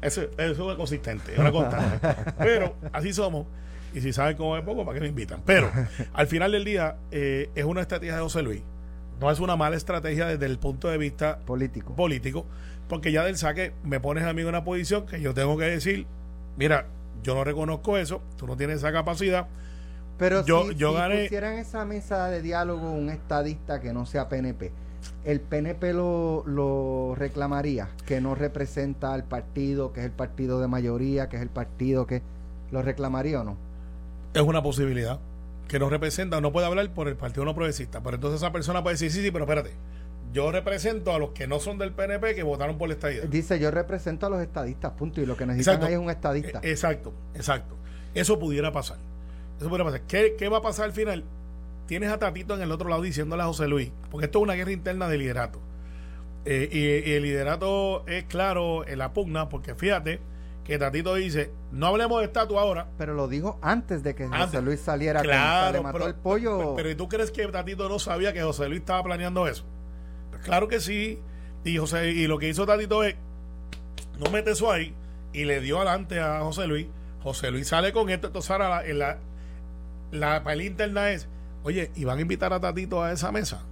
Eso, 0.00 0.20
eso 0.36 0.70
es 0.70 0.76
consistente, 0.76 1.32
es 1.32 1.38
una 1.38 1.50
constante. 1.50 2.08
Pero 2.38 2.74
así 2.92 3.12
somos. 3.12 3.46
Y 3.94 4.00
si 4.00 4.12
saben 4.12 4.36
cómo 4.36 4.56
es 4.56 4.64
poco, 4.64 4.84
¿para 4.84 4.94
qué 4.96 5.00
me 5.00 5.08
invitan? 5.08 5.40
Pero 5.46 5.70
al 6.12 6.26
final 6.26 6.52
del 6.52 6.64
día, 6.64 6.96
eh, 7.10 7.48
es 7.54 7.64
una 7.64 7.80
estrategia 7.80 8.16
de 8.16 8.20
José 8.22 8.42
Luis. 8.42 8.62
No 9.20 9.30
es 9.30 9.38
una 9.40 9.56
mala 9.56 9.76
estrategia 9.76 10.26
desde 10.26 10.46
el 10.46 10.58
punto 10.58 10.88
de 10.88 10.98
vista 10.98 11.38
Político. 11.46 11.94
político, 11.94 12.44
porque 12.88 13.12
ya 13.12 13.24
del 13.24 13.36
saque 13.36 13.72
me 13.84 14.00
pones 14.00 14.24
a 14.24 14.32
mí 14.32 14.42
en 14.42 14.48
una 14.48 14.64
posición 14.64 15.06
que 15.06 15.20
yo 15.20 15.32
tengo 15.32 15.56
que 15.56 15.64
decir, 15.66 16.06
mira, 16.56 16.86
yo 17.22 17.34
no 17.36 17.44
reconozco 17.44 17.96
eso, 17.96 18.20
tú 18.36 18.46
no 18.48 18.56
tienes 18.56 18.78
esa 18.78 18.92
capacidad. 18.92 19.46
Pero 20.18 20.44
Yo- 20.44 20.64
si, 20.68 20.74
yo 20.74 20.90
si 20.90 20.96
gané- 20.98 21.22
pusieran 21.22 21.54
esa 21.54 21.84
mesa 21.84 22.28
de 22.28 22.42
diálogo 22.42 22.90
un 22.90 23.08
estadista 23.10 23.80
que 23.80 23.92
no 23.92 24.04
sea 24.06 24.28
PNP, 24.28 24.72
el 25.24 25.40
PNP 25.40 25.92
lo, 25.92 26.42
lo 26.46 27.14
reclamaría, 27.16 27.88
que 28.06 28.20
no 28.20 28.34
representa 28.34 29.14
al 29.14 29.24
partido, 29.24 29.92
que 29.92 30.00
es 30.00 30.06
el 30.06 30.12
partido 30.12 30.60
de 30.60 30.66
mayoría, 30.68 31.28
que 31.28 31.36
es 31.36 31.42
el 31.42 31.48
partido 31.50 32.06
que 32.06 32.22
lo 32.72 32.82
reclamaría 32.82 33.40
o 33.40 33.44
no. 33.44 33.56
Es 34.34 34.42
una 34.42 34.62
posibilidad 34.62 35.20
que 35.68 35.78
nos 35.78 35.90
representa, 35.90 36.40
no 36.40 36.52
puede 36.52 36.66
hablar 36.66 36.92
por 36.92 37.08
el 37.08 37.16
partido 37.16 37.44
no 37.44 37.54
progresista, 37.54 38.02
pero 38.02 38.16
entonces 38.16 38.42
esa 38.42 38.52
persona 38.52 38.82
puede 38.82 38.94
decir, 38.94 39.10
sí, 39.10 39.22
sí, 39.22 39.30
pero 39.30 39.44
espérate, 39.44 39.70
yo 40.32 40.50
represento 40.52 41.14
a 41.14 41.18
los 41.18 41.30
que 41.30 41.46
no 41.46 41.60
son 41.60 41.78
del 41.78 41.92
PNP 41.92 42.34
que 42.34 42.42
votaron 42.42 42.76
por 42.76 42.88
la 42.88 42.94
estadía. 42.94 43.22
Dice, 43.22 43.58
yo 43.58 43.70
represento 43.70 44.26
a 44.26 44.30
los 44.30 44.42
estadistas, 44.42 44.92
punto, 44.92 45.20
y 45.20 45.26
lo 45.26 45.36
que 45.36 45.46
necesitan 45.46 45.74
Exacto. 45.74 45.86
ahí 45.86 45.92
es 45.94 45.98
un 45.98 46.10
estadista. 46.10 46.58
Eh, 46.62 46.70
Exacto, 46.70 47.14
exacto. 47.34 47.76
Eso 48.14 48.38
pudiera 48.38 48.72
pasar. 48.72 48.98
Eso 49.58 49.68
pudiera 49.68 49.84
pasar. 49.84 50.02
¿Qué, 50.02 50.34
qué 50.36 50.48
va 50.48 50.58
a 50.58 50.62
pasar 50.62 50.86
al 50.86 50.92
final? 50.92 51.24
Tienes 51.86 52.10
a 52.10 52.18
Tatito 52.18 52.54
en 52.54 52.62
el 52.62 52.72
otro 52.72 52.88
lado 52.88 53.02
diciéndole 53.02 53.42
a 53.42 53.46
José 53.46 53.68
Luis, 53.68 53.90
porque 54.10 54.26
esto 54.26 54.38
es 54.40 54.42
una 54.42 54.54
guerra 54.54 54.72
interna 54.72 55.08
de 55.08 55.18
liderato. 55.18 55.60
Eh, 56.44 56.68
y, 56.70 57.10
y 57.10 57.14
el 57.14 57.22
liderato 57.22 58.04
es 58.06 58.24
claro 58.24 58.86
en 58.86 58.98
la 58.98 59.12
pugna, 59.12 59.48
porque 59.48 59.74
fíjate 59.74 60.20
que 60.64 60.78
Tatito 60.78 61.14
dice, 61.14 61.52
no 61.72 61.88
hablemos 61.88 62.20
de 62.20 62.26
estatus 62.26 62.56
ahora. 62.56 62.88
Pero 62.96 63.14
lo 63.14 63.28
dijo 63.28 63.58
antes 63.62 64.02
de 64.02 64.14
que 64.14 64.26
José. 64.28 64.62
Luis 64.62 64.80
saliera 64.80 65.20
con- 65.20 65.28
Claro, 65.28 65.72
le 65.76 65.82
mató 65.82 65.98
pero, 65.98 66.08
el 66.08 66.14
pollo. 66.14 66.74
Pero 66.74 66.90
¿y 66.90 66.94
tú 66.94 67.08
crees 67.08 67.30
que 67.30 67.46
Tatito 67.48 67.88
no 67.88 67.98
sabía 67.98 68.32
que 68.32 68.42
José 68.42 68.68
Luis 68.68 68.80
estaba 68.80 69.02
planeando 69.02 69.46
eso? 69.46 69.64
Pues 70.30 70.42
claro 70.42 70.66
que 70.68 70.80
sí. 70.80 71.20
Y, 71.64 71.76
José, 71.78 72.10
y 72.10 72.26
lo 72.26 72.38
que 72.38 72.48
hizo 72.48 72.64
Tatito 72.66 73.04
es, 73.04 73.14
no 74.18 74.30
mete 74.30 74.52
eso 74.52 74.70
ahí, 74.70 74.94
y 75.32 75.44
le 75.44 75.60
dio 75.60 75.76
adelante 75.78 76.20
a 76.20 76.40
José 76.40 76.66
Luis. 76.66 76.86
José 77.22 77.50
Luis 77.50 77.68
sale 77.68 77.92
con 77.92 78.08
esto, 78.10 78.26
entonces 78.28 78.50
ahora 78.50 78.68
la, 78.68 78.86
en 78.86 78.98
la, 78.98 79.18
la 80.12 80.44
pelea 80.44 80.66
interna 80.66 81.10
es, 81.10 81.26
oye, 81.62 81.90
¿y 81.94 82.04
van 82.04 82.18
a 82.18 82.20
invitar 82.22 82.52
a 82.52 82.60
Tatito 82.60 83.02
a 83.02 83.12
esa 83.12 83.32
mesa? 83.32 83.62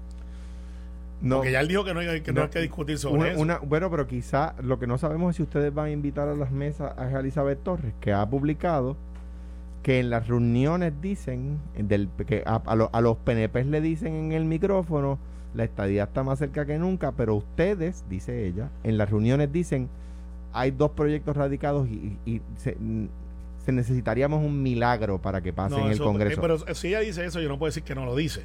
No, 1.23 1.37
Porque 1.37 1.53
ya 1.53 1.61
él 1.61 1.69
dijo 1.69 1.85
que 1.85 1.95
no 1.95 2.01
hay 2.01 2.21
que, 2.21 2.33
no 2.33 2.41
No. 2.41 2.45
hay 2.45 2.51
que 2.51 2.61
discutir 2.61 2.99
sobre 2.99 3.21
una- 3.21 3.29
eso. 3.31 3.41
una- 3.41 3.59
bueno, 3.59 3.91
pero 3.91 4.07
quizá 4.09 4.55
lo 4.61 4.79
que 4.81 4.87
no 4.89 4.99
sabemos 4.99 5.31
es 5.31 5.37
si 5.37 5.43
ustedes 5.45 5.73
van 5.73 5.87
a 5.87 5.91
invitar 5.93 6.29
a 6.29 6.35
las 6.35 6.51
mesas 6.51 6.93
a 6.99 7.09
Elizabeth 7.21 7.63
Torres, 7.63 7.95
que 8.01 8.13
ha 8.13 8.29
publicado 8.29 8.97
que 9.85 10.01
en 10.01 10.11
las 10.11 10.27
reuniones 10.29 10.93
dicen, 11.01 11.59
del, 11.77 12.09
que 12.27 12.43
a, 12.45 12.57
a 12.67 12.75
lo- 12.77 12.91
a 12.93 13.01
los 13.01 13.17
PNP 13.19 13.65
le 13.65 13.81
dicen 13.81 14.15
en 14.15 14.33
el 14.33 14.45
micrófono, 14.45 15.19
la 15.55 15.65
estadía 15.65 16.05
está 16.05 16.23
más 16.25 16.39
cerca 16.41 16.67
que 16.67 16.79
nunca, 16.79 17.13
pero 17.13 17.35
ustedes, 17.37 18.05
dice 18.09 18.47
ella, 18.47 18.71
en 18.85 18.99
las 18.99 19.11
reuniones 19.11 19.53
dicen, 19.53 19.89
hay 20.53 20.71
dos 20.73 20.91
proyectos 20.93 21.37
radicados 21.37 21.89
y, 21.89 22.19
y- 22.27 22.33
y 22.37 22.43
se, 22.57 22.77
se 23.65 23.71
necesitaríamos 23.73 24.45
un 24.45 24.61
milagro 24.63 25.21
para 25.21 25.41
que 25.41 25.53
pase 25.53 25.75
No, 25.77 25.81
en 25.83 25.87
el 25.87 25.93
eso- 25.93 26.05
Congreso. 26.05 26.41
eh, 26.41 26.43
pero 26.43 26.75
si 26.75 26.89
ella 26.89 27.01
dice 27.01 27.25
eso, 27.25 27.41
yo 27.41 27.49
no 27.49 27.59
puedo 27.59 27.69
decir 27.69 27.83
que 27.85 27.95
no 27.95 28.05
lo 28.05 28.17
dice. 28.17 28.43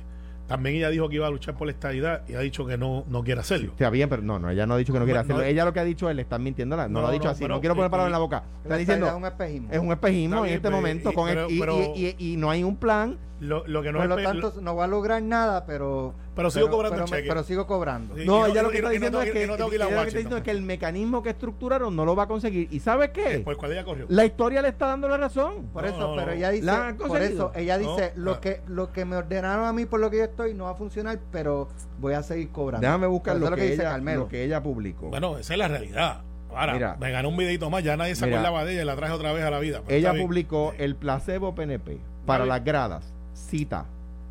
También 0.48 0.78
ella 0.78 0.90
dijo 0.90 1.10
que 1.10 1.16
iba 1.16 1.28
a 1.28 1.30
luchar 1.30 1.56
por 1.56 1.68
la 1.68 1.72
estadidad 1.74 2.22
y 2.28 2.34
ha 2.36 2.40
dicho 2.40 2.66
que 2.66 2.78
no, 2.78 3.04
no 3.10 3.24
quiere 3.24 3.42
hacerlo. 3.42 3.72
Está 3.72 3.90
bien, 3.90 4.08
pero 4.10 4.22
no, 4.22 4.40
no, 4.40 4.50
ella 4.50 4.66
no 4.66 4.76
ha 4.76 4.78
dicho 4.78 4.94
que 4.94 5.00
no 5.00 5.06
quiere 5.06 5.18
No, 5.20 5.22
hacerlo. 5.24 5.42
no. 5.42 5.48
ella 5.48 5.66
lo 5.66 5.74
que 5.74 5.80
ha 5.82 5.84
dicho 5.84 6.10
es, 6.10 6.16
le 6.16 6.22
están 6.22 6.42
mintiendo, 6.42 6.78
no, 6.78 6.88
No, 6.88 7.02
lo 7.02 7.08
ha 7.08 7.12
dicho 7.12 7.26
no, 7.26 7.32
así, 7.32 7.42
pero- 7.44 7.56
no 7.56 7.60
quiero 7.60 7.76
poner 7.76 7.92
palabras 7.92 8.08
en 8.10 8.14
la 8.14 8.18
boca. 8.20 8.44
Está 8.64 8.78
diciendo, 8.78 9.08
es 9.08 9.14
un 9.14 9.26
espejismo. 9.26 9.68
es 9.72 9.80
un 9.80 9.92
espejismo 9.92 10.46
en 10.46 10.52
este 10.54 10.62
pero- 10.62 10.76
momento 10.78 11.12
y- 11.12 11.14
con 11.14 11.30
el- 11.30 11.48
pero- 11.60 11.94
y- 11.96 12.16
y- 12.20 12.34
y 12.34 12.38
no 12.38 12.50
hay 12.50 12.64
un 12.64 12.78
plan. 12.78 13.18
Lo, 13.40 13.68
lo 13.68 13.84
que 13.84 13.92
no 13.92 14.00
Por 14.00 14.08
lo 14.08 14.16
tanto, 14.18 14.54
no 14.62 14.76
va 14.76 14.86
a 14.86 14.88
lograr 14.88 15.22
nada, 15.22 15.66
pero, 15.68 16.16
Pero 16.36 16.50
sigo 16.50 16.70
cobrando 16.72 17.06
pero, 17.06 17.08
cheque. 17.08 17.44
sigo 17.44 17.68
cobrando. 17.68 18.16
Sí. 18.16 18.26
No, 18.26 18.48
ella 18.48 18.64
lo 18.64 18.72
que 18.72 18.78
está 18.78 18.90
diciendo 18.90 19.22
es 19.22 20.44
que- 20.44 20.52
el 20.52 20.62
mecanismo 20.64 21.22
que 21.22 21.30
estructuraron 21.30 21.96
no 21.96 22.04
lo 22.04 22.16
va 22.16 22.24
a 22.24 22.28
conseguir. 22.28 22.68
¿Y 22.72 22.80
sabes 22.80 23.12
qué? 23.12 23.42
Pues 23.44 23.58
cuál 23.58 23.74
ella 23.74 23.84
corrió. 23.84 24.06
La 24.10 24.26
historia 24.26 24.62
le 24.64 24.70
está 24.70 24.88
dando 24.88 25.08
la 25.08 25.18
razón. 25.18 25.68
Por 25.72 25.84
No, 25.84 25.90
eso, 25.90 26.00
no, 26.00 26.16
pero 26.16 26.28
no. 26.28 26.32
ella 26.34 26.50
dice, 26.50 26.66
¿La 26.66 26.88
han 26.88 26.98
por 26.98 27.22
eso, 27.22 27.52
ella 27.56 27.78
dice, 27.78 28.14
No. 28.16 28.24
lo 28.26 28.42
que 28.42 28.62
lo 28.68 28.92
que 28.92 29.06
me 29.06 29.16
ordenaron 29.18 29.66
a 29.66 29.74
mí 29.74 29.86
por 29.86 30.00
lo 30.00 30.10
que 30.10 30.18
yo 30.18 30.24
estoy 30.24 30.54
no 30.56 30.64
va 30.66 30.72
a 30.72 30.76
funcionar, 30.76 31.20
pero 31.32 31.68
voy 32.00 32.14
a 32.16 32.24
seguir 32.24 32.50
cobrando. 32.50 32.86
Déjame 32.88 33.08
buscar 33.08 33.36
lo 33.38 33.52
que, 33.54 33.62
dice 33.62 33.74
ella, 33.76 33.92
Carmelo. 33.92 34.22
lo 34.22 34.28
que 34.30 34.44
ella 34.44 34.64
publicó. 34.64 35.10
Bueno, 35.10 35.38
esa 35.38 35.54
es 35.54 35.60
la 35.60 35.68
realidad. 35.68 36.22
Ahora, 36.50 36.74
Mira. 36.74 36.98
me 37.00 37.12
ganó 37.12 37.30
un 37.30 37.38
videito 37.38 37.70
más, 37.70 37.84
ya 37.84 37.98
nadie 37.98 38.16
se 38.16 38.26
acordaba 38.26 38.64
de 38.66 38.74
ella 38.74 38.82
y 38.82 38.86
la 38.86 38.96
traje 38.96 39.14
otra 39.14 39.32
vez 39.34 39.44
a 39.44 39.52
la 39.52 39.60
vida. 39.60 39.82
Ella 39.88 40.14
publicó 40.14 40.74
el 40.80 40.96
placebo 40.96 41.54
PNP 41.54 42.00
para 42.26 42.46
las 42.46 42.64
gradas. 42.64 43.14
Cita, 43.38 43.86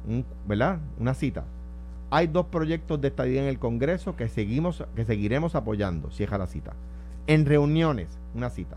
un- 0.09 0.24
¿verdad? 0.46 0.78
Una 0.98 1.14
cita. 1.14 1.44
Hay 2.11 2.26
dos 2.26 2.46
proyectos 2.46 3.00
de 3.00 3.09
estadía 3.09 3.42
en 3.42 3.48
el 3.48 3.59
Congreso 3.59 4.14
que 4.16 4.28
seguimos, 4.28 4.84
que 4.94 5.04
seguiremos 5.04 5.54
apoyando, 5.54 6.11
cierra 6.11 6.38
la 6.38 6.46
cita. 6.46 6.72
En 7.26 7.46
reuniones, 7.46 8.09
una 8.34 8.50
cita. 8.50 8.76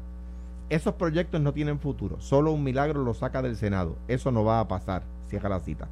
Esos 0.69 0.93
proyectos 0.95 1.41
no 1.41 1.51
tienen 1.53 1.80
futuro, 1.80 2.19
solo 2.21 2.51
un 2.51 2.63
milagro 2.63 3.03
los 3.03 3.17
saca 3.17 3.41
del 3.41 3.55
Senado. 3.55 3.95
Eso 4.07 4.32
no 4.32 4.43
va 4.43 4.59
a 4.59 4.67
pasar, 4.67 5.03
cierra 5.27 5.49
la 5.49 5.59
cita. 5.59 5.88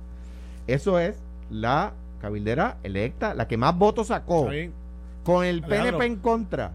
Eso 0.68 1.00
es 1.00 1.18
la 1.50 1.94
cabildera 2.22 2.78
electa, 2.84 3.34
la 3.34 3.48
que 3.48 3.58
más 3.58 3.78
votos 3.78 4.08
sacó, 4.08 4.48
con 5.24 5.44
el 5.44 5.64
Alejandro. 5.64 5.98
PNP 5.98 6.06
en 6.06 6.16
contra. 6.18 6.72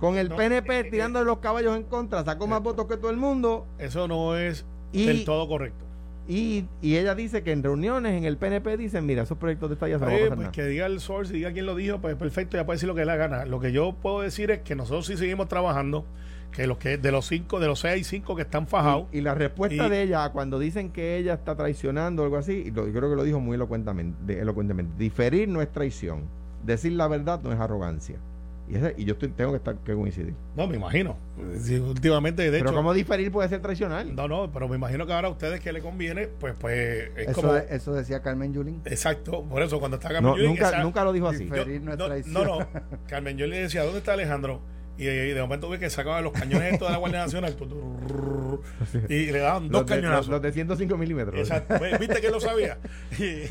Con 0.00 0.16
el 0.16 0.28
No, 0.28 0.36
PNP 0.36 0.80
eh, 0.80 0.84
tirando 0.84 1.24
los 1.24 1.38
caballos 1.38 1.76
en 1.76 1.82
contra, 1.84 2.24
sacó 2.24 2.46
más 2.46 2.62
votos 2.62 2.86
que 2.86 2.96
todo 2.96 3.10
el 3.10 3.16
mundo. 3.16 3.66
Eso 3.78 4.06
no 4.06 4.36
es 4.36 4.64
Y- 4.92 5.06
del 5.06 5.24
todo 5.24 5.48
correcto. 5.48 5.84
Y, 6.30 6.66
y 6.82 6.96
ella 6.98 7.14
dice 7.14 7.42
que 7.42 7.52
en 7.52 7.62
reuniones 7.62 8.12
en 8.12 8.24
el 8.24 8.36
PNP 8.36 8.76
dicen, 8.76 9.06
mira, 9.06 9.22
esos 9.22 9.38
proyectos 9.38 9.70
de 9.70 9.74
estadía 9.74 9.98
se 9.98 10.04
no 10.04 10.10
va 10.10 10.16
a 10.16 10.20
Eh, 10.20 10.26
pues 10.28 10.38
nada. 10.38 10.52
que 10.52 10.64
diga 10.66 10.84
el 10.84 11.00
source, 11.00 11.32
diga 11.32 11.52
quién 11.52 11.64
lo 11.64 11.74
dijo, 11.74 12.00
pues 12.00 12.16
perfecto, 12.16 12.58
ya 12.58 12.66
puede 12.66 12.76
decir 12.76 12.86
lo 12.88 12.94
que 12.94 13.00
le 13.00 13.06
da 13.06 13.16
gana. 13.16 13.46
Lo 13.46 13.60
que 13.60 13.72
yo 13.72 13.94
puedo 14.00 14.20
decir 14.20 14.50
es 14.50 14.58
que 14.60 14.74
nosotros 14.74 15.06
sí 15.06 15.16
seguimos 15.16 15.48
trabajando, 15.48 16.04
que 16.52 16.66
los 16.66 16.76
que 16.76 16.98
de 16.98 17.12
los 17.12 17.26
cinco, 17.26 17.60
de 17.60 17.66
los 17.66 17.80
seis, 17.80 18.06
cinco 18.08 18.36
que 18.36 18.42
están 18.42 18.66
fajados. 18.66 19.06
Y, 19.10 19.18
y 19.18 19.20
la 19.22 19.34
respuesta 19.34 19.86
Y- 19.86 19.90
de 19.90 20.02
ella 20.02 20.28
cuando 20.30 20.58
dicen 20.58 20.90
que 20.92 21.16
ella 21.16 21.32
está 21.32 21.56
traicionando 21.56 22.20
o 22.22 22.24
algo 22.26 22.36
así, 22.36 22.62
y 22.66 22.70
lo- 22.72 22.86
yo 22.86 22.92
creo 22.92 23.08
que 23.08 23.16
lo 23.16 23.24
dijo 23.24 23.40
muy 23.40 23.54
elocuentemente, 23.54 24.18
de- 24.26 24.40
elocuentemente, 24.40 24.92
diferir 24.98 25.48
no 25.48 25.62
es 25.62 25.72
traición, 25.72 26.24
decir 26.62 26.92
la 26.92 27.08
verdad 27.08 27.40
no 27.42 27.52
es 27.52 27.58
arrogancia. 27.58 28.16
Y, 28.70 28.76
ese- 28.76 28.94
y 28.98 29.04
yo 29.04 29.14
estoy- 29.14 29.30
tengo 29.30 29.52
que 29.52 29.56
estar 29.56 29.76
que 29.78 29.94
coincidir. 29.94 30.34
No, 30.56 30.66
me 30.66 30.76
imagino. 30.76 31.16
Sí, 31.60 31.78
últimamente, 31.78 32.42
de 32.42 32.50
Pero 32.50 32.66
hecho. 32.70 32.74
¿cómo 32.76 32.92
diferir 32.92 33.32
puede 33.32 33.48
ser 33.48 33.60
traicionar? 33.62 34.04
No, 34.06 34.28
no, 34.28 34.50
pero 34.52 34.68
me 34.68 34.76
imagino 34.76 35.06
que 35.06 35.12
ahora 35.12 35.28
a 35.28 35.30
ustedes 35.30 35.60
que 35.60 35.72
le 35.72 35.80
conviene, 35.80 36.28
pues, 36.28 36.54
pues 36.60 37.10
es 37.16 37.28
Eso, 37.28 37.40
como. 37.40 37.52
de- 37.54 37.66
eso 37.70 37.94
decía 37.94 38.20
Carmen 38.20 38.52
Yulín. 38.52 38.82
Exacto, 38.84 39.42
por 39.44 39.62
eso 39.62 39.78
cuando 39.78 39.96
está 39.96 40.08
No, 40.08 40.14
Carmen 40.14 40.32
Yulín, 40.34 40.48
nunca, 40.50 40.68
esa- 40.68 40.82
nunca 40.82 41.04
lo 41.04 41.12
dijo 41.12 41.28
así. 41.28 41.46
Yo- 41.48 41.64
no 41.80 41.92
es 41.92 41.98
no, 41.98 42.06
traición. 42.06 42.34
no, 42.34 42.44
no. 42.44 42.68
Carmen, 43.08 43.36
le 43.38 43.58
decía, 43.58 43.82
¿dónde 43.84 43.98
está 43.98 44.12
Alejandro? 44.12 44.60
Y 45.00 45.04
de, 45.04 45.32
de 45.32 45.40
momento 45.40 45.70
vi 45.70 45.78
que 45.78 45.88
sacaba 45.90 46.20
los 46.20 46.32
cañones 46.32 46.72
estos 46.72 46.88
de 46.88 46.92
la 46.92 46.98
Guardia 46.98 47.20
Nacional 47.20 47.54
tu, 47.54 47.66
tu, 47.68 48.60
y 49.08 49.26
le 49.30 49.38
daban 49.38 49.68
dos 49.68 49.82
Los 49.82 49.86
de, 49.86 49.94
los, 49.94 50.02
cañonazos. 50.02 50.28
los 50.28 50.42
de 50.42 50.52
105 50.52 50.98
milímetros. 50.98 51.36
Exacto. 51.38 51.76
¿Viste 52.00 52.20
que 52.20 52.30
lo 52.30 52.40
sabía? 52.40 52.78
Y, 53.16 53.22
y- 53.22 53.46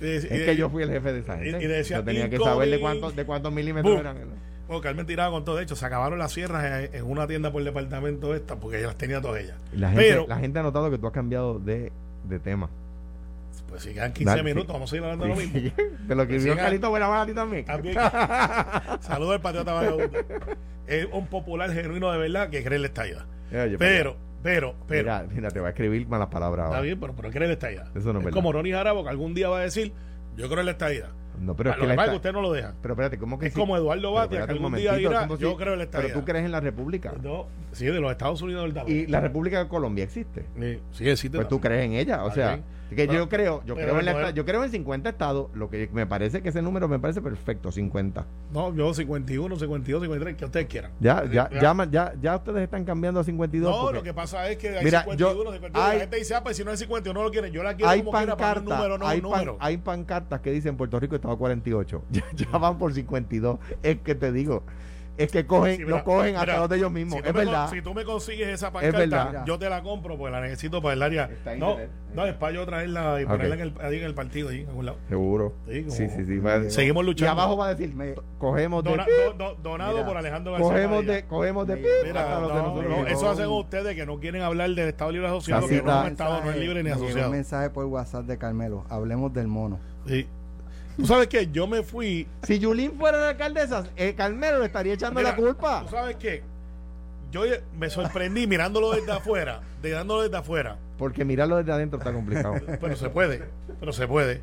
y- 0.00 0.06
Es 0.10 0.26
que 0.26 0.56
yo 0.56 0.70
fui 0.70 0.84
el 0.84 0.90
jefe 0.90 1.12
de 1.12 1.20
esa 1.20 1.36
gente. 1.36 1.62
y 1.62 1.66
decía, 1.66 1.98
yo 1.98 2.04
tenía 2.04 2.30
que 2.30 2.38
saber 2.38 2.70
de 2.70 2.80
cuántos, 2.80 3.14
de 3.14 3.26
cuántos 3.26 3.52
milímetros 3.52 3.92
Boom. 3.92 4.00
eran. 4.00 4.16
Bueno, 4.66 4.82
Carmen 4.82 5.06
tiraba 5.06 5.30
con 5.30 5.44
todo. 5.44 5.56
De 5.56 5.62
hecho, 5.62 5.76
se 5.76 5.86
acabaron 5.86 6.18
las 6.18 6.32
sierras 6.32 6.88
en, 6.92 7.04
una 7.04 7.26
tienda 7.26 7.52
por 7.52 7.60
el 7.60 7.66
departamento 7.66 8.34
esta, 8.34 8.56
porque 8.56 8.78
ella 8.78 8.88
las 8.88 8.96
tenía 8.98 9.20
todas 9.20 9.42
ellas. 9.42 9.56
La 9.72 9.88
gente, 9.90 10.02
Pero, 10.08 10.26
la 10.28 10.38
gente 10.38 10.58
ha 10.58 10.62
notado 10.62 10.90
que 10.90 10.98
tú 10.98 11.06
has 11.06 11.12
cambiado 11.12 11.58
de, 11.60 11.92
de 12.24 12.38
tema. 12.40 12.68
pues 13.68 13.82
si 13.82 13.94
quedan 13.94 14.12
15 14.12 14.24
Dale, 14.30 14.42
minutos, 14.42 14.66
sí. 14.66 14.72
vamos 14.72 14.90
a 14.90 14.90
seguir 14.90 15.04
hablando 15.04 15.24
de 15.24 15.30
lo 15.30 15.36
mismo. 15.36 15.72
de 16.08 16.14
lo 16.14 16.26
que 16.26 16.38
vio. 16.38 16.56
Carlito 16.56 16.90
Buena 16.90 17.22
a 17.22 17.26
ti 17.26 17.32
también. 17.34 17.64
También. 17.64 17.94
Saludos 19.00 19.34
al 19.34 19.40
patriota 19.40 19.72
vagabundo. 19.72 20.18
Es 20.86 21.06
un 21.12 21.26
popular 21.28 21.70
genuino 21.72 22.10
de 22.12 22.18
verdad 22.18 22.48
que 22.50 22.62
cree 22.64 22.76
en 22.76 22.82
la 22.82 22.88
estadía. 22.88 23.26
Pero, 23.50 24.16
pero, 24.42 24.74
pero. 24.86 25.02
Mira, 25.02 25.26
mira, 25.32 25.50
te 25.50 25.60
va 25.60 25.68
a 25.68 25.70
escribir 25.70 26.06
malas 26.08 26.28
palabras 26.28 26.64
Está 26.64 26.76
ahora. 26.76 26.80
bien, 26.80 26.98
pero, 27.00 27.14
pero 27.14 27.30
cree 27.30 27.44
en 27.44 27.48
la 27.50 27.54
estadía. 27.54 27.84
Eso 27.94 28.12
no 28.12 28.18
es 28.18 28.18
es 28.18 28.24
verdad. 28.26 28.30
como 28.32 28.52
Ronnie 28.52 28.72
Jarabo 28.72 29.04
que 29.04 29.10
algún 29.10 29.34
día 29.34 29.48
va 29.48 29.58
a 29.58 29.62
decir, 29.62 29.92
yo 30.36 30.48
creo 30.48 30.60
en 30.60 30.66
la 30.66 30.72
estadía. 30.72 31.06
No, 31.40 31.54
pero 31.54 31.70
es 31.70 31.76
que 31.76 31.82
que 31.82 31.86
la 31.88 31.96
pasa 31.96 32.04
es 32.06 32.10
que 32.10 32.16
esta- 32.16 32.28
usted 32.28 32.32
no 32.32 32.42
lo 32.42 32.52
deja. 32.52 32.74
Pero 32.82 32.94
espérate, 32.94 33.18
¿cómo 33.18 33.38
que 33.38 33.46
Es 33.46 33.54
sí? 33.54 33.60
como 33.60 33.76
Eduardo 33.76 34.12
Batia, 34.12 34.46
que 34.46 34.52
algún 34.52 34.74
día 34.74 34.94
dirá, 34.94 35.20
¿cómo 35.26 35.36
yo 35.38 35.50
sí? 35.50 35.56
creo 35.56 35.72
en 35.74 35.78
la 35.78 35.84
estadía. 35.84 36.08
Pero 36.08 36.20
tú 36.20 36.24
crees 36.26 36.44
en 36.44 36.52
la 36.52 36.60
República. 36.60 37.12
No, 37.22 37.46
sí, 37.72 37.84
de 37.86 38.00
los 38.00 38.10
Estados 38.10 38.40
Unidos 38.42 38.64
del 38.64 38.74
Davos. 38.74 38.90
Y 38.90 39.06
la 39.06 39.20
República 39.20 39.58
de 39.62 39.68
Colombia 39.68 40.04
existe. 40.04 40.44
Sí, 40.58 40.78
sí 40.92 41.08
existe. 41.08 41.36
Pues 41.38 41.48
tú 41.48 41.60
crees 41.60 41.84
en 41.84 41.92
ella, 41.92 42.24
o 42.24 42.28
Está 42.28 42.34
sea. 42.56 42.60
Que 42.90 43.06
yo 43.06 43.12
Pero- 43.12 43.28
creo, 43.28 43.62
yo 43.66 43.74
creo 43.74 43.98
en 43.98 44.04
la 44.06 44.12
no 44.12 44.30
yo 44.30 44.44
creo 44.44 44.62
en 44.64 44.70
50 44.70 45.08
estados, 45.08 45.50
lo 45.54 45.68
que 45.68 45.88
me 45.92 46.06
parece 46.06 46.42
que 46.42 46.50
ese 46.50 46.62
número 46.62 46.86
me 46.88 46.98
parece 46.98 47.20
perfecto, 47.20 47.72
50. 47.72 48.26
No, 48.52 48.74
yo 48.74 48.94
51, 48.94 49.56
52, 49.56 50.02
53, 50.02 50.36
que 50.36 50.44
ustedes 50.44 50.66
quieran. 50.66 50.92
Ya, 51.00 51.24
ya, 51.24 51.48
Ya. 51.50 51.60
ya, 51.74 51.84
ya, 51.90 52.14
ya 52.20 52.36
ustedes 52.36 52.62
están 52.62 52.84
cambiando 52.84 53.20
a 53.20 53.24
52 53.24 53.70
No, 53.74 53.82
porque 53.82 53.96
lo 53.98 54.02
que 54.04 54.14
pasa 54.14 54.48
es 54.50 54.56
que 54.58 54.68
hay 54.78 54.84
Mira, 54.84 55.00
51, 55.04 55.44
yo- 55.44 55.52
52. 55.52 55.84
hay- 55.84 55.94
la 55.96 56.00
gente 56.02 56.16
dice, 56.16 56.34
ah, 56.34 56.42
pues 56.44 56.56
si 56.56 56.64
no 56.64 56.70
es 56.70 56.78
51, 56.78 57.18
no 57.20 57.24
lo 57.24 57.30
quieren. 57.32 57.52
Yo 57.52 57.62
la 57.62 57.74
quiero 57.74 57.90
hay 57.90 58.00
como 58.00 58.12
quiera 58.12 58.36
para 58.36 58.60
un 58.60 58.66
pancartas, 58.66 58.78
número, 58.78 58.98
no 58.98 59.06
hay, 59.08 59.18
un 59.18 59.22
pan- 59.30 59.32
número. 59.32 59.56
hay 59.60 59.76
pancartas 59.78 60.40
que 60.40 60.50
dicen 60.52 60.76
Puerto 60.76 61.00
Rico 61.00 61.16
estado 61.16 61.36
48. 61.36 62.02
Ya, 62.10 62.24
ya 62.34 62.58
van 62.58 62.78
por 62.78 62.92
52. 62.94 63.58
Es 63.82 63.98
que 64.00 64.14
te 64.14 64.30
digo, 64.32 64.62
es 65.18 65.30
que 65.32 65.46
cogen, 65.46 65.76
Sí, 65.78 65.84
mira, 65.84 65.98
lo 65.98 66.04
cogen 66.04 66.36
hasta 66.36 66.46
mira, 66.46 66.58
los 66.60 66.68
de 66.68 66.76
ellos 66.76 66.92
mismos. 66.92 67.14
Si 67.14 67.18
es 67.20 67.32
con- 67.32 67.34
verdad. 67.34 67.70
si 67.70 67.82
tú 67.82 67.94
me 67.94 68.04
consigues 68.04 68.48
esa 68.48 68.70
verdad. 68.70 68.92
pancarta, 69.08 69.44
yo 69.46 69.58
te 69.58 69.68
la 69.70 69.82
compro 69.82 70.16
porque 70.18 70.32
la 70.32 70.40
necesito 70.40 70.82
para 70.82 70.94
el 70.94 71.02
área. 71.02 71.30
No, 71.58 71.76
no, 72.14 72.26
es 72.26 72.34
para 72.34 72.52
yo 72.52 72.66
traerla 72.66 73.20
y 73.20 73.24
Ok. 73.24 73.30
ponerla 73.30 73.54
en 73.54 73.60
el, 73.60 73.74
ahí 73.80 73.98
en 73.98 74.04
el 74.04 74.14
partido, 74.14 74.48
ahí 74.50 74.60
en 74.62 74.68
algún 74.68 74.86
lado. 74.86 74.98
Seguro. 75.08 75.54
Sí, 75.68 75.80
como- 75.82 75.94
Sí, 75.96 76.08
sí, 76.08 76.70
Seguimos 76.70 77.02
Y 77.02 77.06
luchando. 77.06 77.32
abajo 77.40 77.56
va 77.56 77.68
a 77.68 77.74
decir, 77.74 77.94
Me- 77.94 78.14
cogemos 78.38 78.84
de, 78.84 78.90
Dona- 78.90 79.06
do- 79.06 79.32
do- 79.34 79.54
donado 79.62 79.92
Mira, 79.94 80.06
por 80.06 80.16
Alejandro 80.16 80.52
García. 80.52 80.70
cogemos 80.70 81.06
de, 81.06 81.24
cogemos 81.26 81.66
de, 81.66 81.76
Mira, 81.76 82.40
los 82.40 82.48
de 82.54 82.62
nosotros. 82.62 82.90
no, 82.98 83.06
eso 83.06 83.30
hacen 83.30 83.46
ustedes 83.48 83.94
que 83.94 84.06
no 84.06 84.18
quieren 84.20 84.42
hablar 84.42 84.70
del 84.70 84.88
Estado 84.88 85.12
Libre 85.12 85.28
Asociado, 85.28 85.66
que 85.68 85.82
no 85.82 85.92
es 85.98 86.04
un. 86.06 86.12
Estado, 86.12 86.44
no 86.44 86.50
es 86.50 86.56
libre 86.56 86.82
ni 86.82 86.90
asociado. 86.90 87.26
un 87.30 87.32
mensaje 87.36 87.70
por 87.70 87.84
WhatsApp 87.86 88.24
de 88.26 88.38
Carmelo. 88.38 88.84
Hablemos 88.88 89.32
del 89.32 89.46
mono. 89.46 89.78
Sí. 90.06 90.26
Tú 90.96 91.06
sabes 91.06 91.28
que 91.28 91.48
yo 91.50 91.66
me 91.66 91.82
fui. 91.82 92.26
Si 92.42 92.58
Yulín 92.58 92.92
fuera 92.98 93.18
la 93.18 93.28
alcaldesa, 93.30 93.84
eh, 93.96 94.14
Carmelo 94.14 94.60
le 94.60 94.66
estaría 94.66 94.94
echando 94.94 95.20
Mira, 95.20 95.30
la 95.30 95.36
culpa. 95.36 95.82
Tú 95.84 95.90
sabes 95.90 96.16
que 96.16 96.42
yo 97.30 97.42
me 97.78 97.90
sorprendí 97.90 98.46
mirándolo 98.46 98.92
desde 98.92 99.12
afuera, 99.12 99.60
de 99.82 99.90
dándolo 99.90 100.22
desde 100.22 100.36
afuera. 100.38 100.78
Porque 100.98 101.24
mirarlo 101.24 101.56
desde 101.56 101.72
adentro 101.72 101.98
está 101.98 102.12
complicado. 102.12 102.54
Pero 102.80 102.96
se 102.96 103.10
puede, 103.10 103.42
pero 103.78 103.92
se 103.92 104.06
puede. 104.08 104.40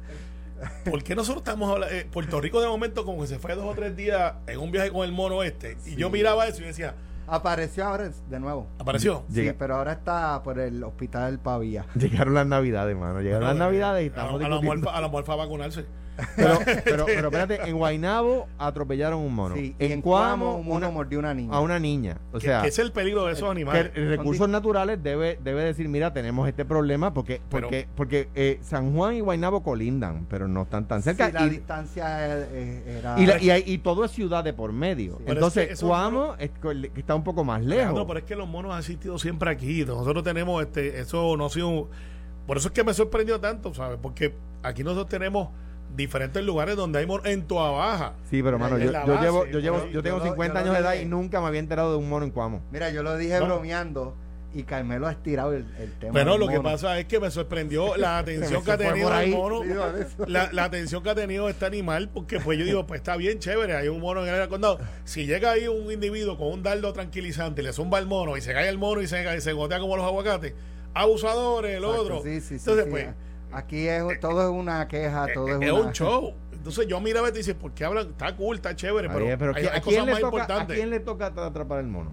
¿Por 0.89 1.03
qué 1.03 1.15
nosotros 1.15 1.41
estamos 1.43 1.69
hablando? 1.71 1.93
eh, 1.93 2.07
Puerto 2.09 2.39
Rico 2.39 2.61
de 2.61 2.67
momento 2.67 3.03
como 3.03 3.21
que 3.21 3.27
se 3.27 3.39
fue 3.39 3.55
dos 3.55 3.65
o 3.65 3.73
tres 3.73 3.95
días 3.97 4.33
en 4.47 4.59
un 4.59 4.71
viaje 4.71 4.91
con 4.91 5.03
el 5.05 5.11
mono 5.11 5.43
este. 5.43 5.75
Y 5.85 5.95
yo 5.95 6.09
miraba 6.09 6.47
eso 6.47 6.61
y 6.61 6.65
decía, 6.65 6.93
Apareció 7.25 7.85
ahora 7.85 8.11
de 8.29 8.39
nuevo. 8.39 8.67
¿apareció? 8.77 9.23
Llega- 9.29 9.51
Sí, 9.53 9.55
pero 9.57 9.75
ahora 9.77 9.93
está 9.93 10.43
por 10.43 10.59
el 10.59 10.83
hospital 10.83 11.39
Pavía. 11.39 11.85
Llegaron 11.95 12.33
las 12.33 12.45
navidades, 12.45 12.95
mano. 12.97 13.21
Llegaron 13.21 13.47
las 13.47 13.55
navidades 13.55 14.03
y 14.03 14.05
a, 14.05 14.07
estamos 14.09 14.29
a, 14.35 14.43
la 14.43 14.49
discutiendo. 14.57 14.75
mujer, 14.85 14.97
a 14.97 15.01
la 15.01 15.07
mujer 15.07 15.25
fue 15.25 15.33
a 15.33 15.37
vacunarse. 15.37 15.85
Pero, 16.35 16.59
pero, 16.83 17.05
pero 17.05 17.27
espérate, 17.29 17.69
en 17.69 17.77
Guainabo 17.77 18.47
atropellaron 18.59 19.19
un 19.19 19.33
mono. 19.33 19.55
Sí, 19.55 19.75
en, 19.79 19.91
en 19.93 20.01
Cuamo, 20.01 20.57
un 20.57 20.65
mono 20.67 20.77
una- 20.87 20.89
mordió 20.91 21.17
a 21.17 21.21
una 21.21 21.33
niña. 21.33 21.53
a 21.55 21.59
una 21.59 21.79
niña. 21.79 22.17
O 22.31 22.39
sea, 22.39 22.61
que 22.61 22.67
es 22.67 22.77
el 22.79 22.91
peligro 22.91 23.25
de 23.25 23.33
esos 23.33 23.45
que 23.45 23.51
animales. 23.51 23.91
recursos 23.95 24.47
naturales 24.47 25.01
debe, 25.01 25.39
debe 25.43 25.63
decir, 25.63 25.87
mira, 25.89 26.13
tenemos 26.13 26.47
este 26.47 26.65
problema 26.65 27.13
porque, 27.13 27.41
Pero- 27.49 27.67
porque, 27.67 27.87
porque 27.95 28.29
eh, 28.35 28.59
San 28.61 28.93
Juan 28.95 29.15
y 29.15 29.19
Guainabo 29.21 29.63
colindan, 29.63 30.25
pero 30.29 30.47
no 30.47 30.63
están 30.63 30.87
tan 30.87 31.01
cerca. 31.01 31.27
Sí, 31.27 31.33
la 31.33 31.45
y, 31.45 31.49
distancia 31.49 32.05
eh, 32.51 32.97
era... 32.99 33.19
y, 33.19 33.25
la- 33.25 33.41
y 33.41 33.49
hay- 33.49 33.63
y 33.65 33.79
todo 33.79 34.05
es 34.05 34.11
ciudad 34.11 34.43
de 34.43 34.53
por 34.53 34.71
medio. 34.71 35.17
Sí. 35.17 35.23
Entonces, 35.27 35.71
es 35.71 35.79
que 35.79 35.85
Cuamo 35.85 36.35
está 36.37 37.15
un 37.15 37.23
poco 37.23 37.43
más 37.43 37.61
lejos. 37.61 37.73
Alejandro, 37.73 38.07
pero 38.07 38.19
es 38.19 38.25
que 38.25 38.35
los 38.35 38.47
monos 38.47 38.71
han 38.73 38.79
existido 38.79 39.17
siempre 39.17 39.49
aquí. 39.49 39.83
Nosotros 39.83 40.23
tenemos 40.23 40.61
este, 40.63 40.99
eso 40.99 41.35
no 41.37 41.45
ha 41.47 41.49
sido. 41.49 41.69
un- 41.69 41.87
Por 42.45 42.57
eso 42.57 42.67
es 42.67 42.73
que 42.73 42.83
me 42.83 42.93
sorprendió 42.93 43.39
tanto, 43.39 43.73
¿sabes? 43.73 43.97
Porque 44.01 44.35
aquí 44.61 44.83
nosotros 44.83 45.07
tenemos 45.09 45.49
diferentes 45.95 46.43
lugares 46.43 46.75
donde 46.75 46.99
hay 46.99 47.05
monos 47.05 47.25
en 47.27 47.43
Toa 47.47 47.71
Baja. 47.71 48.13
Sí, 48.29 48.41
pero 48.43 48.57
hermano, 48.57 48.77
en 48.77 48.83
yo, 48.85 48.91
la 48.91 49.05
yo 49.05 49.13
base, 49.13 49.23
llevo, 49.25 49.45
yo 49.47 49.59
llevo, 49.59 49.77
yo 49.91 50.03
tengo 50.03 50.17
yo 50.19 50.23
lo- 50.25 50.29
50 50.31 50.59
yo 50.59 50.65
lo 50.65 50.71
años 50.71 50.73
de 50.73 50.79
edad 50.95 51.01
y 51.01 51.05
nunca 51.05 51.39
me 51.41 51.47
había 51.47 51.59
enterado 51.59 51.91
de 51.91 51.97
un 51.97 52.09
mono 52.09 52.25
en 52.25 52.31
Cuamo. 52.31 52.61
Mira, 52.71 52.89
yo 52.91 53.03
lo 53.03 53.15
dije 53.17 53.39
No. 53.39 53.45
bromeando 53.45 54.15
y 54.55 54.63
Carmelo 54.63 55.07
ha 55.07 55.11
estirado 55.11 55.51
el, 55.53 55.65
el 55.79 55.91
tema. 55.93 56.13
Pero 56.13 56.37
lo 56.37 56.47
que 56.47 56.59
pasa 56.61 56.99
es 56.99 57.05
que 57.05 57.19
me 57.19 57.31
sorprendió 57.31 57.97
la 57.97 58.19
atención 58.19 58.63
que 58.63 58.71
ha 58.71 58.77
tenido 58.77 59.07
el 59.09 59.13
ahí. 59.15 59.31
mono. 59.31 59.61
La, 60.27 60.49
la 60.51 60.63
atención 60.65 61.01
que 61.01 61.09
ha 61.09 61.15
tenido 61.15 61.49
este 61.49 61.65
animal, 61.65 62.09
porque 62.13 62.39
pues 62.39 62.59
yo 62.59 62.65
digo, 62.65 62.85
pues 62.85 62.99
está 62.99 63.15
bien 63.17 63.39
chévere, 63.39 63.75
hay 63.75 63.87
un 63.87 63.99
mono 63.99 64.23
en 64.25 64.33
el 64.33 64.47
condado. 64.49 64.77
Si 65.05 65.25
llega 65.25 65.51
ahí 65.53 65.67
un 65.67 65.91
individuo 65.91 66.37
con 66.37 66.49
un 66.49 66.61
dardo 66.61 66.93
tranquilizante 66.93 67.61
y 67.61 67.65
le 67.65 67.73
zumba 67.73 67.97
el 67.97 68.05
mono 68.05 68.37
y 68.37 68.41
se 68.41 68.53
cae 68.53 68.69
el 68.69 68.77
mono 68.77 69.01
y 69.01 69.07
se, 69.07 69.41
se 69.41 69.53
gotea 69.53 69.79
como 69.79 69.97
los 69.97 70.05
aguacates, 70.05 70.53
abusadores, 70.93 71.71
el 71.77 71.83
Exacto, 71.83 72.01
otro. 72.03 72.21
Sí, 72.23 72.39
sí, 72.41 72.47
sí, 72.47 72.55
Entonces, 72.69 72.85
sí. 72.85 72.91
pues, 72.91 73.07
Aquí 73.53 73.87
es, 73.87 74.19
todo 74.19 74.43
es 74.43 74.49
una 74.49 74.87
queja, 74.87 75.27
todo 75.33 75.47
es, 75.47 75.61
es 75.61 75.71
una... 75.71 75.81
un 75.81 75.91
show. 75.93 76.33
Entonces 76.51 76.87
yo 76.87 76.99
miraba 77.01 77.29
y 77.29 77.31
te 77.33 77.39
dice, 77.39 77.55
¿por 77.55 77.71
qué 77.73 77.85
hablan? 77.85 78.07
Está 78.09 78.35
cool, 78.35 78.55
está 78.55 78.75
chévere, 78.75 79.09
pero, 79.09 79.25
pero 79.37 79.53
hay, 79.55 79.63
¿qui- 79.63 79.69
hay 79.71 79.77
¿a, 79.77 79.81
cosas 79.81 79.83
quién 79.85 80.05
le 80.05 80.11
más 80.13 80.21
toca, 80.21 80.37
¿a 80.37 80.39
importantes. 80.41 80.77
quién 80.77 80.89
le 80.89 80.99
toca 81.01 81.25
atrapar 81.27 81.79
el 81.79 81.87
mono? 81.87 82.11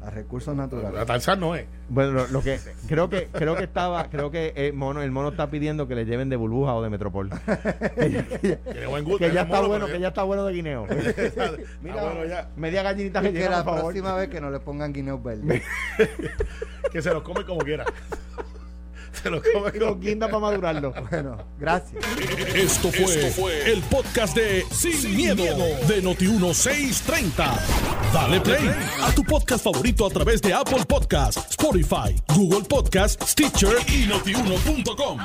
A 0.00 0.10
recursos 0.10 0.54
naturales. 0.54 1.00
A 1.00 1.06
Tarzán 1.06 1.40
no 1.40 1.54
es. 1.56 1.64
Bueno, 1.88 2.12
lo, 2.12 2.26
lo 2.28 2.42
que 2.42 2.60
creo 2.86 3.08
que 3.08 3.28
creo 3.32 3.56
que 3.56 3.64
estaba, 3.64 4.10
creo 4.10 4.30
que 4.30 4.52
el 4.54 4.74
mono, 4.74 5.00
el 5.02 5.10
mono 5.10 5.30
está 5.30 5.48
pidiendo 5.50 5.88
que 5.88 5.94
le 5.94 6.04
lleven 6.04 6.28
de 6.28 6.36
burbuja 6.36 6.74
o 6.74 6.82
de 6.82 6.90
Metropol. 6.90 7.30
que, 7.96 8.58
Tiene 8.70 8.86
buen 8.86 9.02
gusto. 9.04 9.18
que 9.26 9.32
ya 9.32 9.42
está 9.42 9.56
mono, 9.56 9.68
bueno, 9.68 9.86
que 9.86 9.98
ya 9.98 10.08
está 10.08 10.22
bueno 10.24 10.44
de 10.44 10.52
guineo. 10.52 10.86
Mira, 11.82 12.02
bueno, 12.04 12.26
ya. 12.26 12.50
Media 12.54 12.82
gallinita 12.82 13.22
que 13.22 13.28
rellena, 13.28 13.50
la 13.50 13.56
por 13.64 13.74
favor. 13.76 13.80
próxima 13.92 14.14
vez 14.14 14.28
que 14.28 14.40
no 14.42 14.50
le 14.50 14.60
pongan 14.60 14.92
guineos 14.92 15.22
verdes. 15.22 15.62
Que 16.92 17.00
se 17.00 17.10
los 17.10 17.22
come 17.22 17.44
como 17.46 17.60
quiera. 17.62 17.84
Se 19.14 19.30
los 19.30 19.42
come 19.52 19.70
Y 19.74 19.78
como 19.78 19.96
guinda 19.98 20.26
para 20.26 20.38
madurarlo. 20.38 20.92
bueno, 21.10 21.38
gracias. 21.58 22.04
Esto 22.54 22.90
fue, 22.90 23.72
el 23.72 23.82
podcast 23.82 24.36
de 24.36 24.64
Sin, 24.70 25.16
miedo, 25.16 25.44
de 25.44 26.02
Noti1630. 26.02 27.60
Dale 28.12 28.40
play 28.40 28.70
a 29.02 29.12
tu 29.12 29.24
podcast 29.24 29.64
favorito 29.64 30.06
a 30.06 30.10
través 30.10 30.40
de 30.40 30.52
Apple 30.52 30.84
Podcasts, 30.86 31.50
Spotify, 31.50 32.14
Google 32.34 32.62
Podcasts, 32.62 33.30
Stitcher 33.30 33.76
y 33.88 34.06
notiuno.com. 34.06 35.18